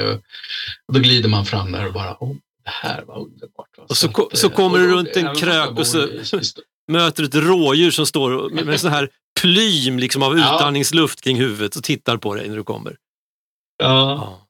Då 0.94 1.00
glider 1.00 1.30
man 1.30 1.46
fram 1.46 1.72
där 1.72 1.88
och 1.88 1.94
bara, 1.94 2.18
oh, 2.20 2.36
det 2.68 2.88
här 2.88 3.04
var 3.06 3.16
underbart. 3.20 3.78
va." 3.78 3.86
Och 3.90 3.98
så 3.98 4.08
att, 4.08 4.14
ko- 4.14 4.30
så 4.34 4.48
eh, 4.48 4.54
kommer 4.54 4.78
du 4.80 4.92
runt 4.92 5.16
en 5.16 5.36
krök 5.36 5.70
och 5.80 5.88
så- 5.88 6.08
möter 6.92 7.24
ett 7.24 7.36
rådjur 7.36 7.92
som 7.92 8.06
står 8.06 8.50
med, 8.50 8.66
med 8.66 8.80
sån 8.80 8.92
här 8.92 9.10
plym 9.42 10.00
liksom 10.00 10.24
av 10.24 10.38
utandningsluft 10.38 11.22
kring 11.22 11.38
huvudet 11.38 11.76
och 11.76 11.84
tittar 11.84 12.18
på 12.18 12.36
dig 12.36 12.50
när 12.50 12.56
du 12.56 12.64
kommer. 12.64 12.96
Ja. 13.78 13.88
Ja. 13.88 14.44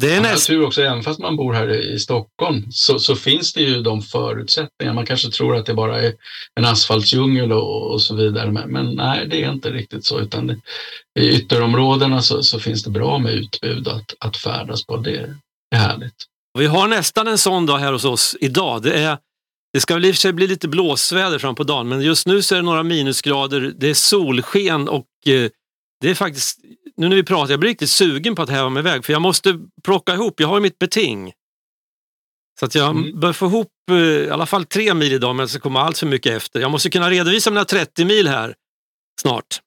Det 0.00 0.14
är 0.14 0.20
näst, 0.20 0.46
tur 0.46 0.64
också, 0.64 0.82
även 0.82 1.02
fast 1.02 1.20
man 1.20 1.36
bor 1.36 1.52
här 1.52 1.92
i 1.94 1.98
Stockholm 1.98 2.64
så, 2.70 2.98
så 2.98 3.16
finns 3.16 3.52
det 3.52 3.60
ju 3.62 3.82
de 3.82 4.02
förutsättningarna. 4.02 4.94
Man 4.94 5.06
kanske 5.06 5.30
tror 5.30 5.56
att 5.56 5.66
det 5.66 5.74
bara 5.74 6.00
är 6.02 6.14
en 6.54 6.64
asfaltsdjungel 6.64 7.52
och, 7.52 7.90
och 7.92 8.02
så 8.02 8.14
vidare, 8.14 8.50
men, 8.52 8.70
men 8.70 8.94
nej, 8.94 9.26
det 9.28 9.42
är 9.44 9.52
inte 9.52 9.70
riktigt 9.70 10.04
så. 10.04 10.20
Utan 10.20 10.46
det, 10.46 10.60
I 11.20 11.28
ytterområdena 11.30 12.22
så, 12.22 12.42
så 12.42 12.60
finns 12.60 12.82
det 12.84 12.90
bra 12.90 13.18
med 13.18 13.32
utbud 13.34 13.88
att, 13.88 14.14
att 14.18 14.36
färdas 14.36 14.86
på. 14.86 14.96
Det 14.96 15.16
är 15.16 15.36
härligt. 15.76 16.24
Vi 16.60 16.66
har 16.66 16.88
nästan 16.88 17.28
en 17.28 17.38
sån 17.38 17.66
dag 17.66 17.78
här 17.78 17.92
hos 17.92 18.04
oss 18.04 18.36
idag. 18.40 18.82
Det, 18.82 18.94
är, 19.02 19.18
det 19.72 19.80
ska 19.80 19.94
väl 19.94 20.04
i 20.04 20.10
och 20.10 20.14
för 20.14 20.20
sig 20.20 20.32
bli 20.32 20.46
lite 20.46 20.68
blåsväder 20.68 21.38
fram 21.38 21.54
på 21.54 21.64
dagen, 21.64 21.88
men 21.88 22.00
just 22.02 22.26
nu 22.26 22.42
så 22.42 22.54
är 22.54 22.56
det 22.56 22.64
några 22.64 22.82
minusgrader, 22.82 23.60
det 23.78 23.90
är 23.90 23.94
solsken 23.94 24.88
och 24.88 25.06
eh, 25.26 25.50
det 26.00 26.10
är 26.10 26.14
faktiskt, 26.14 26.58
nu 26.96 27.08
när 27.08 27.16
vi 27.16 27.22
pratar, 27.22 27.52
jag 27.52 27.60
blir 27.60 27.70
riktigt 27.70 27.90
sugen 27.90 28.34
på 28.34 28.42
att 28.42 28.50
häva 28.50 28.68
mig 28.68 28.80
iväg, 28.80 29.04
för 29.04 29.12
jag 29.12 29.22
måste 29.22 29.58
plocka 29.84 30.14
ihop, 30.14 30.40
jag 30.40 30.48
har 30.48 30.54
ju 30.56 30.60
mitt 30.62 30.78
beting. 30.78 31.32
Så 32.60 32.66
att 32.66 32.74
jag 32.74 32.90
Mm. 32.90 33.20
bör 33.20 33.32
få 33.32 33.46
ihop 33.46 33.68
eh, 33.90 33.96
i 33.96 34.30
alla 34.30 34.46
fall 34.46 34.64
tre 34.64 34.94
mil 34.94 35.12
idag, 35.12 35.34
men 35.34 35.42
jag 35.42 35.50
ska 35.50 35.60
komma 35.60 35.80
allt 35.80 35.98
för 35.98 36.06
mycket 36.06 36.32
efter. 36.32 36.60
Jag 36.60 36.70
måste 36.70 36.90
kunna 36.90 37.10
redovisa 37.10 37.50
mina 37.50 37.64
30 37.64 38.04
mil 38.04 38.28
här 38.28 38.54
snart. 39.20 39.60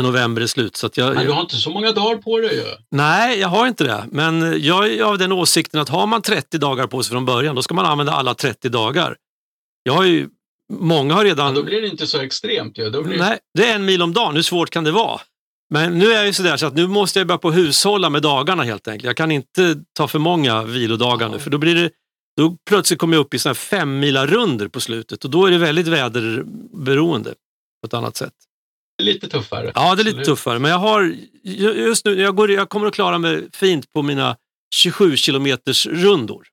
November 0.00 0.42
är 0.42 0.46
slut. 0.46 0.76
Så 0.76 0.90
jag, 0.94 1.14
Men 1.14 1.26
du 1.26 1.32
har 1.32 1.40
inte 1.40 1.56
så 1.56 1.70
många 1.70 1.92
dagar 1.92 2.16
på 2.16 2.38
dig 2.38 2.54
ju. 2.54 2.64
Nej, 2.90 3.38
jag 3.38 3.48
har 3.48 3.66
inte 3.66 3.84
det. 3.84 4.04
Men 4.10 4.62
jag 4.62 4.92
är 4.92 5.02
av 5.02 5.18
den 5.18 5.32
åsikten 5.32 5.80
att 5.80 5.88
har 5.88 6.06
man 6.06 6.22
30 6.22 6.58
dagar 6.58 6.86
på 6.86 7.02
sig 7.02 7.10
från 7.10 7.24
början, 7.24 7.54
då 7.54 7.62
ska 7.62 7.74
man 7.74 7.86
använda 7.86 8.12
alla 8.12 8.34
30 8.34 8.68
dagar. 8.68 9.16
Jag 9.82 9.92
har 9.92 10.04
ju, 10.04 10.28
många 10.72 11.14
har 11.14 11.24
Ja, 11.24 11.30
redan... 11.30 11.54
då 11.54 11.62
blir 11.62 11.80
det 11.80 11.88
inte 11.88 12.06
så 12.06 12.20
extremt 12.20 12.78
ju. 12.78 12.90
Blir 12.90 13.18
Nej, 13.18 13.38
det 13.54 13.70
är 13.70 13.74
en 13.74 13.84
mil 13.84 14.02
om 14.02 14.12
dagen. 14.12 14.34
Hur 14.36 14.42
svårt 14.42 14.70
kan 14.70 14.84
det 14.84 14.90
vara? 14.90 15.20
Men 15.70 15.98
nu 15.98 16.12
är 16.12 16.16
jag 16.16 16.26
ju 16.26 16.32
sådär 16.32 16.56
så 16.56 16.66
att 16.66 16.74
nu 16.74 16.86
måste 16.86 17.18
jag 17.18 17.28
börja 17.28 17.38
på 17.38 17.50
hushålla 17.52 18.10
med 18.10 18.22
dagarna 18.22 18.62
helt 18.62 18.88
enkelt. 18.88 19.04
Jag 19.04 19.16
kan 19.16 19.30
inte 19.30 19.76
ta 19.96 20.08
för 20.08 20.18
många 20.18 20.62
vilodagar 20.62 21.28
nu, 21.28 21.38
för 21.38 21.50
då 21.50 21.58
blir 21.58 21.74
det 21.74 21.90
då 22.36 22.56
plötsligt 22.68 22.98
kommer 22.98 23.16
jag 23.16 23.20
upp 23.20 23.34
i 23.34 23.38
såna 23.38 23.50
här 23.50 23.54
fem 23.54 23.98
mila 23.98 24.26
runder 24.26 24.68
på 24.68 24.80
slutet 24.80 25.24
och 25.24 25.30
då 25.30 25.46
är 25.46 25.50
det 25.50 25.58
väldigt 25.58 25.86
väderberoende 25.88 27.30
på 27.82 27.86
ett 27.86 27.94
annat 27.94 28.16
sätt. 28.16 28.32
Lite 28.98 29.28
tuffare. 29.28 29.72
Ja, 29.74 29.94
det 29.94 30.02
är 30.02 30.04
lite 30.04 30.18
Absolut. 30.18 30.26
tuffare. 30.26 30.58
Men 30.58 30.70
jag 30.70 30.78
har 30.78 31.14
just 31.74 32.04
nu, 32.04 32.20
jag, 32.20 32.36
går, 32.36 32.50
jag 32.50 32.68
kommer 32.68 32.86
att 32.86 32.94
klara 32.94 33.18
mig 33.18 33.48
fint 33.52 33.92
på 33.92 34.02
mina 34.02 34.36
27 34.74 35.16
kilometers 35.16 35.86
rundor. 35.86 36.46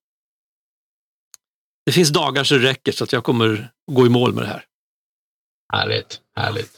Det 1.86 1.92
finns 1.92 2.10
dagar 2.10 2.44
så 2.44 2.54
det 2.54 2.64
räcker 2.64 2.92
så 2.92 3.04
att 3.04 3.14
jag 3.14 3.24
kommer 3.24 3.72
gå 3.92 4.06
i 4.06 4.10
mål 4.10 4.34
med 4.34 4.44
det 4.44 4.48
här. 4.48 4.64
Härligt, 5.74 6.20
härligt. 6.36 6.72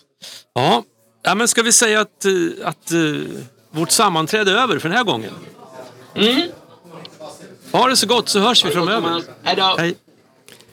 Ja, 0.53 0.83
ja 1.23 1.35
men 1.35 1.47
ska 1.47 1.63
vi 1.63 1.71
säga 1.73 2.01
att, 2.01 2.25
eh, 2.25 2.31
att 2.63 2.91
uh, 2.93 3.27
vårt 3.71 3.91
sammanträde 3.91 4.51
är 4.51 4.55
över 4.55 4.79
för 4.79 4.89
den 4.89 4.97
här 4.97 5.03
gången? 5.03 5.33
Mm. 6.15 6.51
Ha 7.71 7.87
det 7.87 7.97
så 7.97 8.07
gott 8.07 8.29
så 8.29 8.39
hörs 8.39 8.65
vi 8.65 8.71
framöver. 8.71 9.23
Hej 9.43 9.55
då! 9.55 9.75
Hej. 9.77 9.95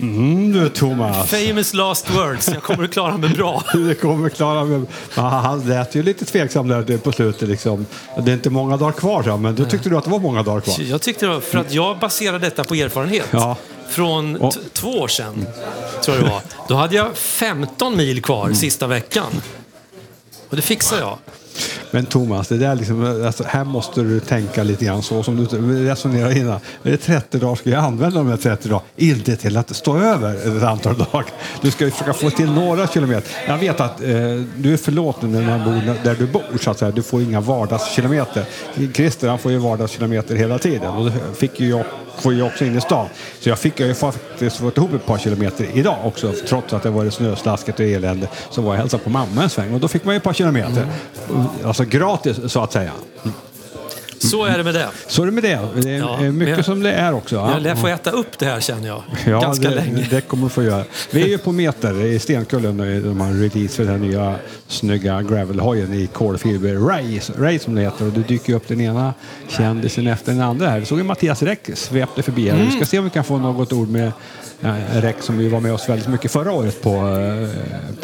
Mm, 0.00 0.52
du 0.52 0.68
Thomas. 0.68 1.30
Famous 1.30 1.74
last 1.74 2.10
words. 2.10 2.48
Jag 2.48 2.62
kommer 2.62 2.84
att 2.84 2.92
klara 2.92 3.16
mig 3.16 3.30
bra. 3.30 3.62
Det 3.88 3.94
kommer 3.94 4.28
klara. 4.28 4.84
Ja, 5.14 5.22
Han 5.22 5.68
lät 5.68 5.94
ju 5.94 6.02
lite 6.02 6.24
tveksam 6.24 6.68
där 6.68 6.98
på 6.98 7.12
slutet. 7.12 7.48
Liksom. 7.48 7.86
Det 8.24 8.30
är 8.30 8.34
inte 8.34 8.50
många 8.50 8.76
dagar 8.76 8.92
kvar, 8.92 9.22
så, 9.22 9.36
men 9.36 9.54
då 9.54 9.64
tyckte 9.64 9.88
du 9.88 9.96
att 9.96 10.04
det 10.04 10.10
var 10.10 10.18
många 10.18 10.42
dagar 10.42 10.60
kvar. 10.60 10.76
Jag 10.80 11.02
tyckte 11.02 11.26
det 11.26 11.32
var, 11.32 11.40
för 11.40 11.58
att 11.58 11.72
jag 11.72 11.98
baserar 11.98 12.38
detta 12.38 12.64
på 12.64 12.74
erfarenhet. 12.74 13.26
Ja. 13.30 13.56
Från 13.88 14.36
Och- 14.36 14.54
två 14.72 14.88
år 14.90 15.08
sedan, 15.08 15.46
tror 16.04 16.16
jag 16.16 16.24
det 16.26 16.30
var. 16.30 16.40
Då 16.68 16.74
hade 16.74 16.96
jag 16.96 17.16
15 17.16 17.96
mil 17.96 18.22
kvar 18.22 18.52
sista 18.52 18.86
veckan. 18.86 19.32
Och 20.48 20.56
det 20.56 20.62
fixade 20.62 21.00
jag. 21.00 21.18
Men 21.90 22.06
Thomas, 22.06 22.48
det 22.48 22.56
där 22.58 22.74
liksom, 22.74 23.22
alltså, 23.26 23.44
här 23.46 23.64
måste 23.64 24.00
du 24.00 24.20
tänka 24.20 24.62
lite 24.62 24.84
grann 24.84 25.02
så 25.02 25.22
som 25.22 25.36
du 25.36 25.84
resonerar 25.88 26.36
innan. 26.36 26.60
Är 26.82 26.90
det 26.90 26.96
30 26.96 27.38
dagar 27.38 27.54
ska 27.54 27.70
jag 27.70 27.84
använda 27.84 28.18
de 28.18 28.28
här 28.28 28.36
30 28.36 28.68
dagarna, 28.68 28.86
inte 28.96 29.36
till 29.36 29.56
att 29.56 29.76
stå 29.76 29.98
över 29.98 30.56
ett 30.56 30.62
antal 30.62 30.98
dagar. 30.98 31.26
Du 31.60 31.70
ska 31.70 31.84
ju 31.84 31.90
försöka 31.90 32.12
få 32.12 32.30
till 32.30 32.50
några 32.50 32.86
kilometer. 32.86 33.30
Jag 33.46 33.58
vet 33.58 33.80
att 33.80 34.00
eh, 34.00 34.08
du 34.56 34.72
är 34.72 34.76
förlåten 34.76 35.32
när 35.32 35.42
man 35.42 35.64
bor 35.64 36.04
där 36.04 36.14
du 36.14 36.26
bor, 36.26 36.58
så 36.60 36.70
att 36.70 36.78
säga. 36.78 36.90
Du 36.90 37.02
får 37.02 37.22
inga 37.22 37.40
vardagskilometer. 37.40 38.44
Christer 38.94 39.28
han 39.28 39.38
får 39.38 39.52
ju 39.52 39.58
vardagskilometer 39.58 40.34
hela 40.34 40.58
tiden 40.58 40.88
och 40.88 41.04
det 41.04 41.12
fick 41.36 41.60
ju 41.60 41.68
jag 41.68 41.84
får 42.22 42.34
ju 42.34 42.42
också 42.42 42.64
in 42.64 42.76
i 42.76 42.80
stan. 42.80 43.08
Så 43.40 43.48
jag 43.48 43.58
fick 43.58 43.80
jag 43.80 43.88
ju 43.88 43.94
faktiskt 43.94 44.56
fått 44.56 44.76
ihop 44.76 44.94
ett 44.94 45.06
par 45.06 45.18
kilometer 45.18 45.66
idag 45.74 45.96
också. 46.04 46.32
Trots 46.48 46.72
att 46.72 46.82
det 46.82 46.90
var 46.90 47.10
snöslasket 47.10 47.80
och 47.80 47.86
elände 47.86 48.28
så 48.50 48.62
var 48.62 48.72
jag 48.72 48.80
hälsade 48.80 49.02
på 49.02 49.10
mamma 49.10 49.42
en 49.42 49.50
sväng 49.50 49.74
och 49.74 49.80
då 49.80 49.88
fick 49.88 50.04
man 50.04 50.14
ju 50.14 50.16
ett 50.16 50.22
par 50.22 50.32
kilometer. 50.32 50.86
Alltså 51.64 51.84
gratis 51.84 52.52
så 52.52 52.62
att 52.62 52.72
säga. 52.72 52.92
Så 54.18 54.44
är 54.44 54.58
det 54.58 54.64
med 54.64 54.74
det. 54.74 54.88
Så 55.08 55.22
är 55.22 55.26
det 55.26 55.32
med 55.32 55.42
det. 55.44 55.60
Det 55.82 55.90
är 55.90 55.98
Ja, 55.98 56.24
eh, 56.24 56.32
mycket 56.32 56.54
men- 56.56 56.64
som 56.64 56.82
det 56.82 56.92
är 56.92 57.14
också. 57.14 57.36
ja. 57.36 57.52
Jag 57.52 57.62
lär 57.62 57.74
få 57.74 57.86
äta 57.88 58.10
upp 58.10 58.38
det 58.38 58.46
här 58.46 58.60
känner 58.60 58.86
jag. 58.88 59.02
Ja, 59.26 59.40
Ganska 59.40 59.68
det, 59.68 59.74
länge. 59.74 60.06
det 60.10 60.20
kommer 60.20 60.42
du 60.44 60.48
få 60.50 60.62
göra. 60.62 60.84
Vi 61.10 61.22
är 61.22 61.26
ju 61.28 61.38
på 61.38 61.52
Meter 61.52 62.04
i 62.04 62.18
Stenkullen 62.18 62.80
och 62.80 62.86
de 63.02 63.20
har 63.20 63.32
release 63.32 63.76
för 63.76 63.84
den 63.84 63.92
här 63.92 63.98
nya 64.08 64.34
snygga 64.68 65.22
gravelhojen 65.22 65.92
i 65.94 66.06
kolfiber 66.06 66.74
Ray, 66.74 67.20
Ray 67.38 67.58
som 67.58 67.74
det 67.74 67.80
heter. 67.82 68.06
Och 68.06 68.12
det 68.12 68.20
dyker 68.28 68.54
upp 68.54 68.68
den 68.68 68.80
ena 68.80 69.14
kändisen 69.48 70.06
efter 70.06 70.32
den 70.32 70.40
andra 70.42 70.68
här. 70.68 70.80
Det 70.80 70.86
såg 70.86 70.98
ju 70.98 71.04
Mattias 71.04 71.42
Räck 71.42 71.70
svepte 71.74 72.22
förbi 72.22 72.48
här. 72.48 72.54
Mm. 72.56 72.66
Vi 72.66 72.72
ska 72.76 72.84
se 72.84 72.98
om 72.98 73.04
vi 73.04 73.10
kan 73.10 73.24
få 73.24 73.38
något 73.38 73.72
ord 73.72 73.88
med 73.88 74.12
Räck 74.92 75.16
som 75.22 75.40
ju 75.40 75.48
var 75.48 75.60
med 75.60 75.72
oss 75.72 75.88
väldigt 75.88 76.08
mycket 76.08 76.32
förra 76.32 76.52
året 76.52 76.82
på, 76.82 76.90
eh, 76.90 77.48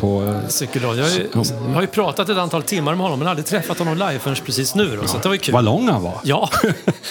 på 0.00 0.40
Cykelradio. 0.48 1.04
Jag, 1.04 1.10
har 1.10 1.44
ju- 1.44 1.74
har 1.74 1.80
ju 1.80 1.86
pratat 1.86 2.28
ett 2.28 2.38
antal 2.38 2.62
timmar 2.62 2.92
med 2.94 3.02
honom 3.02 3.18
men 3.18 3.28
aldrig 3.28 3.46
träffat 3.46 3.78
honom 3.78 3.94
live 3.94 4.18
förrän 4.18 4.36
precis 4.46 4.74
nu. 4.74 4.96
Då, 5.02 5.06
så 5.08 5.18
det 5.18 5.28
var 5.28 5.34
ju 5.34 5.38
kul. 5.40 5.54
vad 5.54 5.64
lång 5.64 5.88
han 5.88 6.02
var. 6.02 6.14
Ja, 6.22 6.50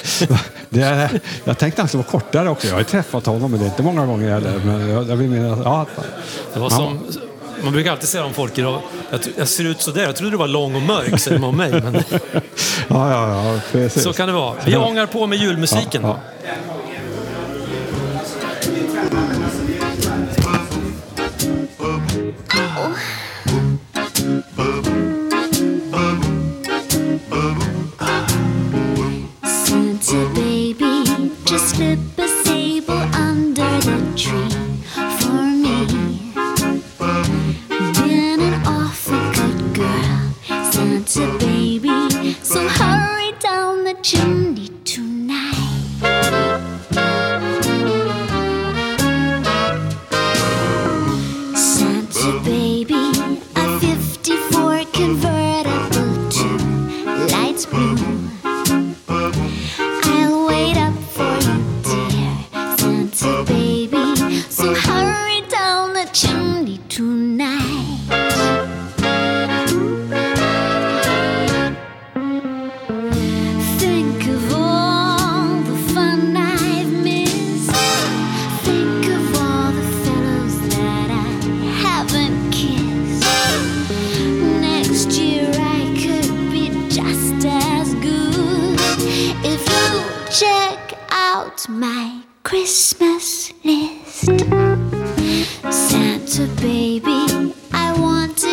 Det, 0.70 1.10
jag 1.44 1.58
tänkte 1.58 1.82
att 1.82 1.92
det 1.92 1.98
var 1.98 2.04
kortare 2.04 2.50
också. 2.50 2.68
Jag 2.68 2.74
har 2.74 2.80
ju 2.80 2.86
träffat 2.86 3.26
honom, 3.26 3.52
men 3.52 3.60
det 3.60 3.66
är 3.66 3.70
inte 3.70 3.84
många 3.84 4.06
gånger 4.06 4.30
heller. 4.32 4.62
Men 4.66 4.90
jag, 4.90 5.10
jag 5.10 5.16
vill 5.16 5.30
minnas, 5.30 5.60
ja, 5.64 5.86
det 6.54 6.60
var 6.60 6.70
som... 6.70 7.00
Man 7.64 7.74
brukar 7.74 7.92
alltid 7.92 8.10
säga 8.10 8.26
om 8.26 8.34
folk 8.34 8.58
idag, 8.58 8.82
jag, 9.12 9.20
jag 9.38 9.48
ser 9.48 9.64
ut 9.64 9.82
sådär, 9.82 10.04
jag 10.04 10.16
trodde 10.16 10.32
du 10.32 10.38
var 10.38 10.48
lång 10.48 10.76
och 10.76 10.82
mörk, 10.82 11.20
säger 11.20 11.40
man 11.40 11.50
om 11.50 11.58
mig. 11.58 11.72
Men 11.72 11.94
ja, 12.88 13.12
ja, 13.12 13.54
ja, 13.54 13.60
precis. 13.72 14.04
så 14.04 14.14
kan 14.14 14.28
det 14.28 14.34
vara. 14.34 14.56
Vi 14.66 14.76
ångar 14.78 15.06
på 15.06 15.28
med 15.28 15.38
julmusiken. 15.40 16.02
Ja, 16.04 16.10
Santa 16.10 16.20
just 31.84 32.20
a 32.20 32.28
sable 32.46 32.94
under 33.14 33.80
the 33.82 34.14
tree 34.16 34.53
out 91.54 91.70
my 91.70 92.22
Christmas 92.44 93.54
list. 93.64 94.26
Santa 95.70 96.48
baby, 96.62 97.54
I 97.72 97.96
want 98.00 98.38
to. 98.40 98.53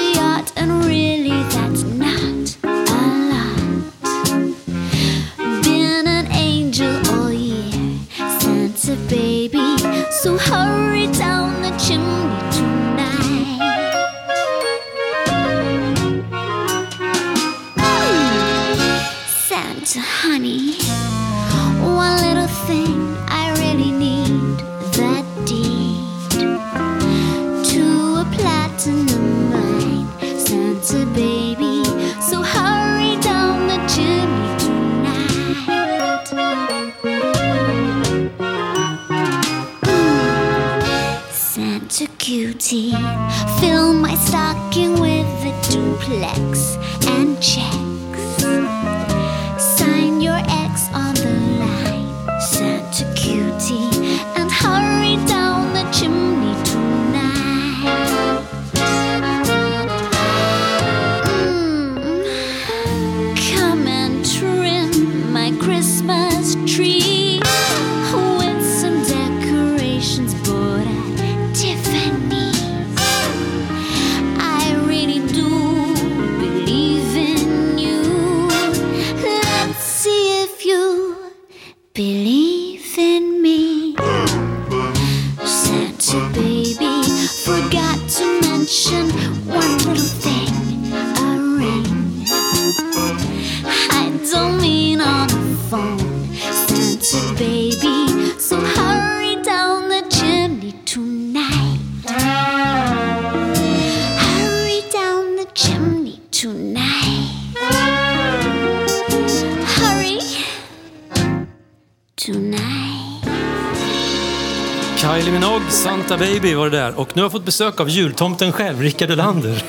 Var 116.60 116.70
det 116.70 116.76
där. 116.76 116.98
Och 116.98 117.08
nu 117.14 117.22
har 117.22 117.24
jag 117.24 117.32
fått 117.32 117.44
besök 117.44 117.80
av 117.80 117.88
jultomten 117.88 118.52
själv, 118.52 118.80
Rickard 118.80 119.10
Olander. 119.10 119.64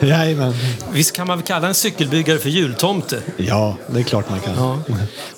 Jajamän. 0.00 0.54
Visst 0.92 1.12
kan 1.16 1.26
man 1.26 1.38
väl 1.38 1.46
kalla 1.46 1.68
en 1.68 1.74
cykelbyggare 1.74 2.38
för 2.38 2.48
jultomte? 2.48 3.18
Ja, 3.36 3.76
det 3.86 3.98
är 4.00 4.02
klart 4.02 4.30
man 4.30 4.40
kan. 4.40 4.54
Ja. 4.56 4.78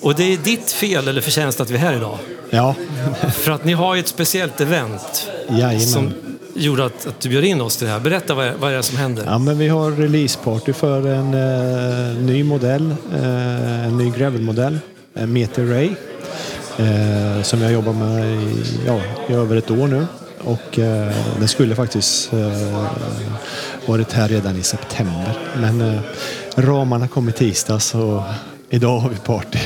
Och 0.01 0.15
det 0.15 0.33
är 0.33 0.37
ditt 0.37 0.71
fel 0.71 1.07
eller 1.07 1.21
förtjänst 1.21 1.61
att 1.61 1.69
vi 1.69 1.75
är 1.75 1.79
här 1.79 1.93
idag. 1.93 2.17
Ja, 2.49 2.75
För 3.33 3.51
att 3.51 3.65
ni 3.65 3.73
har 3.73 3.95
ju 3.95 3.99
ett 3.99 4.07
speciellt 4.07 4.61
event 4.61 5.29
Jajamän. 5.49 5.79
som 5.79 6.13
gjorde 6.55 6.85
att, 6.85 7.07
att 7.07 7.19
du 7.19 7.29
bjöd 7.29 7.43
in 7.43 7.61
oss 7.61 7.77
till 7.77 7.87
det 7.87 7.93
här. 7.93 7.99
Berätta 7.99 8.33
vad, 8.33 8.53
vad 8.59 8.71
är 8.71 8.77
det 8.77 8.83
som 8.83 8.97
händer? 8.97 9.23
ja 9.25 9.37
men 9.37 9.57
vi 9.57 9.67
har 9.67 9.91
releaseparty 9.91 10.73
för 10.73 11.07
en 11.07 11.33
eh, 11.33 12.17
ny 12.23 12.43
modell, 12.43 12.95
eh, 13.13 13.85
en 13.85 13.97
ny 13.97 14.09
gravelmodell, 14.09 14.79
en 15.13 15.33
Meter 15.33 15.65
Ray, 15.65 15.89
eh, 16.77 17.41
som 17.43 17.61
jag 17.61 17.71
jobbar 17.71 17.93
med 17.93 18.25
i, 18.41 18.63
ja, 18.87 18.99
i 19.29 19.33
över 19.33 19.55
ett 19.55 19.71
år 19.71 19.87
nu. 19.87 20.05
Och 20.45 20.79
eh, 20.79 21.11
den 21.39 21.47
skulle 21.47 21.75
faktiskt 21.75 22.33
eh, 22.33 22.85
varit 23.85 24.11
här 24.11 24.27
redan 24.27 24.57
i 24.57 24.63
september. 24.63 25.37
Men 25.57 25.81
eh, 25.81 26.01
ramarna 26.55 27.07
kom 27.07 27.29
i 27.29 27.31
tisdags 27.31 27.95
och 27.95 28.21
idag 28.69 28.99
har 28.99 29.09
vi 29.09 29.15
party. 29.15 29.59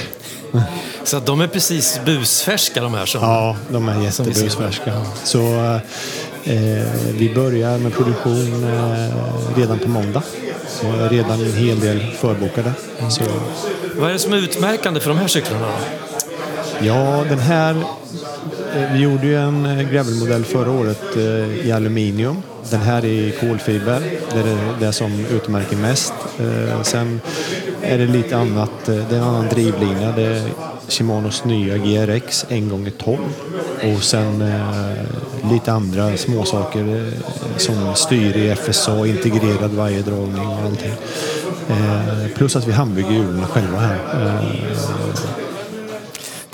Så 1.03 1.19
de 1.19 1.41
är 1.41 1.47
precis 1.47 2.01
busfärska 2.05 2.81
de 2.81 2.93
här 2.93 3.05
som... 3.05 3.21
Ja, 3.21 3.55
de 3.69 3.89
är 3.89 4.03
jättebusfärska. 4.03 5.01
Så 5.23 5.39
eh, 6.43 6.87
vi 7.11 7.31
börjar 7.35 7.77
med 7.77 7.93
produktion 7.93 8.63
eh, 8.63 9.57
redan 9.57 9.79
på 9.79 9.89
måndag. 9.89 10.23
Så 10.67 11.07
redan 11.09 11.41
en 11.41 11.53
hel 11.53 11.79
del 11.79 12.11
förbokade. 12.11 12.73
Så, 13.09 13.23
Vad 13.95 14.09
är 14.09 14.13
det 14.13 14.19
som 14.19 14.33
är 14.33 14.37
utmärkande 14.37 14.99
för 14.99 15.09
de 15.09 15.17
här 15.17 15.27
cyklarna? 15.27 15.67
då? 15.67 15.73
ja, 16.85 17.25
den 17.29 17.39
här... 17.39 17.83
Eh, 18.75 18.93
vi 18.93 18.99
gjorde 18.99 19.27
ju 19.27 19.35
en 19.35 19.65
eh, 19.65 19.89
gravelmodell 19.89 20.43
förra 20.43 20.71
året 20.71 21.15
eh, 21.15 21.67
i 21.67 21.71
aluminium. 21.71 22.37
Den 22.69 22.81
här 22.81 23.05
är 23.05 23.09
i 23.09 23.33
kolfiber. 23.39 24.01
Det 24.33 24.39
är 24.39 24.57
det, 24.79 24.93
som 24.93 25.25
utmärker 25.25 25.77
mest. 25.77 26.13
Sen 26.83 27.21
är 27.81 27.97
det 27.97 28.05
lite 28.05 28.37
annat. 28.37 28.85
Det 28.85 29.11
är 29.11 29.13
en 29.13 29.23
annan 29.23 29.47
drivlina. 29.47 30.11
Det 30.15 30.21
är 30.21 30.41
Shimanos 30.87 31.43
nya 31.45 31.77
GRX 31.77 32.45
1x12. 32.49 33.17
Och 33.95 34.03
sen 34.03 34.53
lite 35.51 35.71
andra 35.71 36.17
småsaker 36.17 37.11
som 37.57 37.95
styr 37.95 38.37
i 38.37 38.55
FSA, 38.55 39.07
integrerad 39.07 39.71
vajerdragning 39.71 40.47
och 40.47 40.59
allting. 40.65 40.93
Plus 42.35 42.55
att 42.55 42.67
vi 42.67 42.71
handbygger 42.71 43.11
hjulen 43.11 43.45
själva 43.45 43.79
här. 43.79 43.99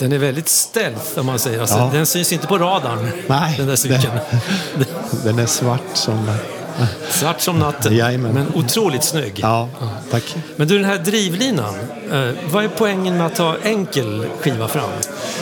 Den 0.04 0.12
är 0.12 0.18
väldigt 0.18 0.50
stealth 0.50 1.20
om 1.20 1.26
man 1.26 1.40
säger. 1.40 1.60
Alltså, 1.62 1.78
Ja. 1.78 1.90
Den 1.94 2.06
syns 2.06 2.34
inte 2.34 2.48
på 2.48 2.58
radarn, 2.58 3.10
Nej, 3.28 3.56
den 3.58 3.68
där 3.68 3.76
cykeln. 3.76 4.20
den 5.24 5.40
är 5.40 5.46
svart 5.46 5.82
som... 5.94 6.32
Svart 7.10 7.42
som 7.42 7.60
natten, 7.60 7.96
Jajamän. 7.96 8.34
men 8.34 8.48
otroligt 8.56 9.04
snygg. 9.04 9.40
Ja, 9.42 9.70
tack. 10.12 10.36
Men 10.56 10.68
du, 10.68 10.76
den 10.78 10.86
här 10.86 10.98
drivlinan. 10.98 11.74
Eh, 12.12 12.30
vad 12.52 12.64
är 12.64 12.70
poängen 12.78 13.18
med 13.18 13.26
att 13.28 13.38
ha 13.38 13.56
enkel 13.64 14.26
skiva 14.42 14.68
fram? 14.68 14.90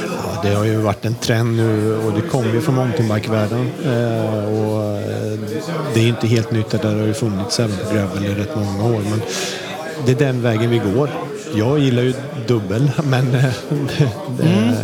Ja, 0.07 0.39
det 0.43 0.55
har 0.55 0.66
ju 0.66 0.76
varit 0.78 1.05
en 1.05 1.16
trend 1.16 1.55
nu 1.57 1.97
och 1.97 2.14
det 2.14 2.22
kommer 2.22 2.53
ju 2.53 2.62
från 2.62 2.76
mountainbikevärlden. 2.76 3.72
Eh, 3.86 4.45
och 4.45 4.97
eh, 4.97 5.39
det 5.93 5.99
är 5.99 6.07
inte 6.07 6.28
helt 6.28 6.51
nytt, 6.51 6.70
det 6.70 6.78
där 6.78 6.95
har 6.99 7.05
ju 7.07 7.14
funnits 7.14 7.59
även 7.59 7.78
på 7.78 7.93
gravel 7.93 8.26
i 8.26 8.36
rätt 8.36 8.55
många 8.55 8.84
år. 8.84 9.01
Men 9.09 9.22
det 10.05 10.12
är 10.12 10.16
den 10.16 10.41
vägen 10.41 10.70
vi 10.70 10.78
går. 10.78 11.09
Jag 11.55 11.79
gillar 11.79 12.03
ju 12.03 12.13
dubbel, 12.47 12.91
men 13.03 13.35
eh, 13.35 13.43
det, 13.69 14.09
det 14.37 14.75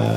är 0.00 0.16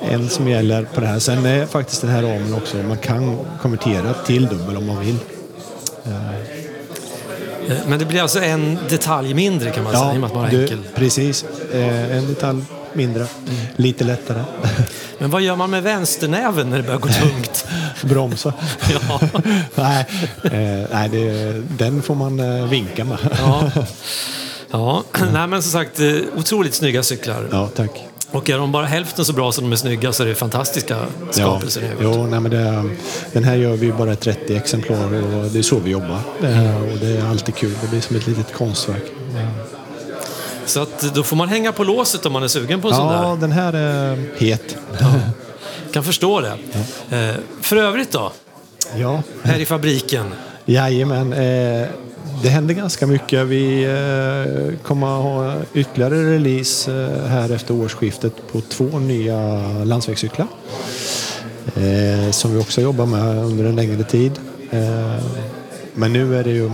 en 0.00 0.28
som 0.28 0.48
gäller 0.48 0.84
på 0.84 1.00
det 1.00 1.06
här. 1.06 1.18
Sen 1.18 1.46
är 1.46 1.66
faktiskt 1.66 2.00
den 2.00 2.10
här 2.10 2.22
ramen 2.22 2.54
också, 2.54 2.76
man 2.76 2.98
kan 2.98 3.38
konvertera 3.62 4.12
till 4.26 4.46
dubbel 4.46 4.76
om 4.76 4.86
man 4.86 5.00
vill. 5.00 5.16
Eh, 6.06 6.12
Men 7.88 7.98
det 7.98 8.04
blir 8.04 8.22
alltså 8.22 8.40
en 8.42 8.78
detalj 8.88 9.34
mindre 9.34 9.70
kan 9.70 9.84
man 9.84 9.92
säga, 9.92 10.12
i 10.12 10.16
och 10.16 10.20
med 10.20 10.26
att 10.28 10.34
man 10.34 10.44
har 10.44 10.50
du, 10.50 10.62
enkel. 10.62 10.82
precis. 10.94 11.44
Eh, 11.72 12.16
en 12.16 12.26
detalj 12.26 12.62
mindre, 12.92 13.26
lite 13.76 14.04
lättare. 14.04 14.42
Men 15.18 15.30
vad 15.30 15.42
gör 15.42 15.56
man 15.56 15.70
med 15.70 15.82
vänsternäven 15.82 16.70
när 16.70 16.76
det 16.76 16.82
börjar 16.82 16.98
gå 17.00 17.08
tungt? 17.22 17.66
Bromsa. 18.02 18.52
ja. 19.08 19.20
nej, 19.74 20.06
eh, 20.44 20.88
nej 20.92 21.08
det, 21.08 21.52
den 21.78 22.02
får 22.02 22.14
man 22.14 22.40
eh, 22.40 22.66
vinka 22.66 23.04
med. 23.04 23.18
Ja. 23.38 23.70
Ja. 24.78 25.02
Nej, 25.32 25.46
men 25.46 25.62
som 25.62 25.72
sagt, 25.72 26.00
eh, 26.00 26.12
otroligt 26.36 26.74
snygga 26.74 27.02
cyklar. 27.02 27.48
Ja, 27.52 27.68
tack. 27.76 27.90
Och 28.30 28.50
är 28.50 28.58
de 28.58 28.72
bara 28.72 28.86
hälften 28.86 29.24
så 29.24 29.32
bra 29.32 29.52
som 29.52 29.64
de 29.64 29.72
är 29.72 29.76
snygga 29.76 30.12
så 30.12 30.22
är 30.22 30.26
det 30.26 30.34
fantastiska 30.34 30.96
Ja, 31.26 31.32
skapelser 31.32 31.80
i 31.80 31.84
övrigt. 31.84 31.98
jo, 32.02 32.26
nej, 32.26 32.40
men 32.40 32.50
det, 32.50 32.84
den 33.32 33.44
här 33.44 33.54
gör 33.56 33.76
vi 33.76 33.92
bara 33.92 34.12
i 34.12 34.16
30 34.16 34.56
exemplar 34.56 35.04
och 35.14 35.44
det 35.50 35.58
är 35.58 35.62
så 35.62 35.78
vi 35.78 35.90
jobbar. 35.90 36.18
Eh, 36.42 36.82
och 36.92 36.98
det 37.00 37.06
är 37.18 37.26
alltid 37.30 37.54
kul. 37.54 37.72
Det 37.82 37.88
blir 37.88 38.00
som 38.00 38.16
ett 38.16 38.26
litet 38.26 38.52
konstverk. 38.52 39.02
Så 40.66 40.80
att 40.82 41.14
då 41.14 41.22
får 41.22 41.36
man 41.36 41.48
hänga 41.48 41.72
på 41.72 41.84
låset 41.84 42.26
om 42.26 42.32
man 42.32 42.42
är 42.42 42.48
sugen 42.48 42.80
på 42.80 42.88
en 42.88 42.94
sån 42.94 43.12
Ja, 43.12 43.28
där. 43.28 43.36
den 43.40 43.52
här 43.52 43.72
är 43.72 44.24
het. 44.36 44.76
Kan 45.92 46.04
förstå 46.04 46.40
det. 46.40 46.52
Eh, 47.10 47.34
för 47.60 47.76
övrigt 47.76 48.12
då, 48.12 48.32
Ja, 48.96 49.22
här 49.42 49.58
i 49.58 49.64
fabriken. 49.66 50.34
jajamän. 50.64 51.32
Eh, 51.32 51.88
det 52.44 52.50
händer 52.50 52.74
ganska 52.74 53.06
mycket. 53.06 53.46
Vi 53.46 53.84
eh, 53.84 54.78
kommer 54.82 55.06
att 55.06 55.22
ha 55.22 55.62
ytterligare 55.74 56.34
release 56.34 56.92
eh, 56.92 57.26
här 57.26 57.52
efter 57.52 57.74
årsskiftet 57.74 58.52
på 58.52 58.60
två 58.60 58.98
nya 58.98 59.60
landsvägscyklar. 59.84 60.46
Eh, 61.76 62.30
som 62.30 62.54
vi 62.54 62.60
också 62.60 62.80
jobbar 62.80 63.06
med 63.06 63.44
under 63.44 63.64
en 63.64 63.76
längre 63.76 64.04
tid. 64.04 64.32
Men 65.94 66.12
nu 66.12 66.36
är 66.36 66.44
det 66.44 66.50
ju 66.50 66.70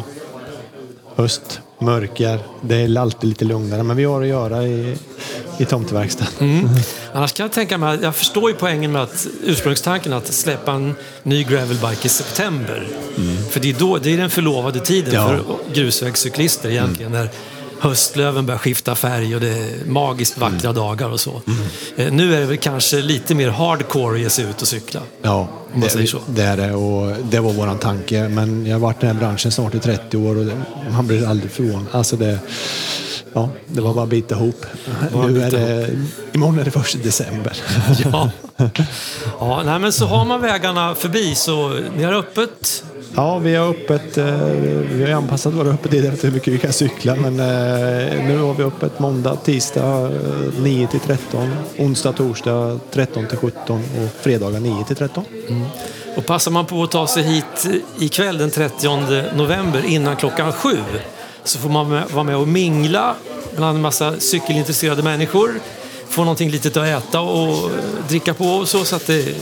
höst, 1.14 1.61
mörker. 1.79 2.39
Det 2.61 2.75
är 2.75 2.99
alltid 2.99 3.29
lite 3.29 3.45
lugnare, 3.45 3.83
men 3.83 3.97
vi 3.97 4.05
har 4.05 4.23
att 4.23 4.29
göra 4.29 4.66
i, 4.66 4.97
i 5.59 5.64
tomteverkstaden. 5.64 6.70
Annars 7.14 7.33
kan 7.33 7.45
jag 7.45 7.53
tänka 7.53 7.78
mig, 7.78 7.99
jag 8.03 8.14
förstår 8.16 8.51
ju 8.51 8.57
poängen 8.57 8.93
med 8.93 9.03
att 9.03 9.26
ursprungstanken 9.45 10.12
att 10.12 10.33
släppa 10.33 10.72
en 10.72 10.95
ny 11.22 11.45
gravelbike 11.45 12.07
i 12.07 12.09
september. 12.09 12.89
För 13.51 13.61
det 13.61 13.70
är, 13.70 13.74
då, 13.74 13.99
det 13.99 14.12
är 14.12 14.16
den 14.16 14.31
förlovade 14.31 14.81
tiden 14.81 15.14
Ja. 15.14 15.28
för 15.28 15.45
grusvägscyklister 15.74 16.70
egentligen. 16.70 17.12
När 17.12 17.28
höstlöven 17.81 18.47
börjar 18.47 18.59
skifta 18.59 18.95
färg 18.95 19.35
och 19.35 19.41
det 19.41 19.49
är 19.49 19.85
magiskt 19.87 20.39
vackra 20.39 20.72
dagar 20.72 21.09
och 21.09 21.20
så. 21.20 21.43
Eh, 21.97 22.12
Nu 22.12 22.35
är 22.35 22.41
det 22.41 22.47
väl 22.47 22.57
kanske 22.57 23.01
lite 23.03 23.35
mer 23.35 23.49
hardcore 23.49 24.14
att 24.14 24.20
ge 24.20 24.31
sig 24.31 24.45
ut 24.45 24.62
och 24.62 24.68
cykla. 24.68 25.01
Ja, 25.22 25.49
man 25.72 25.81
det, 25.81 25.89
säger 25.89 26.07
så. 26.07 26.18
det 26.26 26.43
är 26.43 26.57
det 26.57 26.72
och 26.74 27.16
det 27.31 27.41
var 27.41 27.53
våran 27.53 27.78
tanke. 27.78 28.28
Men 28.28 28.66
jag 28.66 28.74
har 28.74 28.81
varit 28.81 29.03
i 29.03 29.07
den 29.07 29.16
här 29.16 29.20
branschen 29.26 29.53
snart 29.53 29.74
i 29.74 29.78
30 29.78 30.16
år 30.16 30.39
och 30.39 30.45
det, 30.45 30.62
man 30.93 31.07
blir 31.07 31.28
aldrig 31.28 31.51
förvånad. 31.51 31.87
Alltså 31.93 32.16
det, 32.16 32.39
ja, 33.33 33.49
det 33.66 33.81
var 33.81 33.95
bara 33.95 34.03
att 34.05 34.09
bita 34.11 34.35
ihop. 34.35 34.66
Bara 35.12 35.26
Nu 35.26 35.33
bita 35.33 35.47
är 35.47 35.51
det, 35.51 35.89
imorgon 36.33 36.59
är 36.59 36.64
det 36.64 36.70
första 36.70 36.99
december. 36.99 37.57
Ja. 38.12 38.31
ja, 39.41 39.62
nej, 39.64 39.78
men 39.78 39.93
så 39.93 40.07
har 40.07 40.24
man 40.24 40.41
vägarna 40.41 40.95
förbi 40.95 41.35
så 41.35 41.68
ni 41.97 42.03
har 42.03 42.12
öppet. 42.12 42.85
Ja, 43.14 43.39
vi 43.39 43.55
har 43.57 43.68
öppet. 43.68 44.18
eh, 44.18 44.24
Vi 44.93 45.05
har 45.05 45.11
anpassat 45.11 45.55
våra 45.55 45.68
öppettider 45.68 46.12
efter 46.12 46.28
hur 46.28 46.35
mycket 46.35 46.55
vi 46.55 46.59
kan 46.59 46.72
cykla. 46.72 47.14
Men 47.16 47.41
eh, 47.41 48.24
nu 48.26 48.39
har 48.39 48.55
vi 48.55 48.62
öppet 48.64 48.99
måndag, 48.99 49.37
tisdag 49.45 50.05
eh, 50.07 50.62
9 50.62 50.87
till 50.87 51.01
13, 51.01 51.49
onsdag, 51.78 52.12
torsdag 52.12 52.81
13 52.93 53.26
till 53.26 53.39
17 53.39 53.78
och 53.78 54.22
fredagar 54.22 54.61
9 54.61 54.85
till 54.85 54.97
13. 54.97 55.24
Och 56.16 56.26
passar 56.26 56.51
man 56.51 56.66
på 56.66 56.83
att 56.83 56.91
ta 56.91 57.07
sig 57.07 57.22
hit 57.22 57.66
ikväll 57.99 58.39
den 58.39 58.51
30 58.51 58.89
november 59.37 59.83
innan 59.87 60.16
klockan 60.16 60.53
sju 60.53 60.76
så 61.45 61.59
får 61.59 61.68
man 61.68 62.03
vara 62.12 62.24
med 62.24 62.36
och 62.36 62.49
mingla 62.49 63.14
bland 63.57 63.76
en 63.76 63.82
massa 63.82 64.20
cykelintresserade 64.20 65.03
människor. 65.03 65.61
Få 66.09 66.20
någonting 66.20 66.51
litet 66.51 66.76
att 66.76 66.86
äta 66.86 67.20
och 67.20 67.70
dricka 68.09 68.34
på 68.34 68.45
och 68.45 68.68
så. 68.68 68.84
så, 68.84 68.97
att 68.97 69.07
det, 69.07 69.34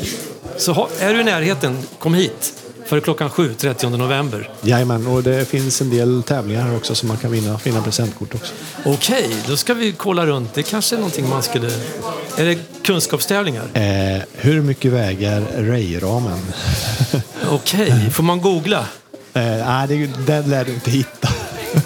så 0.57 0.89
är 1.01 1.15
du 1.15 1.21
i 1.21 1.25
närheten, 1.25 1.79
kom 1.99 2.15
hit 2.15 2.53
före 2.89 3.01
klockan 3.01 3.31
sju 3.31 3.55
30 3.55 3.89
november. 3.89 4.51
Jajamän, 4.63 5.07
och 5.07 5.23
det 5.23 5.49
finns 5.49 5.81
en 5.81 5.91
del 5.91 6.23
tävlingar 6.23 6.63
här 6.63 6.77
också 6.77 6.95
som 6.95 7.09
man 7.09 7.17
kan 7.17 7.31
vinna, 7.31 7.61
vinna 7.65 7.83
presentkort 7.83 8.35
också. 8.35 8.55
Okej, 8.85 9.37
då 9.47 9.57
ska 9.57 9.75
vi 9.75 9.93
kolla 9.93 10.27
runt. 10.27 10.55
Det 10.55 10.63
kanske 10.63 10.97
är 10.97 10.99
någonting 10.99 11.29
man 11.29 11.43
skulle... 11.43 11.71
Är 12.37 12.45
det 12.45 12.59
kunskapstävlingar? 12.83 13.65
Eh, 13.75 14.23
hur 14.33 14.63
mycket 14.63 14.93
väger 14.93 15.41
Ray-ramen? 15.57 16.39
Okej, 17.51 18.11
får 18.11 18.23
man 18.23 18.41
googla? 18.41 18.87
eh, 19.33 19.43
nej, 19.43 19.89
det, 19.89 20.07
det 20.07 20.47
lär 20.47 20.65
du 20.65 20.73
inte 20.73 20.91
hitta. 20.91 21.29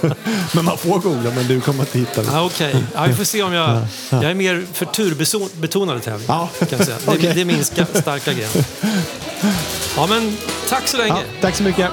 men 0.55 0.65
man 0.65 0.79
får 0.79 0.99
googla, 0.99 1.31
men 1.31 1.47
du 1.49 1.61
kommer 1.61 1.81
inte 1.81 1.99
hitta 1.99 2.23
det. 2.23 2.29
Ja, 2.33 2.45
Okej, 2.45 2.77
ja, 2.95 3.05
vi 3.05 3.15
får 3.15 3.25
se 3.25 3.43
om 3.43 3.53
jag... 3.53 3.87
Jag 4.11 4.25
är 4.25 4.35
mer 4.35 4.67
för 4.73 4.87
turbetonade 4.87 6.01
tävlingar. 6.01 6.35
Ja. 6.35 6.49
Kan 6.59 6.69
jag 6.79 6.87
säga. 6.87 6.97
Det, 7.05 7.11
Okej. 7.17 7.33
det 7.35 7.41
är 7.41 7.45
min 7.45 7.65
starka 7.65 8.33
gren. 8.33 8.51
Ja, 9.97 10.07
men 10.07 10.37
tack 10.69 10.89
så 10.89 10.97
länge. 10.97 11.23
Tack 11.41 11.55
så 11.57 11.63
mycket. 11.63 11.91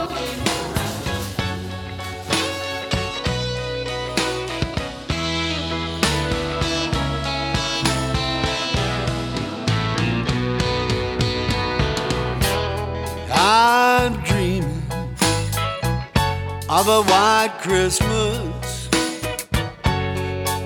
A 16.89 17.03
white 17.03 17.53
Christmas, 17.61 18.89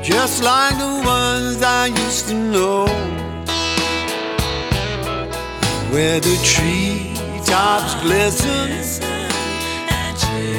just 0.01 0.41
like 0.41 0.78
the 0.78 1.03
ones 1.05 1.61
I 1.61 1.88
used 1.88 2.30
to 2.30 2.34
know, 2.34 2.86
where 5.91 6.19
the 6.21 6.38
treetops 6.43 7.95
glisten, 8.01 8.69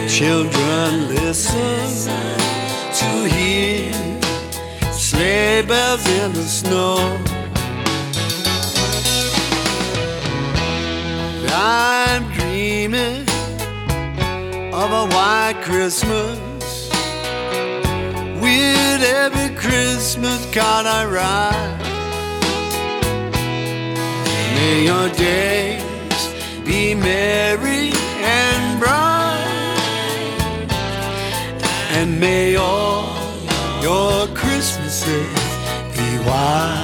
children 0.06 1.08
listen 1.08 2.12
to 3.00 3.28
hear 3.34 3.92
sleigh 4.92 5.62
bells 5.66 6.06
in 6.06 6.32
the 6.34 6.42
snow. 6.42 7.18
I'm 11.56 12.30
dreaming 12.32 13.24
of 14.75 14.91
a 14.91 15.07
white 15.14 15.61
Christmas 15.62 16.91
with 18.43 19.03
every 19.22 19.55
Christmas 19.55 20.45
card 20.53 20.85
I 20.85 21.05
write. 21.14 21.79
May 24.57 24.85
your 24.87 25.09
days 25.11 26.22
be 26.64 26.93
merry 26.93 27.93
and 28.18 28.81
bright, 28.81 29.47
and 31.93 32.18
may 32.18 32.57
all 32.57 33.16
your 33.81 34.27
Christmases 34.35 35.07
be 35.95 36.18
white. 36.27 36.84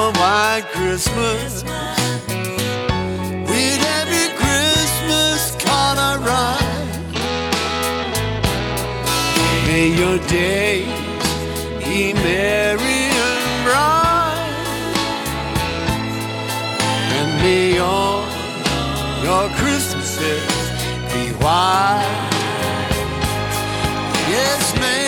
A 0.00 0.10
white 0.12 0.66
Christmas 0.72 1.62
with 3.52 3.80
every 3.98 4.28
Christmas 4.40 5.40
card 5.64 5.96
I 5.98 6.12
write. 6.26 6.86
May 9.66 9.86
your 10.02 10.18
days 10.26 10.88
be 11.84 12.14
merry 12.14 13.00
and 13.28 13.44
bright, 13.66 14.54
and 17.18 17.30
may 17.42 17.78
all 17.78 18.22
your 19.26 19.46
Christmases 19.60 20.46
be 21.12 21.24
white. 21.44 22.28
Yes, 24.34 24.62
may 24.80 24.99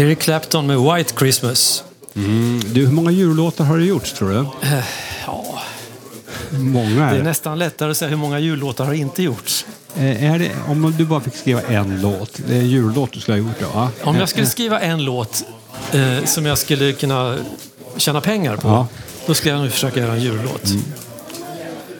Eric 0.00 0.18
Clapton 0.18 0.66
med 0.66 0.78
White 0.80 1.14
Christmas. 1.18 1.84
Du, 2.66 2.86
hur 2.86 2.92
många 2.92 3.10
jullåtar 3.10 3.64
har 3.64 3.78
det 3.78 3.84
gjorts 3.84 4.12
tror 4.12 4.28
du? 4.30 4.46
Ja, 5.26 5.44
Många 6.50 6.88
det 6.96 7.02
är 7.02 7.14
är 7.14 7.18
det. 7.18 7.22
nästan 7.22 7.58
lättare 7.58 7.90
att 7.90 7.96
säga 7.96 8.08
hur 8.08 8.16
många 8.16 8.38
jullåtar 8.38 8.84
har 8.84 8.92
inte 8.94 9.22
gjorts. 9.22 9.66
Eh, 9.96 10.24
Är 10.32 10.38
det, 10.38 10.50
om 10.68 10.94
du 10.98 11.04
bara 11.04 11.20
fick 11.20 11.36
skriva 11.36 11.62
en 11.62 12.00
låt, 12.00 12.40
det 12.46 12.54
är 12.54 12.58
en 12.60 12.68
jullåt 12.68 13.12
du 13.12 13.20
skulle 13.20 13.38
ha 13.40 13.46
gjort 13.48 13.60
då? 13.60 13.78
va? 13.78 13.88
Om 14.02 14.16
jag 14.16 14.28
skulle 14.28 14.46
skriva 14.46 14.80
en 14.80 15.04
låt 15.04 15.44
eh, 15.92 16.24
som 16.24 16.46
jag 16.46 16.58
skulle 16.58 16.92
kunna 16.92 17.36
tjäna 17.96 18.20
pengar 18.20 18.56
på, 18.56 18.68
Ja. 18.68 18.86
då 19.26 19.34
skulle 19.34 19.54
jag 19.54 19.62
nog 19.62 19.70
försöka 19.72 20.00
göra 20.00 20.12
en 20.12 20.20
jullåt. 20.22 20.62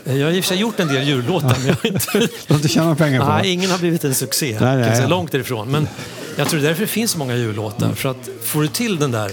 Eh, 0.06 0.16
Jag 0.16 0.26
har 0.26 0.32
i 0.32 0.40
och 0.40 0.44
för 0.44 0.48
sig 0.48 0.60
gjort 0.60 0.80
en 0.80 0.88
del 0.88 1.08
jullåtar, 1.08 1.56
men 1.58 1.66
jag 1.66 1.74
har 1.82 1.86
inte... 1.86 2.06
Du 2.18 2.28
har 2.48 2.56
inte 2.56 2.68
tjänat 2.68 2.98
pengar 2.98 3.20
på 3.20 3.28
Nej, 3.28 3.50
ingen 3.52 3.70
har 3.70 3.78
blivit 3.78 4.04
en 4.04 4.14
succé. 4.14 4.56
Nej, 4.60 4.76
nej, 4.76 4.98
ja. 5.00 5.08
Långt 5.08 5.32
därifrån. 5.32 5.70
Men 5.70 5.88
jag 6.40 6.48
tror 6.48 6.60
det 6.60 6.66
är 6.66 6.68
därför 6.68 6.82
det 6.82 6.86
finns 6.88 7.10
så 7.10 7.18
många 7.18 7.36
jullåtar. 7.36 7.92
För 7.92 8.08
att 8.08 8.28
får 8.44 8.62
du 8.62 8.68
till 8.68 8.98
den 8.98 9.10
där 9.10 9.30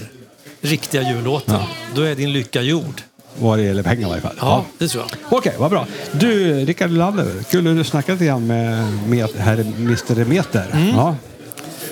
riktiga 0.62 1.12
jullåten, 1.12 1.60
då 1.96 2.02
är 2.02 2.16
din 2.16 2.34
lycka 2.34 2.62
gjord. 2.62 3.02
Vad 3.40 3.58
det 3.58 3.64
gäller 3.64 3.84
pengar 3.84 4.08
i 4.08 4.10
varje 4.10 4.22
fall. 4.22 4.36
Ja, 4.40 4.66
det 4.78 4.88
tror 4.88 5.04
jag. 5.10 5.38
Okej, 5.38 5.56
vad 5.58 5.70
bra. 5.72 5.88
Du, 6.12 6.54
Rickard 6.66 6.92
Lander, 6.92 7.32
kul 7.52 7.68
att 7.68 7.78
du 7.78 7.84
snackade 7.84 8.14
lite 8.14 8.26
grann 8.26 8.48
med, 8.48 8.94
med 9.08 9.30
herr 9.38 9.60
Mr 9.60 10.26
Meter. 10.26 10.70
Mm. 10.74 10.88
Ja. 10.96 11.16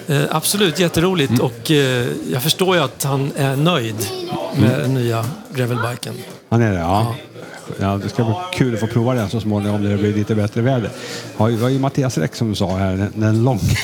Eh, 0.07 0.21
absolut, 0.29 0.79
jätteroligt. 0.79 1.29
Mm. 1.29 1.41
Och 1.45 1.71
eh, 1.71 2.07
jag 2.31 2.43
förstår 2.43 2.75
ju 2.75 2.81
att 2.83 3.03
han 3.03 3.31
är 3.35 3.55
nöjd 3.55 3.95
med 4.55 4.69
Mm. 4.69 4.81
den 4.81 4.93
nya 4.93 5.25
gravelbiken. 5.55 6.13
Han 6.49 6.61
är 6.61 6.71
det, 6.71 6.79
ja. 6.79 6.83
ja. 6.83 7.15
Det 8.03 8.09
ska 8.09 8.23
bli 8.23 8.33
kul 8.53 8.73
att 8.73 8.79
få 8.79 8.87
prova 8.87 9.13
den 9.13 9.29
så 9.29 9.39
småningom 9.41 9.83
när 9.83 9.89
det 9.89 9.97
blir 9.97 10.13
lite 10.13 10.35
bättre 10.35 10.61
väder. 10.61 10.89
Ja, 11.37 11.47
det 11.47 11.55
var 11.57 11.69
ju 11.69 11.79
Mattias 11.79 12.17
Räck 12.17 12.35
som 12.35 12.55
sa 12.55 12.77
här, 12.77 12.91
den, 12.95 13.11
den 13.15 13.43
långe. 13.43 13.77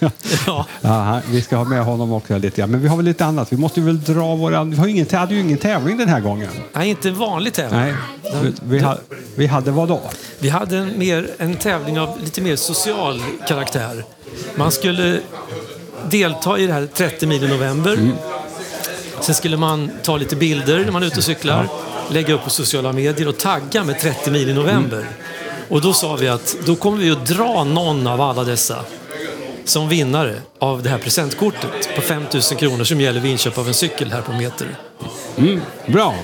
Ja. 0.46 0.66
Ja, 0.80 0.88
han- 0.88 1.20
vi 1.30 1.42
ska 1.42 1.56
ha 1.56 1.64
med 1.64 1.84
honom 1.84 2.12
också 2.12 2.38
lite 2.38 2.60
grann. 2.60 2.70
Men 2.70 2.80
vi 2.80 2.88
har 2.88 2.96
väl 2.96 3.06
lite 3.06 3.24
annat. 3.24 3.52
Vi 3.52 3.56
måste 3.56 3.80
väl 3.80 4.02
dra 4.02 4.34
våran... 4.36 4.70
Vi 4.70 4.76
har 4.76 4.86
ingen, 4.86 5.06
hade 5.12 5.34
ju 5.34 5.40
ingen 5.40 5.58
tävling 5.58 5.98
den 5.98 6.08
här 6.08 6.20
gången. 6.20 6.48
Nej, 6.72 6.88
inte 6.90 7.08
en 7.08 7.14
vanlig 7.18 7.52
tävling. 7.52 7.80
Nej. 7.80 7.94
Vi, 8.42 8.52
vi, 8.62 8.78
ha, 8.78 8.98
vi 9.34 9.46
hade 9.46 9.70
vad 9.70 9.88
då? 9.88 10.00
Vi 10.38 10.48
hade 10.48 10.76
en, 10.78 10.98
mer, 10.98 11.28
en 11.38 11.54
tävling 11.56 12.00
av 12.00 12.18
lite 12.24 12.40
mer 12.40 12.56
social 12.56 13.22
karaktär. 13.48 14.04
Man 14.56 14.70
skulle 14.72 15.20
delta 16.10 16.58
i 16.58 16.66
det 16.66 16.72
här 16.72 16.86
30 16.94 17.26
mil 17.26 17.44
i 17.44 17.48
november. 17.48 17.92
Mm. 17.92 18.12
Sen 19.20 19.34
skulle 19.34 19.56
man 19.56 19.90
ta 20.02 20.16
lite 20.16 20.36
bilder 20.36 20.84
när 20.84 20.92
man 20.92 21.02
är 21.02 21.06
ute 21.06 21.16
och 21.16 21.24
cyklar, 21.24 21.68
lägga 22.12 22.34
upp 22.34 22.44
på 22.44 22.50
sociala 22.50 22.92
medier 22.92 23.28
och 23.28 23.38
tagga 23.38 23.84
med 23.84 24.00
30 24.00 24.30
mil 24.30 24.48
i 24.48 24.54
november. 24.54 24.98
Mm. 24.98 25.12
Och 25.68 25.80
då 25.80 25.92
sa 25.92 26.16
vi 26.16 26.28
att 26.28 26.56
då 26.66 26.76
kommer 26.76 26.98
vi 26.98 27.10
att 27.10 27.26
dra 27.26 27.64
någon 27.64 28.06
av 28.06 28.20
alla 28.20 28.44
dessa 28.44 28.84
som 29.64 29.88
vinnare 29.88 30.34
av 30.58 30.82
det 30.82 30.88
här 30.88 30.98
presentkortet 30.98 31.94
på 31.96 32.02
5 32.02 32.22
000 32.32 32.42
kronor 32.42 32.84
som 32.84 33.00
gäller 33.00 33.20
vid 33.20 33.30
inköp 33.30 33.58
av 33.58 33.68
en 33.68 33.74
cykel 33.74 34.12
här 34.12 34.22
på 34.22 34.32
Meter. 34.32 34.68
Bra! 35.86 36.14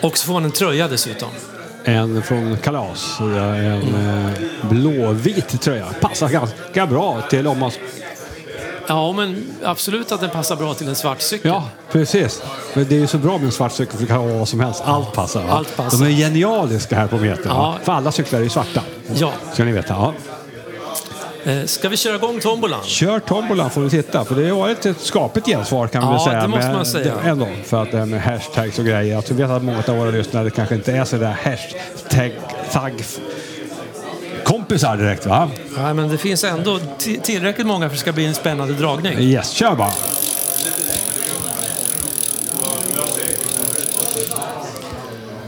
Och 0.00 0.18
så 0.18 0.26
får 0.26 0.32
man 0.32 0.44
en 0.44 0.52
tröja 0.52 0.88
dessutom. 0.88 1.28
En 1.84 2.22
från 2.22 2.56
Kalas. 2.56 3.20
En 3.20 3.94
eh, 3.94 4.68
blåvit 4.68 5.60
tröja. 5.60 5.86
Passar 6.00 6.28
ganska 6.28 6.86
bra 6.86 7.20
till 7.30 7.46
om 7.46 7.58
man... 7.58 7.70
Ja, 8.86 9.12
men 9.12 9.44
absolut 9.64 10.12
att 10.12 10.20
den 10.20 10.30
passar 10.30 10.56
bra 10.56 10.74
till 10.74 10.88
en 10.88 10.94
svart 10.96 11.20
cykel. 11.20 11.50
Ja, 11.50 11.64
precis. 11.92 12.42
Men 12.74 12.86
det 12.88 12.94
är 12.96 13.00
ju 13.00 13.06
så 13.06 13.18
bra 13.18 13.32
med 13.38 13.46
en 13.46 13.52
svart 13.52 13.72
cykel 13.72 13.92
för 13.94 14.00
det 14.02 14.06
kan 14.08 14.24
vara 14.28 14.38
vad 14.38 14.48
som 14.48 14.60
helst. 14.60 14.82
Allt 14.86 15.12
passar. 15.12 15.42
Va? 15.44 15.52
Allt 15.52 15.76
passar. 15.76 15.98
De 15.98 16.04
är 16.06 16.10
genialiska 16.16 16.96
här 16.96 17.06
på 17.06 17.16
Meter. 17.16 17.44
Ja. 17.48 17.76
För 17.84 17.92
alla 17.92 18.12
cyklar 18.12 18.38
är 18.40 18.44
ju 18.44 18.50
svarta. 18.50 18.82
Ja. 19.14 19.32
Ska 19.52 19.64
ni 19.64 19.72
veta. 19.72 19.94
Ja. 19.94 20.14
Eh, 21.44 21.64
Ska 21.64 21.88
vi 21.88 21.96
köra 21.96 22.14
igång 22.16 22.40
tombolan? 22.40 22.80
Kör 22.84 23.18
tombolan 23.18 23.70
får 23.70 23.80
vi 23.80 23.90
titta. 23.90 24.24
För 24.24 24.34
det 24.34 24.48
har 24.48 24.58
varit 24.58 24.86
ett 24.86 25.00
skapligt 25.00 25.46
gensvar 25.46 25.86
kan 25.88 26.04
man 26.04 26.12
Ja, 26.14 26.24
säga. 26.24 26.40
det 26.42 26.48
måste 26.48 26.66
Men 26.66 26.76
man 26.76 26.86
säga. 26.86 27.14
Ändå, 27.24 27.46
för 27.64 27.82
att 27.82 27.90
det 27.90 27.98
här 27.98 28.06
med 28.06 28.22
hashtags 28.22 28.78
och 28.78 28.84
grejer. 28.84 29.16
Alltså, 29.16 29.32
jag 29.34 29.38
vet 29.48 29.56
att 29.56 29.62
många 29.62 29.82
av 29.88 29.96
våra 29.96 30.10
lyssnare 30.10 30.50
kanske 30.50 30.74
inte 30.74 30.92
är 30.92 31.04
sådär 31.04 31.36
hashtag 31.44 32.32
tag, 32.72 33.04
kompisar 34.44 34.96
direkt 34.96 35.26
va? 35.26 35.50
Nej, 35.76 35.94
men 35.94 36.08
det 36.08 36.18
finns 36.18 36.44
ändå 36.44 36.78
ti- 36.98 37.20
tillräckligt 37.22 37.66
många 37.66 37.80
för 37.80 37.86
att 37.86 37.92
det 37.92 37.98
ska 37.98 38.12
bli 38.12 38.26
en 38.26 38.34
spännande 38.34 38.74
dragning. 38.74 39.18
Yes, 39.18 39.50
kör 39.50 39.74
bara. 39.74 39.92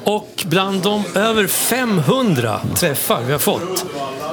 Och 0.05 0.45
bland 0.47 0.83
de 0.83 1.03
över 1.15 1.47
500 1.47 2.61
träffar 2.77 3.23
vi 3.27 3.33
har 3.33 3.39
fått 3.39 3.85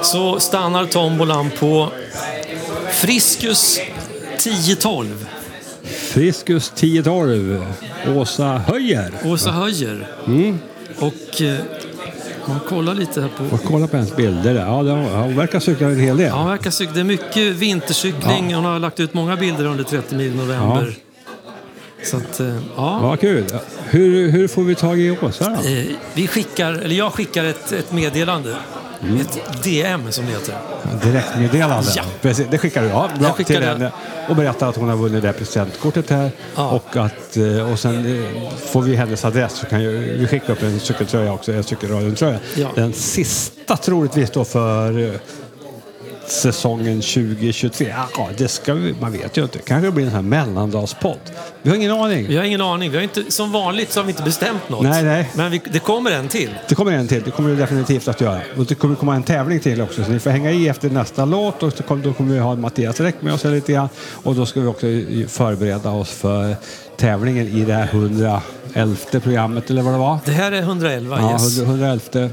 så 0.02 0.40
stannar 0.40 0.86
tombolan 0.86 1.50
på 1.58 1.88
Friskus 2.90 3.78
1012. 4.36 5.26
Friskus 5.84 6.72
1012. 6.76 7.66
Åsa 8.16 8.44
Höjer. 8.44 9.12
Åsa 9.24 9.50
Höjer. 9.50 10.06
Och 10.98 11.42
man 12.48 12.60
kollar 12.68 12.94
lite 12.94 13.20
här 13.20 13.28
på... 13.28 13.54
Och 13.54 13.62
kolla 13.64 13.86
på 13.86 13.96
hennes 13.96 14.16
bilder 14.16 14.54
där. 14.54 14.66
Ja, 14.66 14.82
det- 14.82 14.92
hon 14.92 15.36
verkar 15.36 15.60
cykla 15.60 15.86
en 15.88 16.00
hel 16.00 16.16
del. 16.16 16.26
Ja, 16.26 16.34
hon 16.36 16.48
verkar 16.48 16.70
cykla. 16.70 16.94
Det 16.94 17.00
är 17.00 17.04
mycket 17.04 17.36
vintercykling. 17.54 18.54
Hon 18.54 18.64
har 18.64 18.78
lagt 18.78 19.00
ut 19.00 19.14
många 19.14 19.36
bilder 19.36 19.64
under 19.66 19.84
30 19.84 20.14
mil 20.14 20.36
november. 20.36 20.94
Så 22.04 22.16
att, 22.16 22.40
eh, 22.40 22.56
ja. 22.76 22.98
Vad 23.02 23.20
kul. 23.20 23.44
Hur, 23.84 24.28
hur 24.30 24.48
får 24.48 24.62
vi 24.62 24.74
tag 24.74 25.00
i 25.00 25.10
Åsa 25.22 25.48
då? 25.62 25.68
Eh, 25.68 25.84
Vi 26.14 26.26
skickar, 26.26 26.72
eller 26.72 26.96
jag 26.96 27.12
skickar 27.12 27.44
ett, 27.44 27.72
ett 27.72 27.92
meddelande. 27.92 28.56
Mm. 29.02 29.20
Ett 29.20 29.62
DM 29.62 30.12
som 30.12 30.26
det 30.26 30.32
heter. 30.32 30.54
Direktmeddelande. 31.02 31.90
Ja. 31.96 32.02
Precis, 32.20 32.46
det 32.50 32.58
skickar 32.58 32.82
du. 32.82 32.88
Ja, 32.88 33.10
bra. 33.18 33.34
Jag 33.38 33.46
till 33.46 33.62
henne. 33.62 33.92
Och 34.28 34.36
berättar 34.36 34.68
att 34.68 34.76
hon 34.76 34.88
har 34.88 34.96
vunnit 34.96 35.22
det 35.22 35.28
här 35.28 35.34
presentkortet 35.34 36.10
här. 36.10 36.30
Ja. 36.54 36.70
Och, 36.70 36.96
att, 36.96 37.36
eh, 37.36 37.72
och 37.72 37.78
sen 37.78 38.24
eh, 38.24 38.50
får 38.58 38.82
vi 38.82 38.96
hennes 38.96 39.24
adress 39.24 39.52
så 39.52 39.66
kan 39.66 39.82
ju, 39.82 40.18
vi 40.18 40.26
skicka 40.26 40.52
upp 40.52 40.62
en 40.62 40.80
cykeltröja 40.80 41.32
också, 41.32 41.52
en 41.52 41.64
cykelradion-tröja. 41.64 42.38
Ja. 42.56 42.68
Den 42.74 42.92
sista 42.92 43.76
troligtvis 43.76 44.30
då 44.30 44.44
för 44.44 44.98
eh, 44.98 45.14
säsongen 46.32 47.00
2023. 47.00 47.94
Ja, 48.16 48.28
det 48.36 48.48
ska 48.48 48.74
vi, 48.74 48.94
man 49.00 49.12
vet 49.12 49.36
ju 49.36 49.42
inte. 49.42 49.58
Kanske 49.58 49.90
blir 49.90 50.04
en 50.04 50.10
sån 50.10 50.16
här 50.16 50.44
mellandagspodd. 50.44 51.18
Vi 51.62 51.70
har 51.70 51.76
ingen 51.76 51.90
aning. 51.90 52.26
Vi 52.26 52.36
har 52.36 52.44
ingen 52.44 52.60
aning. 52.60 52.90
Vi 52.90 52.96
har 52.96 53.02
inte, 53.02 53.30
som 53.32 53.52
vanligt 53.52 53.92
så 53.92 54.00
har 54.00 54.04
vi 54.04 54.10
inte 54.10 54.22
bestämt 54.22 54.68
något. 54.68 54.82
Nej, 54.82 55.02
nej. 55.02 55.30
Men 55.34 55.50
vi, 55.50 55.60
det 55.72 55.78
kommer 55.78 56.10
en 56.10 56.28
till. 56.28 56.50
Det 56.68 56.74
kommer 56.74 56.92
en 56.92 57.08
till, 57.08 57.22
det 57.22 57.30
kommer 57.30 57.50
det 57.50 57.56
definitivt 57.56 58.08
att 58.08 58.20
göra. 58.20 58.40
Och 58.56 58.66
det 58.66 58.74
kommer 58.74 58.94
komma 58.94 59.16
en 59.16 59.22
tävling 59.22 59.60
till 59.60 59.80
också, 59.82 60.04
så 60.04 60.10
ni 60.10 60.18
får 60.18 60.30
hänga 60.30 60.50
i 60.50 60.68
efter 60.68 60.90
nästa 60.90 61.24
låt 61.24 61.62
och 61.62 61.72
så 61.72 61.82
kommer, 61.82 62.04
då 62.04 62.12
kommer 62.12 62.34
vi 62.34 62.40
ha 62.40 62.56
Mattias 62.56 63.00
Räck 63.00 63.14
med 63.20 63.34
oss 63.34 63.44
här 63.44 63.50
lite 63.50 63.72
grann. 63.72 63.88
Och 64.22 64.34
då 64.34 64.46
ska 64.46 64.60
vi 64.60 64.66
också 64.66 64.86
förbereda 65.28 65.90
oss 65.90 66.10
för 66.10 66.56
tävlingen 66.96 67.48
i 67.48 67.64
det 67.64 67.74
här 67.74 67.88
111 67.92 68.40
programmet, 69.22 69.70
eller 69.70 69.82
vad 69.82 69.94
det 69.94 69.98
var. 69.98 70.18
Det 70.24 70.32
här 70.32 70.52
är 70.52 70.62
111, 70.62 71.18
Ja, 71.20 71.32
yes. 71.32 71.58
100 71.58 71.72
111. 71.72 72.30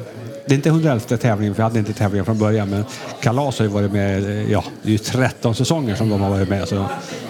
Det 0.49 0.53
är 0.53 0.57
inte 0.57 0.69
111 0.69 1.17
tävlingen, 1.17 1.55
för 1.55 1.61
jag 1.63 1.69
hade 1.69 1.79
inte 1.79 1.93
tävlingen 1.93 2.25
från 2.25 2.37
början, 2.37 2.69
men 2.69 2.85
Kalas 3.21 3.59
har 3.59 3.65
ju 3.65 3.71
varit 3.71 3.91
med, 3.91 4.45
ja, 4.49 4.63
det 4.81 4.89
är 4.89 4.91
ju 4.91 4.97
13 4.97 5.55
säsonger 5.55 5.95
som 5.95 6.09
de 6.09 6.21
har 6.21 6.29
varit 6.29 6.49
med, 6.49 6.67
så 6.67 6.85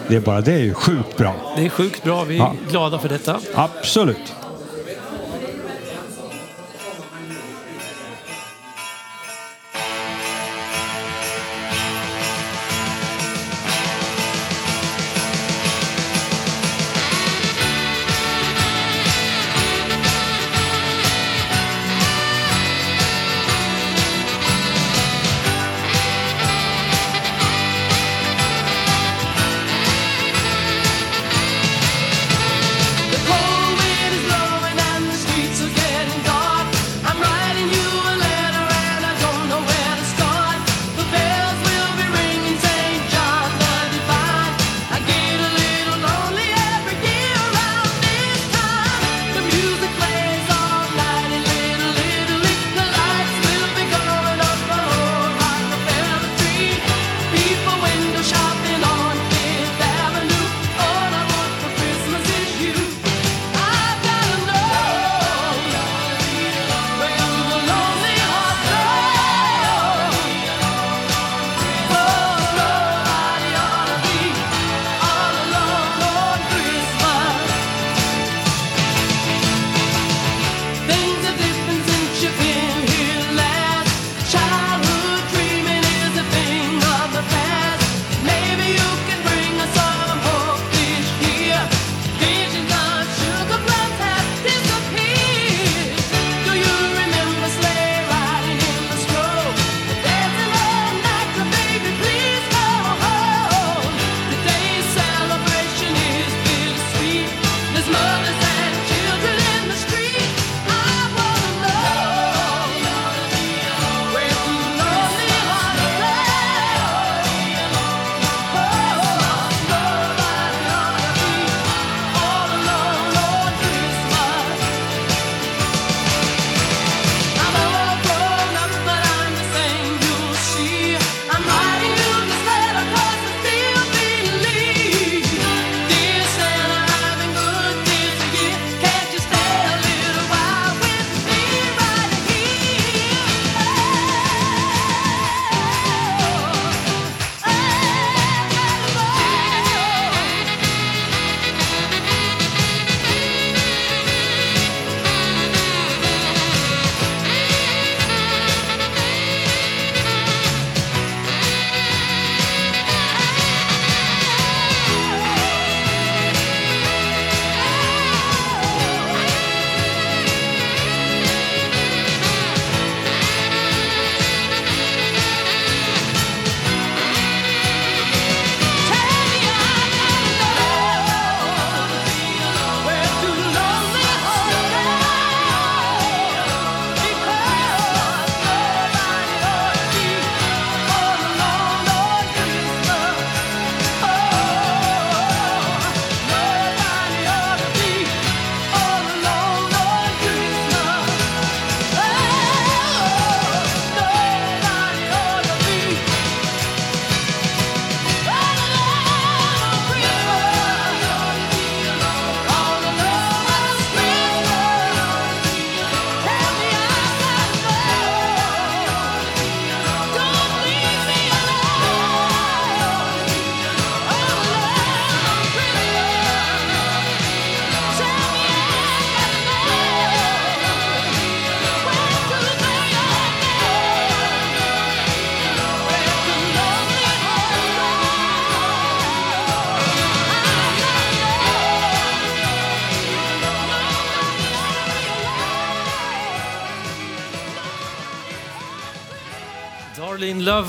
det 0.07 0.15
är 0.15 0.19
bara 0.19 0.41
det 0.41 0.53
är 0.53 0.57
ju 0.59 0.73
sjukt 0.73 1.17
bra. 1.17 1.35
Det 1.57 1.65
är 1.65 1.69
sjukt 1.69 2.03
bra. 2.03 2.23
Vi 2.23 2.35
är 2.35 2.39
Ja. 2.39 2.55
glada 2.69 2.99
för 2.99 3.09
detta. 3.09 3.39
Absolut. 3.55 4.33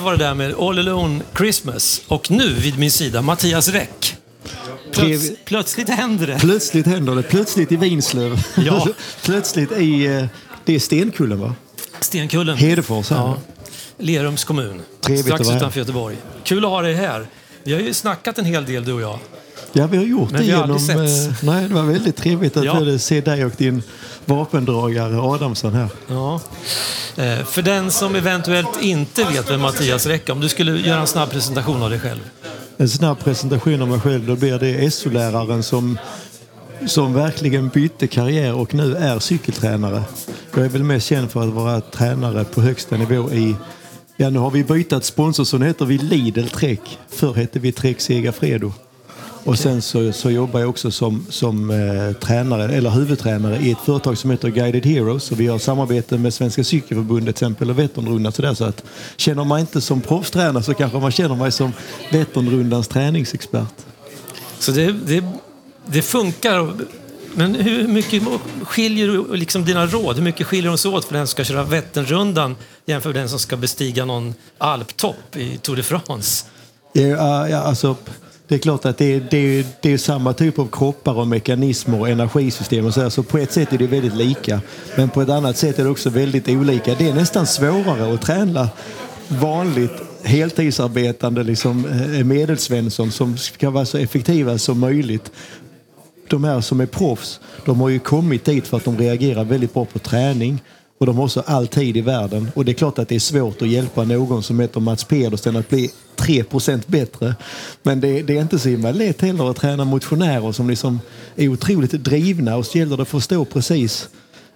Var 0.01 0.13
det 0.17 0.25
där 0.25 0.35
med 0.35 0.55
All 0.55 0.79
Alone 0.79 1.21
Christmas. 1.37 2.03
Och 2.09 2.31
nu 2.31 2.55
vid 2.55 2.79
min 2.79 2.91
sida 2.91 3.23
Mattias 3.23 3.69
Räck. 3.69 4.17
Plöts, 4.93 5.31
plötsligt 5.45 5.89
händer 5.89 6.27
det. 6.27 6.39
Plötsligt 6.41 6.87
händer 6.87 7.15
det. 7.15 7.23
Plötsligt 7.23 7.73
i 7.73 7.77
Vinslöv. 7.77 8.43
Ja. 8.57 8.89
Plötsligt 9.25 9.73
i... 9.73 10.07
eh, 10.07 10.25
Det 10.65 10.75
är 10.75 10.79
Stenkullen 10.79 11.41
va? 11.41 11.55
Stenkullen. 12.01 12.57
Hedefors 12.57 13.11
här. 13.11 13.17
Ja. 13.17 13.39
Lerums 13.99 14.45
kommun. 14.45 14.83
Trevligt 15.01 15.27
Strax 15.27 15.51
utanför 15.51 15.81
Göteborg. 15.81 16.17
Kul 16.45 16.65
att 16.65 16.71
ha 16.71 16.83
dig 16.83 16.95
här. 16.95 17.27
Vi 17.65 17.73
har 17.73 17.81
ju 17.81 17.95
snackat 17.95 18.39
en 18.39 18.45
hel 18.45 18.65
del 18.65 18.85
du 18.85 18.93
och 18.93 19.01
jag. 19.01 19.19
Ja, 19.73 19.87
vi 19.87 19.97
har 19.97 20.05
gjort 20.05 20.31
Men 20.31 20.41
det 20.41 20.47
genom... 20.47 20.71
eh, 20.71 21.33
Nej, 21.43 21.69
det 21.69 21.75
var 21.75 21.83
väldigt 21.83 22.17
trevligt 22.17 22.57
att 22.57 22.65
Ja. 22.65 22.99
se 22.99 23.21
dig 23.21 23.45
och 23.45 23.53
din 23.57 23.83
vapendragare 24.25 25.21
Adamsson 25.21 25.73
här. 25.75 25.89
Ja. 26.07 26.41
Eh, 27.17 27.45
för 27.45 27.63
den 27.63 27.91
som 27.91 28.15
eventuellt 28.15 28.83
inte 28.83 29.25
vet 29.25 29.51
vem 29.51 29.61
Mattias 29.61 30.07
Räck 30.07 30.29
är, 30.29 30.33
om 30.33 30.41
du 30.41 30.49
skulle 30.49 30.81
göra 30.81 31.01
en 31.01 31.07
snabb 31.07 31.31
presentation 31.31 31.83
av 31.83 31.91
dig 31.91 32.01
själv. 32.01 32.21
En 32.77 32.89
snabb 32.89 33.19
presentation 33.25 33.83
av 33.83 33.89
mig 33.89 34.01
själv, 34.01 34.27
då 34.27 34.37
blir 34.37 34.59
det 34.59 34.91
SO-läraren 34.91 35.63
som, 35.63 35.99
som 36.87 37.15
verkligen 37.15 37.69
bytte 37.69 38.07
karriär 38.07 38.55
och 38.55 38.75
nu 38.75 38.97
är 38.97 39.19
cykeltränare. 39.19 40.03
Jag 40.55 40.65
är 40.65 40.69
väl 40.69 40.85
mest 40.85 41.07
känd 41.07 41.31
för 41.31 41.43
att 41.43 41.49
vara 41.55 41.81
tränare 41.81 42.45
på 42.45 42.61
högsta 42.63 42.97
nivå 42.97 43.31
i 43.33 43.57
Ja, 44.17 44.31
nu 44.31 44.39
har 44.39 44.51
vi 44.51 44.65
bytt 44.65 45.05
sponsor 45.05 45.45
så 45.45 45.59
nu 45.59 45.67
heter 45.67 45.85
vi 45.85 45.99
Lidl 45.99 46.47
Trek. 46.47 46.99
Förr 47.09 47.35
hette 47.35 47.59
vi 47.59 47.73
Trek 47.73 48.01
Segafredo. 48.01 48.73
Och 49.45 49.59
sen 49.59 49.83
så, 49.83 50.13
så 50.13 50.31
jobbar 50.31 50.61
jag 50.61 50.69
också 50.69 50.91
som, 50.91 51.27
som 51.29 51.71
eh, 51.71 52.13
tränare, 52.13 52.75
eller 52.75 52.91
huvudtränare 52.91 53.57
i 53.57 53.71
ett 53.71 53.79
företag 53.79 54.19
som 54.19 54.31
heter 54.31 54.49
Guided 54.49 54.87
Heroes. 54.87 55.31
Och 55.31 55.41
vi 55.41 55.47
har 55.47 55.59
samarbete 55.59 56.19
med 56.19 56.35
Svenska 56.35 56.65
Cykelförbundet 56.65 57.37
till 57.37 57.47
exempel 57.47 57.71
och 57.71 57.79
Vätternrundan. 57.79 58.33
Så, 58.33 58.43
där, 58.43 58.55
så 58.55 58.65
att 58.65 58.85
känner 59.17 59.45
man 59.45 59.61
inte 59.61 59.81
som 59.81 60.01
proffstränare 60.01 60.63
så 60.63 60.75
kanske 60.75 60.99
man 60.99 61.11
känner 61.11 61.35
mig 61.35 61.53
som 61.53 61.73
Vätternrundans 62.13 62.89
träningsexpert. 62.89 63.75
Så 64.59 64.73
det, 64.73 64.93
det, 64.93 65.25
det 65.87 66.03
funkar. 66.03 66.73
Men 67.35 67.55
hur 67.55 67.89
mycket 67.89 68.23
skiljer 68.63 69.37
liksom 69.37 69.65
dina 69.65 69.87
råd? 69.87 70.17
Hur 70.17 70.23
mycket 70.23 70.47
skiljer 70.47 70.71
de 70.71 70.79
sig 70.79 70.91
åt 70.91 71.05
för 71.05 71.15
den 71.15 71.27
som 71.27 71.33
ska 71.33 71.45
köra 71.45 71.65
Vätternrundan 71.65 72.57
jämfört 72.87 73.15
med 73.15 73.23
den 73.23 73.29
som 73.29 73.39
ska 73.39 73.57
bestiga 73.57 74.05
någon 74.05 74.35
alptopp 74.59 75.37
i 75.37 75.59
Tour 75.59 75.77
de 75.77 75.83
France? 75.83 76.45
Ja, 76.93 77.49
ja, 77.49 77.59
alltså, 77.59 77.97
det 78.51 78.57
är 78.57 78.59
klart 78.59 78.85
att 78.85 78.99
det 78.99 79.15
är, 79.15 79.27
det, 79.31 79.59
är, 79.59 79.65
det 79.81 79.93
är 79.93 79.99
samma 79.99 80.33
typ 80.33 80.59
av 80.59 80.69
kroppar 80.73 81.15
och 81.15 81.27
mekanismer 81.29 82.01
och 82.01 82.09
energisystem. 82.09 82.87
Och 82.87 82.95
så, 82.95 83.01
här, 83.01 83.09
så 83.09 83.23
på 83.23 83.39
ett 83.39 83.53
sätt 83.53 83.73
är 83.73 83.79
det 83.79 83.87
väldigt 83.87 84.15
lika. 84.15 84.61
Men 84.97 85.09
på 85.09 85.23
ett 85.23 85.29
annat 85.29 85.57
sätt 85.57 85.79
är 85.79 85.85
det 85.85 85.91
också 85.91 86.11
väldigt 86.11 86.49
olika. 86.49 86.95
Det 86.95 87.09
är 87.09 87.15
nästan 87.15 87.47
svårare 87.47 88.15
att 88.15 88.23
träna 88.23 88.69
vanligt 89.29 89.93
heltidsarbetande 90.23 91.43
liksom, 91.43 91.87
eh, 91.87 92.25
medelsvensson 92.25 93.11
som 93.11 93.37
ska 93.37 93.71
vara 93.71 93.87
så 93.87 93.99
effektiva 93.99 94.59
som 94.59 94.79
möjligt. 94.79 95.31
De 96.29 96.45
här 96.45 96.61
som 96.61 96.81
är 96.81 96.87
proffs, 96.87 97.41
de 97.65 97.81
har 97.81 97.89
ju 97.89 97.99
kommit 97.99 98.45
dit 98.45 98.67
för 98.67 98.77
att 98.77 98.85
de 98.85 98.99
reagerar 98.99 99.45
väldigt 99.45 99.75
bra 99.75 99.85
på 99.85 99.99
träning. 99.99 100.63
Och 101.01 101.07
de 101.07 101.17
har 101.17 101.25
också 101.25 101.43
all 101.47 101.67
tid 101.67 101.97
i 101.97 102.01
världen. 102.01 102.51
Och 102.55 102.65
det 102.65 102.73
är 102.73 102.75
klart 102.75 102.99
att 102.99 103.09
det 103.09 103.15
är 103.15 103.21
svårt 103.21 103.63
att 103.63 103.69
hjälpa 103.69 104.05
någon 104.05 104.43
som 104.43 104.61
heter 104.61 104.81
Mats 104.81 105.05
Pedersen 105.05 105.57
att 105.57 105.69
bli 105.69 105.91
3% 106.17 106.83
bättre. 106.87 107.35
Men 107.83 108.01
det, 108.01 108.23
det 108.23 108.37
är 108.37 108.43
inte 108.43 108.59
så 108.59 108.69
himla 108.69 108.93
lätt 108.93 109.21
heller 109.21 109.51
att 109.51 109.57
träna 109.57 109.85
motionärer 109.85 110.53
som 110.53 110.71
liksom 110.71 111.01
är 111.37 111.49
otroligt 111.49 111.91
drivna 111.91 112.57
och 112.57 112.67
så 112.67 112.79
gäller 112.79 112.97
det 112.97 113.03
att 113.03 113.09
förstå 113.09 113.45
precis 113.45 114.09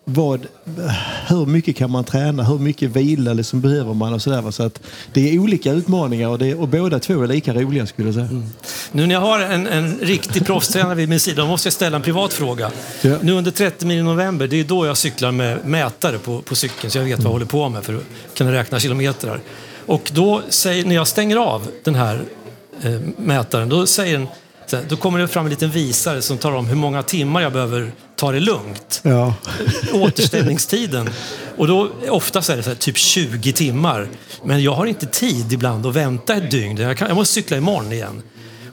vad, 0.05 0.47
hur 1.27 1.47
mycket 1.47 1.77
kan 1.77 1.91
man 1.91 2.05
träna, 2.05 2.45
hur 2.45 2.59
mycket 2.59 2.91
vila 2.91 3.33
liksom 3.33 3.61
behöver 3.61 3.95
man 3.95 4.13
och 4.13 4.23
sådär. 4.23 4.51
Så 4.51 4.63
att 4.63 4.81
det 5.13 5.35
är 5.35 5.39
olika 5.39 5.73
utmaningar 5.73 6.29
och, 6.29 6.39
det, 6.39 6.55
och 6.55 6.69
båda 6.69 6.99
två 6.99 7.23
är 7.23 7.27
lika 7.27 7.55
roliga 7.55 7.87
skulle 7.87 8.09
jag 8.09 8.15
säga. 8.15 8.43
Nu 8.93 9.07
när 9.07 9.15
jag 9.15 9.21
har 9.21 9.41
en, 9.41 9.67
en 9.67 9.99
riktig 9.99 10.47
proffstränare 10.47 10.95
vid 10.95 11.09
min 11.09 11.21
sida 11.21 11.43
då 11.43 11.49
måste 11.49 11.67
jag 11.67 11.73
ställa 11.73 11.97
en 11.97 12.03
privat 12.03 12.33
fråga. 12.33 12.71
Ja. 13.03 13.17
Nu 13.23 13.33
under 13.33 13.51
30 13.51 13.87
mil 13.87 13.99
i 13.99 14.03
november, 14.03 14.47
det 14.47 14.61
är 14.61 14.65
då 14.65 14.87
jag 14.87 14.97
cyklar 14.97 15.33
med 15.33 15.67
mätare 15.67 16.19
på, 16.19 16.43
på 16.43 16.55
cykeln 16.55 16.91
så 16.91 16.99
jag 16.99 17.05
vet 17.05 17.19
vad 17.19 17.25
jag 17.25 17.33
håller 17.33 17.47
på 17.47 17.69
med 17.69 17.85
för 17.85 17.95
att 17.95 18.03
kunna 18.35 18.53
räkna 18.53 18.81
kilometrar. 18.81 19.41
Och 19.87 20.11
då 20.15 20.43
säger, 20.49 20.85
när 20.85 20.95
jag 20.95 21.09
stänger 21.09 21.37
av 21.37 21.69
den 21.85 21.95
här 21.95 22.23
eh, 22.83 23.01
mätaren, 23.17 23.69
då, 23.69 23.87
säger 23.87 24.19
den, 24.19 24.27
då 24.89 24.97
kommer 24.97 25.19
det 25.19 25.29
fram 25.29 25.47
en 25.47 25.51
liten 25.51 25.71
visare 25.71 26.23
som 26.23 26.39
talar 26.39 26.57
om 26.57 26.67
hur 26.67 26.77
många 26.77 27.03
timmar 27.03 27.41
jag 27.41 27.53
behöver 27.53 27.93
ta 28.17 28.33
det 28.33 28.41
lugnt. 28.41 29.01
Ja. 29.03 29.35
återställningstiden. 29.93 31.11
Och 31.57 31.67
då, 31.67 31.91
oftast 32.09 32.51
är 32.51 32.57
det 32.57 32.62
så 32.62 32.71
här, 32.71 32.77
typ 32.77 32.97
20 32.97 33.53
timmar. 33.53 34.09
Men 34.45 34.62
jag 34.62 34.73
har 34.73 34.87
inte 34.87 35.07
tid 35.07 35.53
ibland 35.53 35.87
att 35.87 35.95
vänta 35.97 36.35
ett 36.35 36.51
dygn. 36.51 36.77
Jag, 36.77 36.99
kan, 36.99 37.09
jag 37.09 37.15
måste 37.15 37.35
cykla 37.35 37.57
imorgon 37.57 37.93
igen. 37.93 38.23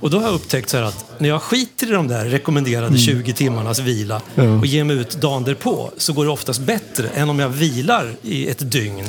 Och 0.01 0.09
då 0.09 0.17
har 0.19 0.25
jag 0.25 0.33
upptäckt 0.33 0.69
så 0.69 0.77
att 0.77 1.05
när 1.17 1.29
jag 1.29 1.41
skiter 1.41 1.87
i 1.87 1.91
de 1.91 2.07
där 2.07 2.25
rekommenderade 2.25 2.97
20 2.97 3.33
timmarnas 3.33 3.79
vila 3.79 4.21
Ja. 4.35 4.43
och 4.43 4.65
ger 4.65 4.83
mig 4.83 4.95
ut 4.97 5.21
dagen 5.21 5.43
därpå 5.43 5.91
så 5.97 6.13
går 6.13 6.25
det 6.25 6.31
oftast 6.31 6.61
bättre 6.61 7.07
än 7.07 7.29
om 7.29 7.39
jag 7.39 7.49
vilar 7.49 8.15
i 8.21 8.49
ett 8.49 8.71
dygn 8.71 9.05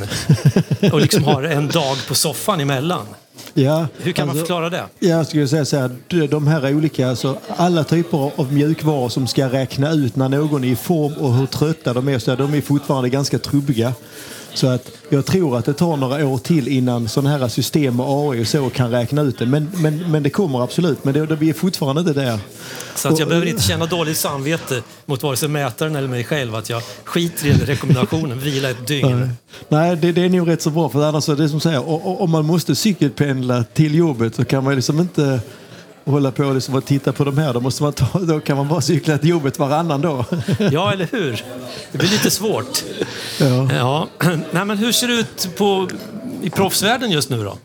och 0.93 1.01
liksom 1.01 1.25
har 1.25 1.43
en 1.43 1.69
dag 1.69 1.97
på 2.09 2.15
soffan 2.15 2.61
emellan. 2.61 3.07
Ja, 3.55 3.87
Hur 3.99 4.13
kan 4.13 4.27
man 4.27 4.31
alltså- 4.37 4.45
förklara 4.47 4.71
det? 4.71 4.85
Jag 4.99 5.27
skulle 5.27 5.49
säga 5.49 5.65
så 5.65 5.77
här, 5.79 5.91
de- 6.09 6.27
de 6.27 6.47
här 6.47 6.75
olika, 6.75 7.09
alltså 7.11 7.39
alla 7.57 7.85
typer 7.85 8.19
av 8.37 8.53
mjukvaror 8.53 9.09
som 9.09 9.27
ska 9.27 9.49
räkna 9.49 9.93
ut 9.93 10.17
när 10.17 10.29
någon 10.29 10.65
är 10.65 10.69
i 10.69 10.77
form 10.77 11.13
och 11.13 11.35
hur 11.35 11.47
trötta 11.47 11.93
de 11.93 12.09
är, 12.09 12.19
så 12.19 12.31
här, 12.31 12.39
de 12.39 12.55
är 12.55 12.61
fortfarande 12.61 13.09
ganska 13.09 13.39
trubbiga. 13.39 13.93
Så 14.55 14.69
att 14.69 14.91
jag 15.09 15.27
tror 15.27 15.59
att 15.59 15.65
det 15.65 15.73
tar 15.75 15.97
några 15.97 16.27
år 16.27 16.39
till 16.39 16.69
innan 16.69 17.09
sådana 17.09 17.39
här 17.39 17.49
system 17.49 18.01
och 18.01 18.33
AI 18.33 18.43
och 18.43 18.47
så 18.47 18.71
kan 18.71 18.91
räkna 18.91 19.23
ut 19.23 19.39
det. 19.39 19.47
Men, 19.47 19.71
men, 19.75 20.11
men 20.11 20.23
det 20.23 20.31
kommer 20.31 20.63
absolut, 20.65 21.05
men 21.05 21.15
det, 21.15 21.27
det, 21.27 21.37
vi 21.37 21.49
är 21.51 21.55
fortfarande 21.55 22.01
inte 22.01 22.13
där. 22.13 22.39
Så 22.95 23.09
att 23.09 23.19
jag 23.19 23.27
Och- 23.27 23.29
behöver 23.29 23.47
inte 23.49 23.63
känna 23.63 23.87
dåligt 23.87 24.17
samvete 24.19 24.83
mot 25.07 25.23
vare 25.23 25.37
sig 25.37 25.49
mätaren 25.49 25.97
eller 25.97 26.09
mig 26.09 26.25
själv 26.25 26.55
att 26.55 26.71
jag 26.71 26.83
skiter 27.05 27.47
i 27.47 27.53
rekommendationen, 27.53 28.41
vila 28.41 28.71
ett 28.71 28.87
dygn. 28.87 29.31
Nej, 29.69 29.97
det, 29.97 30.13
det 30.13 30.25
är 30.25 30.29
nog 30.29 30.49
rätt 30.49 30.63
så 30.63 30.71
bra. 30.71 30.89
För 30.89 31.05
annars 31.05 31.29
är 31.29 31.37
det 31.37 31.49
som 31.49 31.61
säger, 31.61 31.89
om 32.23 32.31
man 32.31 32.45
måste 32.47 32.75
cykelpendla 32.75 33.65
till 33.75 33.95
jobbet 33.95 34.35
så 34.35 34.45
kan 34.45 34.65
man 34.65 34.75
liksom 34.77 35.01
inte 35.01 35.41
hålla 36.05 36.31
på 36.31 36.53
liksom 36.53 36.75
och 36.75 36.85
titta 36.85 37.13
på 37.13 37.25
de 37.25 37.39
här. 37.39 37.55
Då, 37.55 37.61
måste 37.61 37.83
man 37.83 37.93
ta, 37.93 38.19
då 38.19 38.41
kan 38.41 38.57
man 38.57 38.69
bara 38.69 38.81
cykla 38.81 39.19
till 39.19 39.29
jobbet 39.29 39.59
varannan 39.59 40.01
dag. 40.01 40.25
Ja, 40.73 40.93
eller 40.93 41.09
hur? 41.13 41.45
Det 41.93 41.99
blir 41.99 42.09
lite 42.09 42.31
svårt. 42.31 42.85
Ja. 43.41 43.69
Ja. 43.73 44.09
Nej, 44.51 44.65
men 44.65 44.79
hur 44.79 44.93
ser 44.93 45.09
det 45.09 45.15
ut 45.15 45.49
på, 45.57 45.89
i 46.43 46.51
proffsvärlden 46.51 47.11
just 47.11 47.31
nu 47.31 47.45
då? 47.45 47.59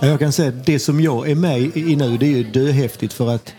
Ja, 0.00 0.06
Jag 0.06 0.18
kan 0.18 0.32
säga 0.32 0.48
att 0.48 0.66
det 0.66 0.78
som 0.78 1.00
jag 1.00 1.30
är 1.30 1.34
med 1.34 1.76
i 1.76 1.96
nu 1.96 2.16
det 2.16 2.26
är 2.26 2.36
ju 2.36 2.44
döhäftigt 2.44 3.12
för 3.12 3.34
att 3.34 3.52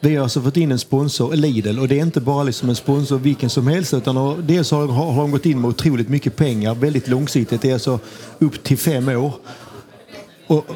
vi 0.00 0.16
har 0.16 0.22
alltså 0.22 0.42
fått 0.42 0.56
in 0.56 0.72
en 0.72 0.78
sponsor, 0.78 1.36
Lidl, 1.36 1.78
och 1.78 1.88
det 1.88 1.98
är 1.98 2.02
inte 2.02 2.20
bara 2.20 2.42
liksom 2.42 2.68
en 2.68 2.76
sponsor 2.76 3.18
vilken 3.18 3.50
som 3.50 3.66
helst 3.66 3.94
utan 3.94 4.46
dels 4.46 4.70
har, 4.70 4.86
har 4.86 5.12
har 5.12 5.22
de 5.22 5.30
gått 5.30 5.46
in 5.46 5.60
med 5.60 5.68
otroligt 5.68 6.08
mycket 6.08 6.36
pengar, 6.36 6.74
väldigt 6.74 7.08
långsiktigt, 7.08 7.62
det 7.62 7.68
är 7.68 7.72
alltså 7.72 8.00
upp 8.38 8.62
till 8.62 8.78
fem 8.78 9.08
år. 9.08 9.32
Och 10.46 10.66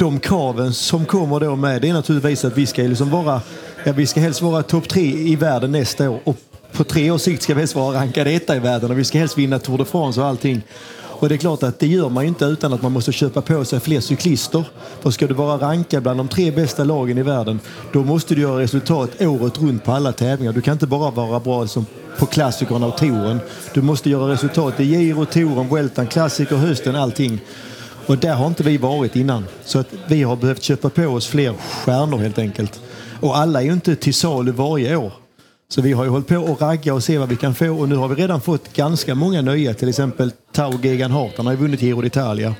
de 0.00 0.20
kraven 0.20 0.74
som 0.74 1.04
kommer 1.04 1.40
då 1.40 1.56
med 1.56 1.82
det 1.82 1.88
är 1.88 1.92
naturligtvis 1.92 2.44
att 2.44 2.58
vi 2.58 2.66
ska 2.66 2.82
liksom 2.82 3.10
vara, 3.10 3.40
ja, 3.84 3.92
vi 3.92 4.06
ska 4.06 4.20
helst 4.20 4.42
vara 4.42 4.62
topp 4.62 4.88
tre 4.88 5.02
i 5.02 5.36
världen 5.36 5.72
nästa 5.72 6.10
år 6.10 6.20
och 6.24 6.36
på 6.72 6.84
tre 6.84 7.10
års 7.10 7.20
sikt 7.20 7.42
ska 7.42 7.54
vi 7.54 7.60
helst 7.60 7.74
vara 7.74 7.98
rankade 8.00 8.30
etta 8.30 8.56
i 8.56 8.58
världen 8.58 8.90
och 8.90 8.98
vi 8.98 9.04
ska 9.04 9.18
helst 9.18 9.38
vinna 9.38 9.58
Tour 9.58 9.78
de 9.78 9.86
France 9.86 10.20
och 10.20 10.26
allting. 10.26 10.62
Och 11.20 11.28
det 11.28 11.34
är 11.34 11.36
klart 11.36 11.62
att 11.62 11.78
det 11.78 11.86
gör 11.86 12.08
man 12.08 12.24
ju 12.24 12.28
inte 12.28 12.44
utan 12.44 12.72
att 12.72 12.82
man 12.82 12.92
måste 12.92 13.12
köpa 13.12 13.42
på 13.42 13.64
sig 13.64 13.80
fler 13.80 14.00
cyklister. 14.00 14.64
För 15.00 15.10
ska 15.10 15.26
du 15.26 15.34
vara 15.34 15.68
rankad 15.68 16.02
bland 16.02 16.18
de 16.18 16.28
tre 16.28 16.50
bästa 16.50 16.84
lagen 16.84 17.18
i 17.18 17.22
världen, 17.22 17.60
då 17.92 18.04
måste 18.04 18.34
du 18.34 18.40
göra 18.40 18.60
resultat 18.60 19.22
året 19.22 19.58
runt 19.58 19.84
på 19.84 19.92
alla 19.92 20.12
tävlingar. 20.12 20.52
Du 20.52 20.60
kan 20.60 20.72
inte 20.72 20.86
bara 20.86 21.10
vara 21.10 21.40
bra 21.40 21.66
som 21.66 21.86
på 22.18 22.26
klassikerna 22.26 22.86
och 22.86 22.96
touren. 22.96 23.40
Du 23.74 23.82
måste 23.82 24.10
göra 24.10 24.32
resultat 24.32 24.80
i 24.80 24.84
Giro, 24.84 25.24
touren, 25.24 25.68
Vueltan, 25.68 26.06
klassiker, 26.06 26.56
hösten, 26.56 26.96
allting. 26.96 27.40
Och 28.06 28.18
där 28.18 28.34
har 28.34 28.46
inte 28.46 28.62
vi 28.62 28.76
varit 28.76 29.16
innan. 29.16 29.44
Så 29.64 29.78
att 29.78 29.88
vi 30.08 30.22
har 30.22 30.36
behövt 30.36 30.62
köpa 30.62 30.90
på 30.90 31.06
oss 31.06 31.26
fler 31.26 31.54
stjärnor 31.84 32.18
helt 32.18 32.38
enkelt. 32.38 32.80
Och 33.20 33.38
alla 33.38 33.60
är 33.60 33.64
ju 33.64 33.72
inte 33.72 33.96
till 33.96 34.14
salu 34.14 34.52
varje 34.52 34.96
år. 34.96 35.12
Så 35.68 35.82
vi 35.82 35.92
har 35.92 36.04
ju 36.04 36.10
hållit 36.10 36.26
på 36.26 36.36
och 36.36 36.60
ragga 36.60 36.94
och 36.94 37.04
se 37.04 37.18
vad 37.18 37.28
vi 37.28 37.36
kan 37.36 37.54
få 37.54 37.68
och 37.68 37.88
nu 37.88 37.96
har 37.96 38.08
vi 38.08 38.14
redan 38.14 38.40
fått 38.40 38.72
ganska 38.72 39.14
många 39.14 39.42
nya. 39.42 39.74
Till 39.74 39.88
exempel 39.88 40.32
Tau 40.52 40.78
Gegan 40.82 41.10
Hart, 41.10 41.32
han 41.36 41.46
har 41.46 41.52
ju 41.52 41.58
vunnit 41.58 41.82
Giro 41.82 42.02
d'Italia. 42.02 42.54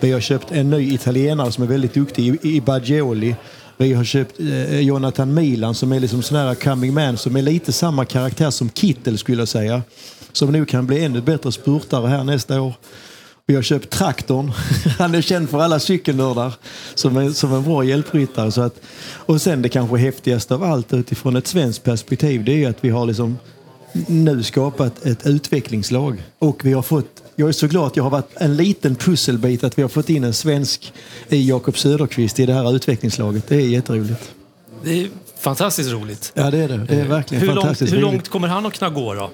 Vi 0.00 0.12
har 0.12 0.20
köpt 0.20 0.52
en 0.52 0.70
ny 0.70 0.94
italienare 0.94 1.52
som 1.52 1.64
är 1.64 1.68
väldigt 1.68 1.94
duktig 1.94 2.38
i 2.42 2.60
Baggioli. 2.60 3.36
Vi 3.76 3.92
har 3.92 4.04
köpt 4.04 4.40
eh, 4.40 4.80
Jonathan 4.80 5.34
Milan 5.34 5.74
som 5.74 5.92
är 5.92 6.00
liksom 6.00 6.22
sån 6.22 6.36
här 6.36 6.54
coming 6.54 6.94
man 6.94 7.16
som 7.16 7.36
är 7.36 7.42
lite 7.42 7.72
samma 7.72 8.04
karaktär 8.04 8.50
som 8.50 8.70
Kittel 8.70 9.18
skulle 9.18 9.40
jag 9.40 9.48
säga. 9.48 9.82
Som 10.32 10.52
nu 10.52 10.64
kan 10.64 10.86
bli 10.86 11.04
ännu 11.04 11.20
bättre 11.20 11.52
spurtare 11.52 12.06
här 12.06 12.24
nästa 12.24 12.60
år. 12.60 12.74
Vi 13.50 13.54
har 13.54 13.62
köpt 13.62 13.90
traktorn. 13.90 14.52
Han 14.98 15.14
är 15.14 15.22
känd 15.22 15.50
för 15.50 15.58
alla 15.58 15.78
cykelnördar 15.78 16.54
som 16.94 17.16
en, 17.16 17.34
som 17.34 17.54
en 17.54 17.62
bra 17.62 17.84
hjälpryttare. 17.84 18.52
Så 18.52 18.60
att, 18.60 18.80
och 19.10 19.40
sen 19.40 19.62
det 19.62 19.68
kanske 19.68 19.96
häftigaste 19.96 20.54
av 20.54 20.62
allt 20.62 20.92
utifrån 20.92 21.36
ett 21.36 21.46
svenskt 21.46 21.84
perspektiv 21.84 22.44
det 22.44 22.64
är 22.64 22.70
att 22.70 22.76
vi 22.80 22.90
har 22.90 23.06
liksom 23.06 23.38
nu 24.06 24.42
skapat 24.42 25.06
ett 25.06 25.26
utvecklingslag. 25.26 26.22
Och 26.38 26.64
vi 26.64 26.72
har 26.72 26.82
fått 26.82 27.22
jag 27.36 27.48
är 27.48 27.52
så 27.52 27.66
glad 27.66 27.86
att 27.86 27.96
jag 27.96 28.04
har 28.04 28.10
varit 28.10 28.30
en 28.34 28.56
liten 28.56 28.94
pusselbit 28.94 29.64
att 29.64 29.78
vi 29.78 29.82
har 29.82 29.88
fått 29.88 30.10
in 30.10 30.24
en 30.24 30.34
svensk 30.34 30.92
i 31.28 31.48
Jakob 31.48 31.78
Söderqvist 31.78 32.40
i 32.40 32.46
det 32.46 32.52
här 32.52 32.76
utvecklingslaget. 32.76 33.48
Det 33.48 33.56
är 33.56 33.60
jätteroligt. 33.60 34.32
Det 34.84 35.02
är 35.02 35.08
fantastiskt 35.38 35.90
roligt. 35.90 36.32
Ja, 36.34 36.50
det 36.50 36.58
är 36.58 36.68
det. 36.68 36.76
Det 36.76 37.00
är 37.00 37.04
verkligen 37.04 37.40
hur 37.40 37.48
långt, 37.48 37.60
fantastiskt 37.60 37.92
hur 37.92 37.96
roligt. 37.96 38.12
långt 38.12 38.28
kommer 38.28 38.48
han 38.48 38.66
att 38.66 38.78
kunna 38.78 38.90
gå 38.90 39.14
då? 39.14 39.30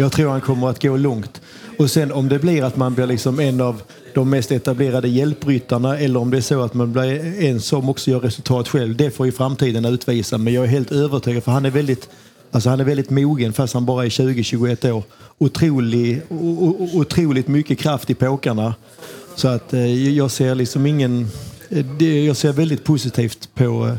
Jag 0.00 0.12
tror 0.12 0.30
han 0.30 0.40
kommer 0.40 0.68
att 0.68 0.82
gå 0.82 0.96
långt. 0.96 1.40
Och 1.78 1.90
sen 1.90 2.12
om 2.12 2.28
det 2.28 2.38
blir 2.38 2.62
att 2.64 2.76
man 2.76 2.94
blir 2.94 3.06
liksom 3.06 3.40
en 3.40 3.60
av 3.60 3.82
de 4.14 4.30
mest 4.30 4.52
etablerade 4.52 5.08
hjälpryttarna 5.08 5.98
eller 5.98 6.20
om 6.20 6.30
det 6.30 6.36
är 6.36 6.40
så 6.40 6.62
att 6.62 6.74
man 6.74 6.92
blir 6.92 7.42
en 7.44 7.60
som 7.60 7.88
också 7.88 8.10
gör 8.10 8.20
resultat 8.20 8.68
själv, 8.68 8.96
det 8.96 9.10
får 9.10 9.26
ju 9.26 9.32
framtiden 9.32 9.84
utvisa. 9.84 10.38
Men 10.38 10.52
jag 10.52 10.64
är 10.64 10.68
helt 10.68 10.92
övertygad, 10.92 11.44
för 11.44 11.52
han 11.52 11.66
är 11.66 11.70
väldigt, 11.70 12.08
alltså 12.50 12.70
han 12.70 12.80
är 12.80 12.84
väldigt 12.84 13.10
mogen 13.10 13.52
fast 13.52 13.74
han 13.74 13.86
bara 13.86 14.04
är 14.04 14.08
20-21 14.08 14.90
år. 14.90 15.02
Otrolig, 15.38 16.22
o- 16.28 16.76
o- 16.78 16.90
otroligt 17.00 17.48
mycket 17.48 17.78
kraft 17.78 18.10
i 18.10 18.14
påkarna. 18.14 18.74
Så 19.36 19.48
att 19.48 19.72
eh, 19.74 20.08
jag 20.16 20.30
ser 20.30 20.54
liksom 20.54 20.86
ingen... 20.86 21.28
Eh, 21.68 21.84
det- 21.98 22.24
Jag 22.24 22.36
ser 22.36 22.52
väldigt 22.52 22.84
positivt 22.84 23.48
på, 23.54 23.96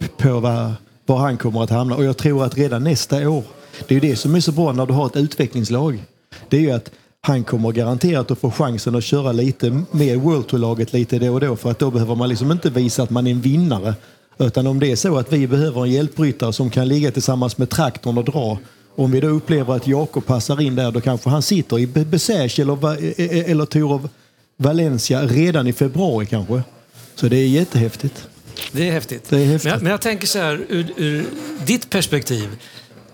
eh, 0.00 0.06
på 0.18 0.40
vad, 0.40 0.72
var 1.06 1.18
han 1.18 1.36
kommer 1.36 1.62
att 1.62 1.70
hamna. 1.70 1.96
Och 1.96 2.04
jag 2.04 2.16
tror 2.16 2.44
att 2.44 2.58
redan 2.58 2.84
nästa 2.84 3.28
år, 3.30 3.42
det 3.88 3.94
är 3.96 4.00
ju 4.02 4.10
det 4.10 4.16
som 4.16 4.34
är 4.34 4.40
så 4.40 4.52
bra 4.52 4.72
när 4.72 4.86
du 4.86 4.92
har 4.92 5.06
ett 5.06 5.16
utvecklingslag. 5.16 6.02
Det 6.48 6.56
är 6.56 6.60
ju 6.60 6.70
att 6.70 6.90
han 7.20 7.44
kommer 7.44 7.72
garanterat 7.72 8.30
att 8.30 8.38
få 8.38 8.50
chansen 8.50 8.94
att 8.94 9.04
köra 9.04 9.32
lite 9.32 9.82
med 9.90 10.18
World 10.20 10.46
Tour-laget 10.46 10.92
lite 10.92 11.18
då 11.18 11.32
och 11.34 11.40
då 11.40 11.56
för 11.56 11.70
att 11.70 11.78
då 11.78 11.90
behöver 11.90 12.14
man 12.14 12.28
liksom 12.28 12.52
inte 12.52 12.70
visa 12.70 13.02
att 13.02 13.10
man 13.10 13.26
är 13.26 13.30
en 13.30 13.40
vinnare. 13.40 13.94
Utan 14.38 14.66
om 14.66 14.80
det 14.80 14.90
är 14.92 14.96
så 14.96 15.18
att 15.18 15.32
vi 15.32 15.46
behöver 15.46 15.82
en 15.84 15.90
hjälpryttare 15.90 16.52
som 16.52 16.70
kan 16.70 16.88
ligga 16.88 17.10
tillsammans 17.10 17.58
med 17.58 17.70
traktorn 17.70 18.18
och 18.18 18.24
dra. 18.24 18.58
Om 18.96 19.10
vi 19.10 19.20
då 19.20 19.28
upplever 19.28 19.74
att 19.74 19.86
Jakob 19.86 20.26
passar 20.26 20.60
in 20.60 20.74
där 20.74 20.90
då 20.90 21.00
kanske 21.00 21.30
han 21.30 21.42
sitter 21.42 21.78
i 21.78 21.86
Be- 21.86 22.04
Bessage 22.04 22.58
eller, 22.60 22.76
Va- 22.76 22.96
e- 22.98 23.14
e- 23.16 23.44
eller 23.50 23.64
Tour 23.66 23.92
of 23.92 24.02
Valencia 24.56 25.26
redan 25.26 25.66
i 25.66 25.72
februari 25.72 26.26
kanske. 26.26 26.62
Så 27.14 27.28
det 27.28 27.36
är 27.36 27.46
jättehäftigt. 27.48 28.28
Det 28.72 28.88
är 28.88 28.92
häftigt. 28.92 29.24
Det 29.28 29.36
är 29.40 29.44
häftigt. 29.46 29.64
Men, 29.64 29.72
jag, 29.72 29.82
men 29.82 29.90
jag 29.90 30.00
tänker 30.00 30.26
så 30.26 30.38
här, 30.38 30.60
ur, 30.68 30.92
ur 30.96 31.24
ditt 31.66 31.90
perspektiv. 31.90 32.48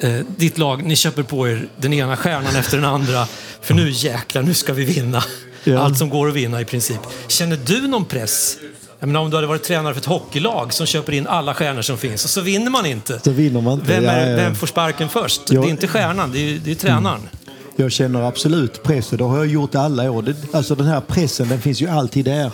Eh, 0.00 0.20
ditt 0.36 0.58
lag, 0.58 0.84
ni 0.84 0.96
köper 0.96 1.22
på 1.22 1.48
er 1.48 1.68
den 1.76 1.92
ena 1.92 2.16
stjärnan 2.16 2.56
efter 2.56 2.76
den 2.76 2.86
andra. 2.86 3.26
För 3.60 3.74
nu 3.74 3.90
jäklar, 3.90 4.42
nu 4.42 4.54
ska 4.54 4.72
vi 4.72 4.84
vinna. 4.84 5.22
Ja. 5.64 5.78
Allt 5.78 5.98
som 5.98 6.08
går 6.08 6.28
att 6.28 6.34
vinna 6.34 6.60
i 6.60 6.64
princip. 6.64 7.00
Känner 7.28 7.58
du 7.66 7.88
någon 7.88 8.04
press? 8.04 8.56
Jag 9.00 9.06
menar, 9.06 9.20
om 9.20 9.30
du 9.30 9.36
hade 9.36 9.46
varit 9.46 9.62
tränare 9.62 9.94
för 9.94 10.00
ett 10.00 10.06
hockeylag 10.06 10.72
som 10.72 10.86
köper 10.86 11.12
in 11.12 11.26
alla 11.26 11.54
stjärnor 11.54 11.82
som 11.82 11.98
finns 11.98 12.24
och 12.24 12.30
så 12.30 12.40
vinner 12.40 12.70
man 12.70 12.86
inte. 12.86 13.20
Så 13.24 13.30
vinner 13.30 13.60
man 13.60 13.72
inte. 13.72 13.86
Vem, 13.86 14.04
är, 14.08 14.36
vem 14.36 14.54
får 14.54 14.66
sparken 14.66 15.08
först? 15.08 15.40
Ja. 15.50 15.60
Det 15.60 15.66
är 15.66 15.70
inte 15.70 15.88
stjärnan, 15.88 16.32
det 16.32 16.38
är, 16.38 16.60
det 16.64 16.70
är 16.70 16.74
tränaren. 16.74 17.28
Jag 17.76 17.92
känner 17.92 18.22
absolut 18.22 18.82
press 18.82 19.12
och 19.12 19.18
det 19.18 19.24
har 19.24 19.36
jag 19.36 19.46
gjort 19.46 19.74
alla 19.74 20.10
år. 20.10 20.22
Det, 20.22 20.34
alltså 20.52 20.74
den 20.74 20.86
här 20.86 21.00
pressen 21.00 21.48
den 21.48 21.60
finns 21.60 21.80
ju 21.80 21.88
alltid 21.88 22.24
där. 22.24 22.50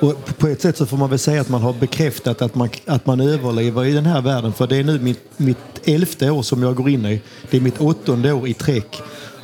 Och 0.00 0.38
på 0.38 0.48
ett 0.48 0.62
sätt 0.62 0.76
så 0.76 0.86
får 0.86 0.96
man 0.96 1.10
väl 1.10 1.18
säga 1.18 1.40
att 1.40 1.48
man 1.48 1.62
har 1.62 1.72
bekräftat 1.72 2.42
att 2.42 2.54
man, 2.54 2.68
att 2.86 3.06
man 3.06 3.20
överlever 3.20 3.84
i 3.84 3.92
den 3.92 4.06
här 4.06 4.22
världen. 4.22 4.52
För 4.52 4.66
det 4.66 4.76
är 4.76 4.84
nu 4.84 4.98
mitt, 4.98 5.20
mitt 5.36 5.58
elfte 5.84 6.30
år 6.30 6.42
som 6.42 6.62
jag 6.62 6.74
går 6.74 6.88
in 6.88 7.06
i. 7.06 7.20
Det 7.50 7.56
är 7.56 7.60
mitt 7.60 7.80
åttonde 7.80 8.32
år 8.32 8.48
i 8.48 8.54
träck. 8.54 9.02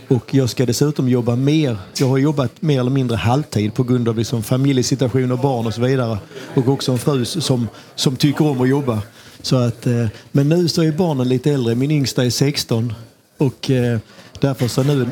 Och 0.09 0.35
jag 0.35 0.51
ska 0.51 0.67
dessutom 0.67 1.09
jobba 1.09 1.37
mer. 1.37 1.77
Jag 1.99 2.07
har 2.07 2.19
jobbat 2.19 2.63
mer 2.63 2.81
eller 2.81 2.91
mindre 2.91 3.17
halvtid 3.17 3.75
på 3.75 3.83
grund 3.83 4.09
av 4.09 4.19
liksom 4.19 4.43
familjesituation 4.43 5.33
och 5.33 5.39
barn 5.39 5.67
och 5.67 5.75
så 5.75 5.81
vidare. 5.81 6.19
Och 6.55 6.69
också 6.69 6.93
en 6.93 6.99
fru 6.99 7.25
som, 7.25 7.69
som 7.95 8.17
tycker 8.17 8.47
om 8.47 8.61
att 8.61 8.69
jobba. 8.69 9.03
Så 9.43 9.57
att, 9.57 9.87
eh, 9.87 10.07
men 10.33 10.49
nu 10.49 10.69
så 10.69 10.83
är 10.83 10.93
barnen 10.93 11.29
lite 11.29 11.51
äldre. 11.51 11.75
Min 11.75 11.91
yngsta 11.91 12.25
är 12.25 12.31
16. 12.31 12.95
Och 13.39 13.71
eh, 13.71 13.99
därför 14.41 14.69
så 14.69 14.83
nu 14.83 15.07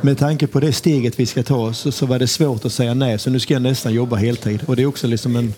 med 0.00 0.18
tanke 0.18 0.46
på 0.46 0.60
det 0.60 0.72
steget 0.72 1.20
vi 1.20 1.26
ska 1.26 1.42
ta 1.42 1.72
så, 1.72 1.92
så 1.92 2.06
var 2.06 2.18
det 2.18 2.26
svårt 2.26 2.64
att 2.64 2.72
säga 2.72 2.94
nej. 2.94 3.18
Så 3.18 3.30
nu 3.30 3.40
ska 3.40 3.54
jag 3.54 3.62
nästan 3.62 3.94
jobba 3.94 4.16
heltid. 4.16 4.60
Och 4.66 4.76
det 4.76 4.82
är 4.82 4.86
också 4.86 5.06
liksom 5.06 5.36
en, 5.36 5.54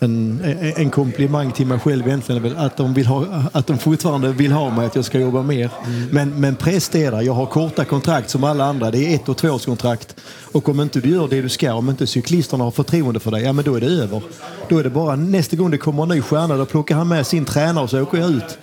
en, 0.00 0.40
en 0.76 0.90
komplimang 0.90 1.52
till 1.52 1.66
mig 1.66 1.78
själv 1.78 2.06
egentligen. 2.06 2.56
Att 2.56 2.76
de, 2.76 2.94
vill 2.94 3.06
ha, 3.06 3.26
att 3.52 3.66
de 3.66 3.78
fortfarande 3.78 4.32
vill 4.32 4.52
ha 4.52 4.70
mig, 4.70 4.86
att 4.86 4.96
jag 4.96 5.04
ska 5.04 5.20
jobba 5.20 5.42
mer. 5.42 5.70
Men, 6.10 6.40
men 6.40 6.56
prestera. 6.56 7.22
Jag 7.22 7.32
har 7.32 7.46
korta 7.46 7.84
kontrakt 7.84 8.30
som 8.30 8.44
alla 8.44 8.64
andra. 8.64 8.90
Det 8.90 8.98
är 8.98 9.14
ett 9.14 9.28
och 9.28 9.36
tvåårskontrakt. 9.36 10.16
Och 10.52 10.68
om 10.68 10.80
inte 10.80 11.00
du 11.00 11.08
gör 11.08 11.28
det 11.28 11.42
du 11.42 11.48
ska, 11.48 11.74
om 11.74 11.90
inte 11.90 12.06
cyklisterna 12.06 12.64
har 12.64 12.70
förtroende 12.70 13.20
för 13.20 13.30
dig, 13.30 13.42
ja 13.42 13.52
men 13.52 13.64
då 13.64 13.74
är 13.74 13.80
det 13.80 13.86
över. 13.86 14.22
Då 14.68 14.78
är 14.78 14.84
det 14.84 14.90
bara 14.90 15.16
nästa 15.16 15.56
gång 15.56 15.70
det 15.70 15.78
kommer 15.78 16.02
en 16.02 16.08
ny 16.08 16.22
stjärna, 16.22 16.56
då 16.56 16.66
plockar 16.66 16.96
han 16.96 17.08
med 17.08 17.26
sin 17.26 17.44
tränare 17.44 17.84
och 17.84 17.90
så 17.90 18.02
åker 18.02 18.18
jag 18.18 18.30
ut. 18.30 18.58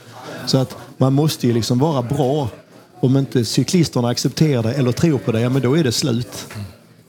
Så 0.46 0.58
att 0.58 0.78
man 0.98 1.14
måste 1.14 1.48
ju 1.48 1.54
liksom 1.54 1.80
vara 1.80 2.02
bra. 2.02 2.50
Om 3.02 3.18
inte 3.18 3.46
cyklisterna 3.46 4.08
accepterar 4.10 4.64
det 4.64 4.74
eller 4.74 4.92
tror 4.92 5.18
på 5.18 5.32
det, 5.32 5.42
ja 5.42 5.50
men 5.50 5.62
då 5.62 5.78
är 5.78 5.84
det 5.84 5.92
slut. 5.92 6.48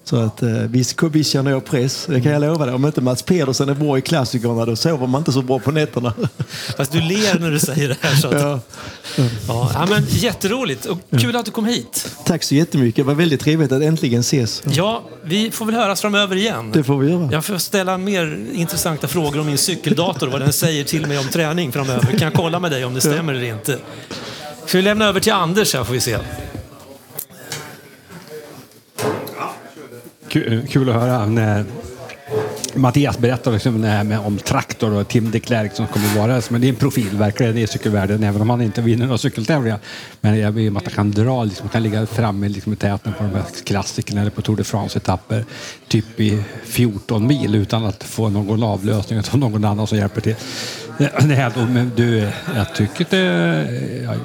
Så 0.04 0.16
att 0.16 0.42
eh, 0.42 0.48
visst, 0.48 1.02
visst 1.02 1.30
känner 1.32 1.50
jag 1.50 1.64
press, 1.64 2.06
det 2.08 2.20
kan 2.20 2.32
jag 2.32 2.40
lova 2.40 2.66
dig. 2.66 2.74
Om 2.74 2.86
inte 2.86 3.00
Mats 3.00 3.22
Pedersen 3.22 3.68
är 3.68 3.74
bra 3.74 3.98
i 3.98 4.00
klassikerna, 4.02 4.64
då 4.66 4.76
sover 4.76 5.06
man 5.06 5.20
inte 5.20 5.32
så 5.32 5.42
bra 5.42 5.58
på 5.58 5.70
nätterna. 5.70 6.12
Fast 6.76 6.92
du 6.92 7.00
ler 7.00 7.38
när 7.38 7.50
du 7.50 7.58
säger 7.58 7.88
det 7.88 7.96
här. 8.00 8.14
Så 8.16 8.28
att, 8.28 8.34
Ja. 8.40 8.60
ja. 9.48 9.70
Ja, 9.74 9.86
men 9.90 10.04
jätteroligt 10.08 10.86
och 10.86 10.98
kul 11.20 11.36
att 11.36 11.44
du 11.44 11.50
kom 11.50 11.64
hit. 11.64 12.16
Tack 12.24 12.42
så 12.42 12.54
jättemycket, 12.54 12.96
det 12.96 13.02
var 13.02 13.14
väldigt 13.14 13.40
trevligt 13.40 13.72
att 13.72 13.82
äntligen 13.82 14.20
ses. 14.20 14.62
Ja, 14.72 15.02
vi 15.22 15.50
får 15.50 15.66
väl 15.66 15.74
höras 15.74 16.00
framöver 16.00 16.36
igen. 16.36 16.70
Det 16.72 16.84
får 16.84 16.98
vi 16.98 17.10
göra. 17.10 17.28
Jag 17.32 17.44
får 17.44 17.58
ställa 17.58 17.98
mer 17.98 18.46
intressanta 18.52 19.08
frågor 19.08 19.40
om 19.40 19.46
min 19.46 19.58
cykeldator 19.58 20.26
och 20.26 20.32
vad 20.32 20.40
den 20.42 20.52
säger 20.52 20.84
till 20.84 21.06
mig 21.06 21.18
om 21.18 21.28
träning 21.28 21.72
framöver. 21.72 22.06
Kan 22.06 22.20
jag 22.20 22.34
kolla 22.34 22.60
med 22.60 22.70
dig 22.70 22.84
om 22.84 22.94
det 22.94 23.00
stämmer 23.00 23.34
eller 23.34 23.44
inte? 23.44 23.78
Ska 24.70 24.78
vi 24.78 24.82
lämna 24.82 25.04
över 25.04 25.20
till 25.20 25.32
Anders 25.32 25.74
här 25.74 25.84
får 25.84 25.92
vi 25.92 26.00
se. 26.00 26.18
Kul, 30.28 30.66
kul 30.66 30.88
att 30.88 30.94
höra 30.94 31.26
när 31.26 31.64
Mattias 32.74 33.18
berättar 33.18 33.52
liksom 33.52 33.84
om 34.26 34.38
traktor 34.38 34.92
och 34.92 35.08
Tim 35.08 35.30
de 35.30 35.40
Klerk 35.40 35.74
som 35.74 35.86
kommer 35.86 36.16
vara 36.16 36.42
men 36.50 36.60
det 36.60 36.66
är 36.66 36.68
en 36.68 36.76
profil 36.76 37.16
verkligen 37.16 37.58
i 37.58 37.66
cykelvärlden 37.66 38.22
även 38.22 38.42
om 38.42 38.50
han 38.50 38.62
inte 38.62 38.82
vinner 38.82 39.06
några 39.06 39.18
cykeltävlingar. 39.18 39.78
Men 40.20 40.38
jag 40.38 40.52
vill 40.52 40.76
att 40.76 40.84
han 40.84 40.92
kan 40.92 41.10
dra, 41.10 41.44
liksom, 41.44 41.68
kan 41.68 41.82
ligga 41.82 42.06
framme 42.06 42.48
liksom, 42.48 42.72
i 42.72 42.76
täten 42.76 43.12
på 43.12 43.24
de 43.24 43.34
här 43.34 43.44
klassikerna 43.64 44.20
eller 44.20 44.30
på 44.30 44.42
Tour 44.42 44.56
de 44.56 44.64
France-etapper 44.64 45.44
typ 45.88 46.20
i 46.20 46.42
14 46.64 47.26
mil 47.26 47.54
utan 47.54 47.84
att 47.84 48.04
få 48.04 48.28
någon 48.28 48.62
avlösning 48.62 49.18
av 49.18 49.38
någon 49.38 49.64
annan 49.64 49.86
som 49.86 49.98
hjälper 49.98 50.20
till. 50.20 50.36
Det, 50.98 51.34
här, 51.34 51.66
men 51.68 51.92
du, 51.96 52.28
jag 52.56 52.74
tycker 52.74 53.06
det... 53.10 54.02
Jag, 54.04 54.16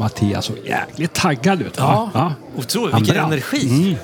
Mattias 0.00 0.44
såg 0.44 0.56
jäkligt 0.64 1.12
taggad 1.14 1.62
ut. 1.62 1.78
va? 1.80 2.10
Ja, 2.14 2.34
otroligt. 2.56 2.96
Vilken 2.96 3.14
brann. 3.14 3.32
energi. 3.32 3.68
Mm. 3.68 3.94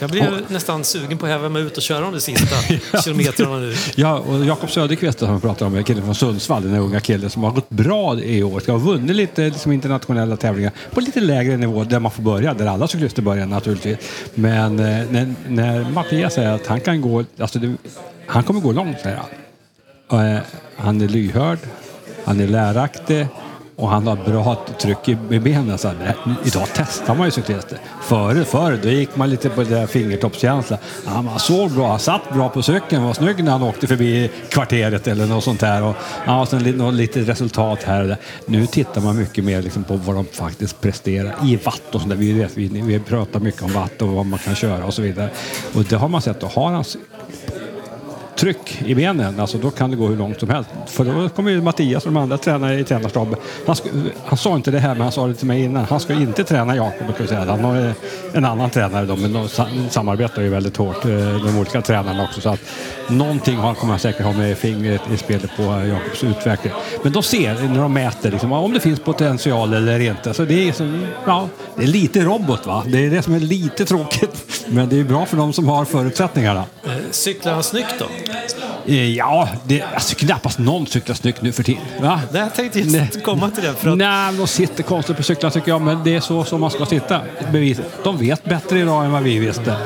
Jag- 0.00 0.10
blev 0.10 0.24
ju 0.24 0.30
nästan 0.48 0.84
sugen 0.84 1.18
på 1.18 1.26
att 1.26 1.32
häva 1.32 1.48
mig 1.48 1.62
ut 1.62 1.76
och 1.76 1.82
köra 1.82 2.10
de 2.10 2.20
sista 2.20 2.56
kilometrarna 3.04 3.56
nu. 3.58 3.74
Ja, 3.96 4.18
och 4.18 4.44
Jakob 4.44 4.70
Söderqvist 4.70 5.18
som 5.18 5.34
vi 5.34 5.40
pratar 5.40 5.66
om, 5.66 5.84
killen 5.84 6.04
från 6.04 6.14
Sundsvall, 6.14 6.62
den 6.62 6.74
unga 6.80 7.00
killen 7.00 7.30
som 7.30 7.42
har 7.44 7.50
gått 7.50 7.70
bra 7.70 8.18
i 8.20 8.42
år. 8.42 8.60
Ska 8.60 8.72
ha 8.72 8.78
vunnit 8.78 9.16
lite 9.16 9.42
liksom, 9.44 9.72
internationella 9.72 10.36
tävlingar 10.36 10.72
på 10.90 11.00
lite 11.00 11.20
lägre 11.20 11.56
nivå 11.56 11.84
där 11.84 12.00
man 12.00 12.10
får 12.10 12.22
börja, 12.22 12.54
där 12.54 12.66
alla 12.66 12.88
cyklister 12.88 13.22
börjar 13.22 13.46
naturligtvis. 13.46 13.98
Men 14.34 14.78
eh, 14.78 14.84
när, 15.10 15.34
när 15.48 15.90
Mattias 15.90 16.34
säger 16.34 16.52
att 16.52 16.66
han 16.66 16.80
kan 16.80 17.00
gå, 17.00 17.24
alltså 17.38 17.58
det, 17.58 17.74
han 18.26 18.42
kommer 18.42 18.60
gå 18.60 18.72
långt 18.72 19.00
säger 19.00 19.20
han. 20.08 20.26
Eh, 20.34 20.40
han 20.76 21.00
är 21.00 21.08
lyhörd, 21.08 21.58
han 22.24 22.40
är 22.40 22.46
läraktig 22.48 23.26
och 23.76 23.88
han 23.88 24.06
har 24.06 24.16
bra 24.16 24.66
tryck 24.80 25.08
i 25.08 25.14
benen. 25.14 25.78
Så 25.78 25.88
här, 25.88 26.16
idag 26.44 26.68
testar 26.74 27.14
man 27.14 27.26
ju 27.26 27.30
cyklister. 27.30 27.78
Före, 28.02 28.44
förr, 28.44 28.78
då 28.82 28.88
gick 28.88 29.16
man 29.16 29.30
lite 29.30 29.50
på 29.50 29.62
det 29.62 29.70
där 29.70 29.86
fingertoppskänsla. 29.86 30.78
Han 31.06 31.26
var 31.26 31.38
såg 31.38 31.70
bra, 31.70 31.88
han 31.88 31.98
satt 31.98 32.32
bra 32.32 32.48
på 32.48 32.62
cykeln, 32.62 33.04
var 33.04 33.14
snygg 33.14 33.44
när 33.44 33.52
han 33.52 33.62
åkte 33.62 33.86
förbi 33.86 34.30
kvarteret 34.48 35.06
eller 35.06 35.26
något 35.26 35.44
sånt 35.44 35.60
där. 35.60 35.82
Och, 35.82 35.96
ja, 36.26 36.46
sen 36.46 36.62
lite, 36.62 36.78
något, 36.78 36.94
lite 36.94 37.20
resultat 37.20 37.82
här 37.82 38.02
och 38.02 38.08
där. 38.08 38.16
Nu 38.46 38.66
tittar 38.66 39.00
man 39.00 39.16
mycket 39.16 39.44
mer 39.44 39.62
liksom 39.62 39.84
på 39.84 39.96
vad 39.96 40.16
de 40.16 40.24
faktiskt 40.24 40.80
presterar 40.80 41.34
i 41.44 41.56
watt 41.56 41.94
och 41.94 42.00
sånt 42.00 42.10
där. 42.10 42.16
Vi, 42.16 42.32
vet, 42.32 42.56
vi, 42.56 42.68
vi 42.68 42.98
pratar 42.98 43.40
mycket 43.40 43.62
om 43.62 43.72
watt 43.72 44.02
och 44.02 44.08
vad 44.08 44.26
man 44.26 44.38
kan 44.38 44.54
köra 44.54 44.84
och 44.84 44.94
så 44.94 45.02
vidare. 45.02 45.30
Och 45.74 45.84
det 45.84 45.96
har 45.96 46.08
man 46.08 46.22
sett, 46.22 46.40
då 46.40 46.46
har 46.46 46.72
han 46.72 46.84
tryck 48.36 48.82
i 48.86 48.94
benen, 48.94 49.40
alltså 49.40 49.58
då 49.58 49.70
kan 49.70 49.90
det 49.90 49.96
gå 49.96 50.06
hur 50.06 50.16
långt 50.16 50.40
som 50.40 50.50
helst. 50.50 50.70
För 50.86 51.04
då 51.04 51.28
kommer 51.28 51.50
ju 51.50 51.62
Mattias 51.62 52.06
och 52.06 52.12
de 52.12 52.16
andra 52.22 52.38
tränare 52.38 52.78
i 52.80 52.84
tränarstaben. 52.84 53.34
Han, 53.66 53.76
han 54.24 54.38
sa 54.38 54.54
inte 54.56 54.70
det 54.70 54.78
här, 54.78 54.94
men 54.94 55.02
han 55.02 55.12
sa 55.12 55.26
det 55.26 55.34
till 55.34 55.46
mig 55.46 55.62
innan. 55.62 55.84
Han 55.84 56.00
ska 56.00 56.12
inte 56.12 56.44
träna 56.44 56.76
Jakob, 56.76 57.06
kan 57.06 57.16
jag 57.18 57.28
säga. 57.28 57.44
Han 57.44 57.64
har 57.64 57.92
en 58.32 58.44
annan 58.44 58.70
tränare 58.70 59.06
då, 59.06 59.16
men 59.16 59.32
de 59.32 59.48
samarbetar 59.90 60.42
ju 60.42 60.48
väldigt 60.48 60.76
hårt, 60.76 61.04
eh, 61.04 61.10
de 61.44 61.58
olika 61.58 61.82
tränarna 61.82 62.22
också. 62.24 62.40
Så 62.40 62.48
att 62.48 62.60
någonting 63.08 63.56
har- 63.56 63.74
kommer 63.74 63.92
han 63.92 64.00
säkert 64.00 64.24
ha 64.26 64.32
med 64.32 64.58
fingret 64.58 65.00
i 65.14 65.16
spelet 65.16 65.50
på 65.56 65.62
eh, 65.62 65.88
Jakobs 65.88 66.24
utveckling. 66.24 66.72
Men 67.02 67.12
de 67.12 67.22
ser, 67.22 67.54
när 67.68 67.82
de 67.82 67.92
mäter, 67.92 68.30
liksom, 68.30 68.52
om 68.52 68.72
det 68.72 68.80
finns 68.80 69.00
potential 69.00 69.74
eller 69.74 70.00
inte. 70.00 70.34
Så 70.34 70.44
det 70.44 70.68
är, 70.68 70.72
som, 70.72 71.06
ja, 71.26 71.48
det 71.76 71.82
är 71.82 71.86
lite 71.86 72.20
robot, 72.24 72.66
va? 72.66 72.82
Det 72.86 73.06
är 73.06 73.10
det 73.10 73.22
som 73.22 73.34
är 73.34 73.40
lite 73.40 73.84
tråkigt. 73.84 74.64
Men 74.66 74.88
det 74.88 75.00
är 75.00 75.04
bra 75.04 75.26
för 75.26 75.36
de 75.36 75.52
som 75.52 75.68
har 75.68 75.84
förutsättningarna. 75.84 76.64
Eh, 76.84 76.90
cyklar 77.10 77.52
han 77.52 77.62
snyggt 77.62 77.94
då? 77.98 78.04
Eh, 78.86 79.10
Ja, 79.10 79.48
det, 79.64 79.82
alltså 79.94 80.14
knappast 80.14 80.58
någon 80.58 80.86
cyklar 80.86 81.14
snyggt 81.14 81.42
nu 81.42 81.52
för 81.52 81.62
tiden. 81.62 81.82
Va? 82.00 82.20
Nej, 82.32 82.42
jag 82.42 82.54
tänkte 82.54 82.78
just 82.78 83.22
komma 83.22 83.50
till 83.50 83.62
det. 83.64 83.74
För 83.74 83.90
att, 83.90 83.98
Nej, 83.98 84.34
de 84.36 84.46
sitter 84.46 84.82
konstigt 84.82 85.16
på 85.16 85.22
cyklar 85.22 85.50
tycker 85.50 85.68
jag, 85.68 85.82
men 85.82 86.04
det 86.04 86.14
är 86.14 86.20
så 86.20 86.44
som 86.44 86.60
man 86.60 86.70
ska 86.70 86.86
sitta. 86.86 87.20
Bevis. 87.52 87.80
De 88.04 88.18
vet 88.18 88.44
bättre 88.44 88.78
idag 88.78 89.04
än 89.04 89.12
vad 89.12 89.22
vi 89.22 89.38
visste. 89.38 89.76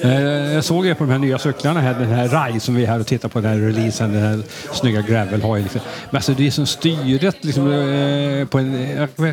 Eh, 0.00 0.54
jag 0.54 0.64
såg 0.64 0.86
ju 0.86 0.94
på 0.94 1.04
de 1.04 1.10
här 1.10 1.18
nya 1.18 1.38
cyklarna 1.38 1.80
här, 1.80 1.94
den 1.94 2.08
här 2.08 2.28
RAI 2.28 2.60
som 2.60 2.74
vi 2.74 2.82
är 2.82 2.86
här 2.86 3.00
och 3.00 3.06
tittar 3.06 3.28
på, 3.28 3.40
den 3.40 3.50
här 3.50 3.58
releasen, 3.58 4.12
den 4.12 4.22
här 4.22 4.42
snygga 4.72 5.02
gravelhojen. 5.02 5.62
Liksom. 5.62 5.80
Men 6.10 6.16
alltså 6.16 6.32
det 6.32 6.46
är 6.46 6.50
som 6.50 6.66
styret 6.66 7.44
liksom, 7.44 7.72
eh, 7.72 8.46
på 8.46 8.58
en... 8.58 8.98
Eh, 8.98 9.32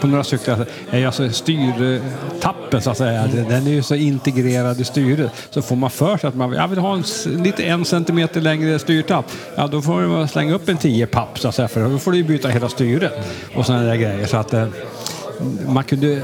på 0.00 0.06
några 0.06 0.24
cyklar 0.24 0.66
är 0.90 0.98
ju 0.98 1.06
alltså 1.06 1.30
styrtappen 1.30 2.82
så 2.82 2.90
att 2.90 2.98
säga. 2.98 3.26
Den 3.26 3.66
är 3.66 3.70
ju 3.70 3.82
så 3.82 3.94
integrerad 3.94 4.80
i 4.80 4.84
styret. 4.84 5.30
Så 5.50 5.62
får 5.62 5.76
man 5.76 5.90
för 5.90 6.16
sig 6.16 6.28
att 6.28 6.34
man 6.34 6.52
jag 6.52 6.68
vill 6.68 6.78
ha 6.78 6.94
en, 6.94 7.04
lite 7.42 7.62
en 7.64 7.84
centimeter 7.84 8.40
längre 8.40 8.78
styrtapp. 8.78 9.30
Ja, 9.54 9.66
då 9.66 9.82
får 9.82 10.00
man 10.00 10.28
slänga 10.28 10.54
upp 10.54 10.68
en 10.68 10.76
10 10.76 11.06
papp 11.06 11.38
så 11.38 11.48
att 11.48 11.54
säga. 11.54 11.68
För 11.68 11.88
då 11.88 11.98
får 11.98 12.12
du 12.12 12.18
ju 12.18 12.24
byta 12.24 12.48
hela 12.48 12.68
styret. 12.68 13.12
Och 13.54 13.66
sådana 13.66 13.84
där 13.84 13.96
grejer. 13.96 14.26
Så 14.26 14.36
att 14.36 14.54
man 15.66 15.84
kunde... 15.84 16.22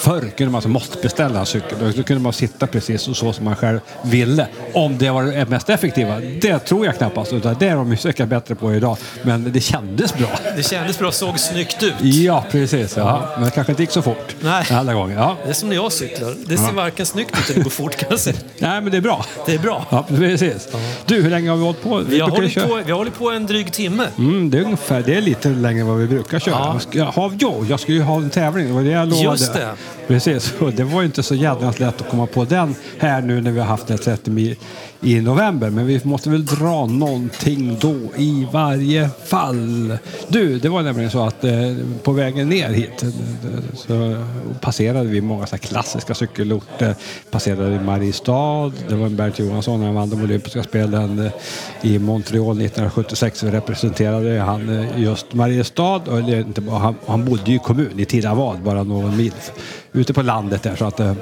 Förr 0.00 0.20
kunde 0.20 0.50
man 0.50 0.54
alltså 0.54 0.68
måste 0.68 0.98
beställa 1.02 1.40
en 1.40 1.46
cykel. 1.46 1.92
Då 1.96 2.02
kunde 2.02 2.22
man 2.22 2.32
sitta 2.32 2.66
precis 2.66 3.02
så, 3.02 3.32
som 3.32 3.44
man 3.44 3.56
själv 3.56 3.80
ville. 4.02 4.46
Om 4.74 4.98
det 4.98 5.10
var 5.10 5.24
det 5.24 5.48
mest 5.48 5.68
effektiva, 5.70 6.20
det 6.20 6.58
tror 6.58 6.86
jag 6.86 6.96
knappast. 6.96 7.32
Utan 7.32 7.56
det 7.58 7.68
är 7.68 7.76
de 7.76 7.96
säkert 7.96 8.28
bättre 8.28 8.54
på 8.54 8.74
idag. 8.74 8.96
Men 9.22 9.52
det 9.52 9.60
kändes 9.60 10.14
bra. 10.14 10.28
det 10.56 10.62
kändes 10.62 10.98
bra, 10.98 11.12
såg 11.12 11.38
snyggt 11.38 11.82
ut. 11.82 11.94
Ja, 12.00 12.44
precis. 12.50 12.96
Ja. 12.96 13.28
Men 13.34 13.44
det 13.44 13.50
kanske 13.50 13.72
inte 13.72 13.82
gick 13.82 13.90
så 13.90 14.02
fort 14.02 14.36
Nej. 14.40 14.64
alla 14.70 14.94
gånger. 14.94 15.16
Ja. 15.16 15.36
Det 15.44 15.50
är 15.50 15.54
som 15.54 15.68
när 15.68 15.76
jag 15.76 15.92
cyklar. 15.92 16.34
Det 16.46 16.56
ser 16.56 16.72
varken 16.72 17.06
snyggt 17.06 17.38
ut 17.38 17.50
eller 17.50 17.62
går 17.64 17.70
fort 17.70 17.96
kan 17.96 18.08
jag 18.10 18.20
säga. 18.20 18.36
Nej, 18.58 18.80
men 18.80 18.90
det 18.90 18.96
är 18.96 19.00
bra. 19.00 19.24
Det 19.46 19.54
är 19.54 19.58
bra. 19.58 19.86
Ja, 19.90 20.04
precis. 20.08 20.68
Du, 21.06 21.22
hur 21.22 21.30
länge 21.30 21.50
har 21.50 21.56
vi 21.56 21.62
hållit 21.62 21.82
på? 21.82 21.98
Vi 21.98 22.20
har, 22.20 22.30
brukar 22.30 22.60
hållit 22.60 22.70
på, 22.70 22.82
vi 22.86 22.90
har 22.90 22.98
hållit 22.98 23.18
på 23.18 23.30
en 23.30 23.46
dryg 23.46 23.72
timme. 23.72 24.06
Mm, 24.18 24.50
det 24.50 24.58
är 24.58 24.62
ungefär, 24.62 25.02
det 25.02 25.14
är 25.14 25.20
lite 25.20 25.48
längre 25.48 25.80
än 25.80 25.86
vad 25.86 25.98
vi 25.98 26.06
brukar 26.06 26.38
köra. 26.38 26.80
Ja. 26.92 27.30
Jag, 27.38 27.66
jag 27.68 27.80
skulle 27.80 27.96
ju 27.96 28.02
ha 28.02 28.16
en 28.16 28.30
tävling, 28.30 28.66
det 28.66 28.72
var 28.72 28.82
det 28.82 28.90
jag 28.90 29.08
lovade. 29.08 29.24
Just 29.24 29.54
det. 29.54 29.68
Precis, 30.06 30.54
och 30.60 30.72
det 30.76 30.84
var 30.84 31.00
ju 31.00 31.06
inte 31.06 31.22
så 31.22 31.34
jävla 31.34 31.70
lätt 31.70 32.00
att 32.00 32.08
komma 32.10 32.26
på 32.26 32.44
den 32.44 32.74
här 32.98 33.22
nu 33.22 33.40
när 33.40 33.50
vi 33.50 33.60
har 33.60 33.66
haft 33.66 33.86
den 33.86 33.98
30 33.98 34.30
mil 34.30 34.56
i 35.00 35.20
november. 35.20 35.70
Men 35.70 35.86
vi 35.86 36.00
måste 36.04 36.30
väl 36.30 36.44
dra 36.44 36.86
någonting 36.86 37.76
då 37.80 37.94
i 38.16 38.46
varje 38.52 39.08
fall. 39.24 39.98
Du, 40.28 40.58
det 40.58 40.68
var 40.68 40.82
nämligen 40.82 41.10
så 41.10 41.24
att 41.26 41.44
eh, 41.44 41.52
på 42.02 42.12
vägen 42.12 42.48
ner 42.48 42.68
hit 42.68 43.02
eh, 43.02 43.08
så 43.74 44.24
passerade 44.60 45.08
vi 45.08 45.20
många 45.20 45.46
så 45.46 45.56
här 45.56 45.58
klassiska 45.58 46.14
cykelorter. 46.14 46.94
Passerade 47.30 47.80
Mariestad, 47.80 48.72
det 48.88 48.94
var 48.94 49.08
Bert 49.08 49.38
Johansson, 49.38 49.82
han 49.82 49.94
vann 49.94 50.10
de 50.10 50.22
olympiska 50.22 50.62
spelen 50.62 51.18
eh, 51.18 51.32
i 51.82 51.98
Montreal 51.98 52.60
1976. 52.60 53.42
Vi 53.42 53.50
representerade 53.50 54.40
han 54.40 54.68
eh, 54.68 55.02
just 55.02 55.34
Mariestad, 55.34 56.00
och 56.08 56.18
eller 56.18 56.40
inte 56.40 56.60
bara, 56.60 56.78
han, 56.78 56.94
han 57.06 57.24
bodde 57.24 57.50
ju 57.50 57.56
i 57.56 57.58
kommun 57.58 58.00
i 58.00 58.04
Tidavad, 58.04 58.62
bara 58.62 58.82
någon 58.82 59.16
mil 59.16 59.32
ute 59.92 60.12
på 60.12 60.22
landet 60.22 60.62
där. 60.62 60.76
Så 60.76 60.84
att, 60.84 61.00
eh, 61.00 61.14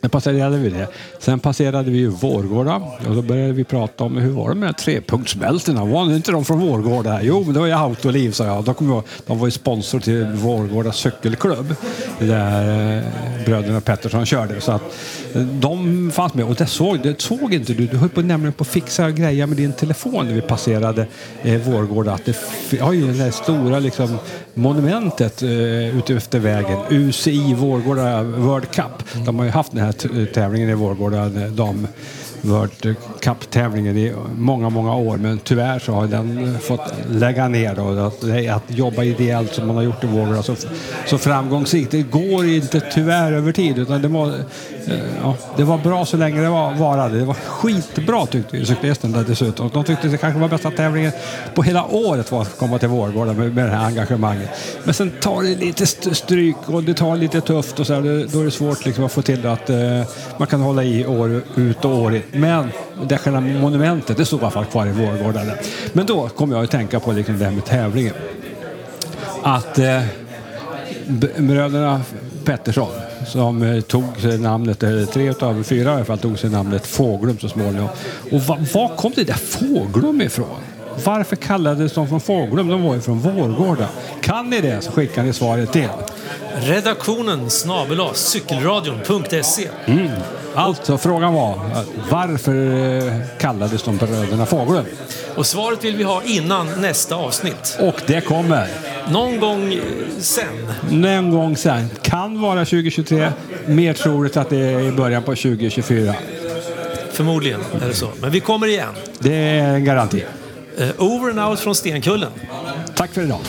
Sen 0.00 0.10
passerade 0.10 0.58
vi 0.58 0.68
det. 0.68 0.86
Sen 1.18 1.38
passerade 1.38 1.90
vi 1.90 1.98
ju 1.98 2.08
Vårgårda 2.08 2.76
och 3.08 3.14
då 3.14 3.22
började 3.22 3.52
vi 3.52 3.64
prata 3.64 4.04
om 4.04 4.16
hur 4.16 4.30
var 4.30 4.48
det 4.48 4.54
med 4.54 4.62
de 4.62 4.66
här 4.66 4.72
trepunktsbältena? 4.72 5.84
Var 5.84 6.14
inte 6.14 6.32
de 6.32 6.44
från 6.44 6.60
Vårgårda? 6.60 7.22
Jo, 7.22 7.44
men 7.44 7.54
det 7.54 7.60
var 7.60 7.66
ju 7.66 7.72
Autoliv, 7.72 8.30
sa 8.30 8.44
jag. 8.44 8.64
De, 8.64 8.74
kom 8.74 8.90
jag. 8.90 9.02
de 9.26 9.38
var 9.38 9.46
ju 9.46 9.50
sponsor 9.50 10.00
till 10.00 10.26
Vårgårda 10.26 10.92
cykelklubb 10.92 11.74
där 12.18 12.98
eh, 12.98 13.04
bröderna 13.44 13.80
Pettersson 13.80 14.26
körde. 14.26 14.60
Så 14.60 14.72
att 14.72 14.82
eh, 15.34 15.42
de 15.42 16.10
fanns 16.10 16.34
med 16.34 16.44
och 16.44 16.54
det 16.54 16.66
såg, 16.66 17.00
det 17.02 17.20
såg 17.20 17.54
inte 17.54 17.72
du. 17.72 17.86
Du 17.86 17.96
höll 17.96 18.08
på 18.08 18.22
nämligen 18.22 18.52
på 18.52 18.62
att 18.62 18.68
fixa 18.68 19.10
grejer 19.10 19.46
med 19.46 19.56
din 19.56 19.72
telefon 19.72 20.26
när 20.26 20.34
vi 20.34 20.40
passerade 20.40 21.06
eh, 21.42 21.60
Vårgårda. 21.60 22.12
Att 22.12 22.24
det 22.24 22.80
har 22.80 22.92
ju 22.92 23.06
det 23.06 23.24
där 23.24 23.30
stora 23.30 23.78
liksom, 23.78 24.18
monumentet 24.54 25.42
eh, 25.42 25.98
ute 25.98 26.14
efter 26.14 26.38
vägen. 26.38 26.78
UCI 26.90 27.54
Vårgårda 27.54 28.22
World 28.22 28.70
Cup. 28.70 29.24
De 29.26 29.38
har 29.38 29.44
ju 29.44 29.50
haft 29.50 29.72
den 29.72 29.80
här 29.84 29.89
tävlingen 30.34 30.70
i 30.70 30.74
Vårgårda, 30.74 31.26
eh, 31.26 31.52
dam 31.52 31.86
World 32.42 32.96
Cup-tävlingen 33.20 33.96
i 33.96 34.14
många, 34.36 34.68
många 34.68 34.94
år. 34.94 35.16
Men 35.16 35.38
tyvärr 35.38 35.78
så 35.78 35.92
har 35.92 36.06
den 36.06 36.58
fått 36.60 36.92
lägga 37.10 37.48
ner. 37.48 37.74
Då. 37.74 38.06
Att, 38.06 38.24
att 38.56 38.76
jobba 38.76 39.04
ideellt 39.04 39.54
som 39.54 39.66
man 39.66 39.76
har 39.76 39.82
gjort 39.82 40.04
i 40.04 40.06
Vårgårda 40.06 40.42
så, 40.42 40.52
alltså, 40.52 40.68
så 41.06 41.18
framgångsrikt. 41.18 41.90
Det 41.90 42.02
går 42.02 42.46
inte 42.46 42.80
tyvärr 42.80 43.32
över 43.32 43.52
tid. 43.52 43.78
Utan 43.78 44.02
det, 44.02 44.08
var, 44.08 44.26
eh, 44.86 44.94
ja, 45.22 45.36
det 45.56 45.64
var 45.64 45.78
bra 45.78 46.06
så 46.06 46.16
länge 46.16 46.40
det 46.40 46.48
var, 46.48 46.74
varade. 46.74 47.18
Det 47.18 47.24
var 47.24 47.34
skitbra 47.34 48.26
tyckte 48.26 48.56
vi, 48.56 48.66
cyklisterna 48.66 49.22
dessutom. 49.22 49.70
De 49.74 49.84
tyckte 49.84 50.08
det 50.08 50.16
kanske 50.16 50.40
var 50.40 50.48
bästa 50.48 50.70
tävlingen 50.70 51.12
på 51.54 51.62
hela 51.62 51.84
året 51.84 52.32
var 52.32 52.42
att 52.42 52.58
komma 52.58 52.78
till 52.78 52.88
Vårgårda 52.88 53.32
med, 53.32 53.54
med 53.54 53.64
det 53.64 53.70
här 53.70 53.86
engagemanget. 53.86 54.50
Men 54.84 54.94
sen 54.94 55.10
tar 55.20 55.42
det 55.42 55.54
lite 55.54 55.86
stryk 56.14 56.56
och 56.66 56.84
det 56.84 56.94
tar 56.94 57.16
lite 57.16 57.40
tufft 57.40 57.80
och 57.80 57.86
så 57.86 57.94
här, 57.94 58.26
då 58.32 58.40
är 58.40 58.44
det 58.44 58.50
svårt 58.50 58.84
liksom 58.86 59.04
att 59.04 59.12
få 59.12 59.22
till 59.22 59.46
att 59.46 59.70
eh, 59.70 59.76
man 60.36 60.46
kan 60.46 60.60
hålla 60.60 60.84
i 60.84 61.06
år 61.06 61.42
ut 61.56 61.84
och 61.84 61.94
år 61.94 62.14
in. 62.14 62.22
Men 62.32 62.68
det 63.08 63.18
själva 63.18 63.40
monumentet, 63.40 64.16
det 64.16 64.24
stod 64.24 64.40
i 64.40 64.42
alla 64.42 64.50
fall 64.50 64.64
kvar 64.64 64.86
i 64.86 64.92
Vårgårda. 64.92 65.42
Men 65.92 66.06
då 66.06 66.28
kom 66.28 66.52
jag 66.52 66.64
att 66.64 66.70
tänka 66.70 67.00
på 67.00 67.12
liksom 67.12 67.38
det 67.38 67.44
här 67.44 67.52
med 67.52 67.64
tävlingen. 67.64 68.14
Att 69.42 69.78
eh, 69.78 70.02
bröderna 71.36 72.00
Pettersson 72.44 72.92
som 73.26 73.62
eh, 73.62 73.80
tog 73.80 74.20
sig 74.20 74.38
namnet, 74.38 74.82
eller 74.82 75.06
tre 75.06 75.34
av 75.40 75.62
fyra 75.62 75.90
i 75.90 75.94
alla 75.94 76.04
fall, 76.04 76.18
tog 76.18 76.38
sig 76.38 76.50
namnet 76.50 76.86
Fåglum 76.86 77.38
så 77.38 77.48
småningom. 77.48 77.88
Och 78.30 78.40
va, 78.40 78.58
var 78.74 78.96
kom 78.96 79.12
det 79.16 79.24
där 79.24 79.34
Fåglum 79.34 80.20
ifrån? 80.20 80.60
Varför 81.04 81.36
kallades 81.36 81.94
de 81.94 82.08
från 82.08 82.20
Fåglum? 82.20 82.68
De 82.68 82.82
var 82.82 82.94
ju 82.94 83.00
från 83.00 83.20
Vårgårda. 83.20 83.88
Kan 84.20 84.50
ni 84.50 84.60
det 84.60 84.80
så 84.80 84.92
skickar 84.92 85.22
ni 85.22 85.32
svaret 85.32 85.72
till. 85.72 85.88
Redaktionen 86.60 87.50
snabel 87.50 88.00
cykelradion.se. 88.14 89.68
Alltså 90.54 90.98
frågan 90.98 91.34
var 91.34 91.60
varför 92.10 92.54
eh, 93.06 93.12
kallades 93.38 93.82
de 93.82 93.96
bröderna 93.96 94.46
Fåglum? 94.46 94.84
Och 95.36 95.46
svaret 95.46 95.84
vill 95.84 95.96
vi 95.96 96.04
ha 96.04 96.22
innan 96.24 96.80
nästa 96.80 97.14
avsnitt. 97.14 97.78
Och 97.80 98.02
det 98.06 98.20
kommer. 98.20 98.68
Någon 99.12 99.40
gång 99.40 99.72
eh, 99.72 99.80
sen. 100.18 100.46
Någon 100.90 101.30
gång 101.30 101.56
sen. 101.56 101.90
Kan 102.02 102.40
vara 102.40 102.64
2023. 102.64 103.32
Mer 103.66 103.92
troligt 103.92 104.36
att 104.36 104.50
det 104.50 104.58
är 104.58 104.80
i 104.80 104.92
början 104.92 105.22
på 105.22 105.30
2024. 105.30 106.14
Förmodligen 107.12 107.60
är 107.82 107.88
det 107.88 107.94
så. 107.94 108.08
Men 108.20 108.30
vi 108.30 108.40
kommer 108.40 108.66
igen. 108.66 108.94
Det 109.18 109.34
är 109.34 109.74
en 109.74 109.84
garanti. 109.84 110.24
Eh, 110.80 110.90
over 110.98 111.30
and 111.30 111.50
out 111.50 111.60
från 111.60 111.74
Stenkullen. 111.74 112.32
Tack 112.96 113.10
för 113.10 113.22
idag. 113.22 113.40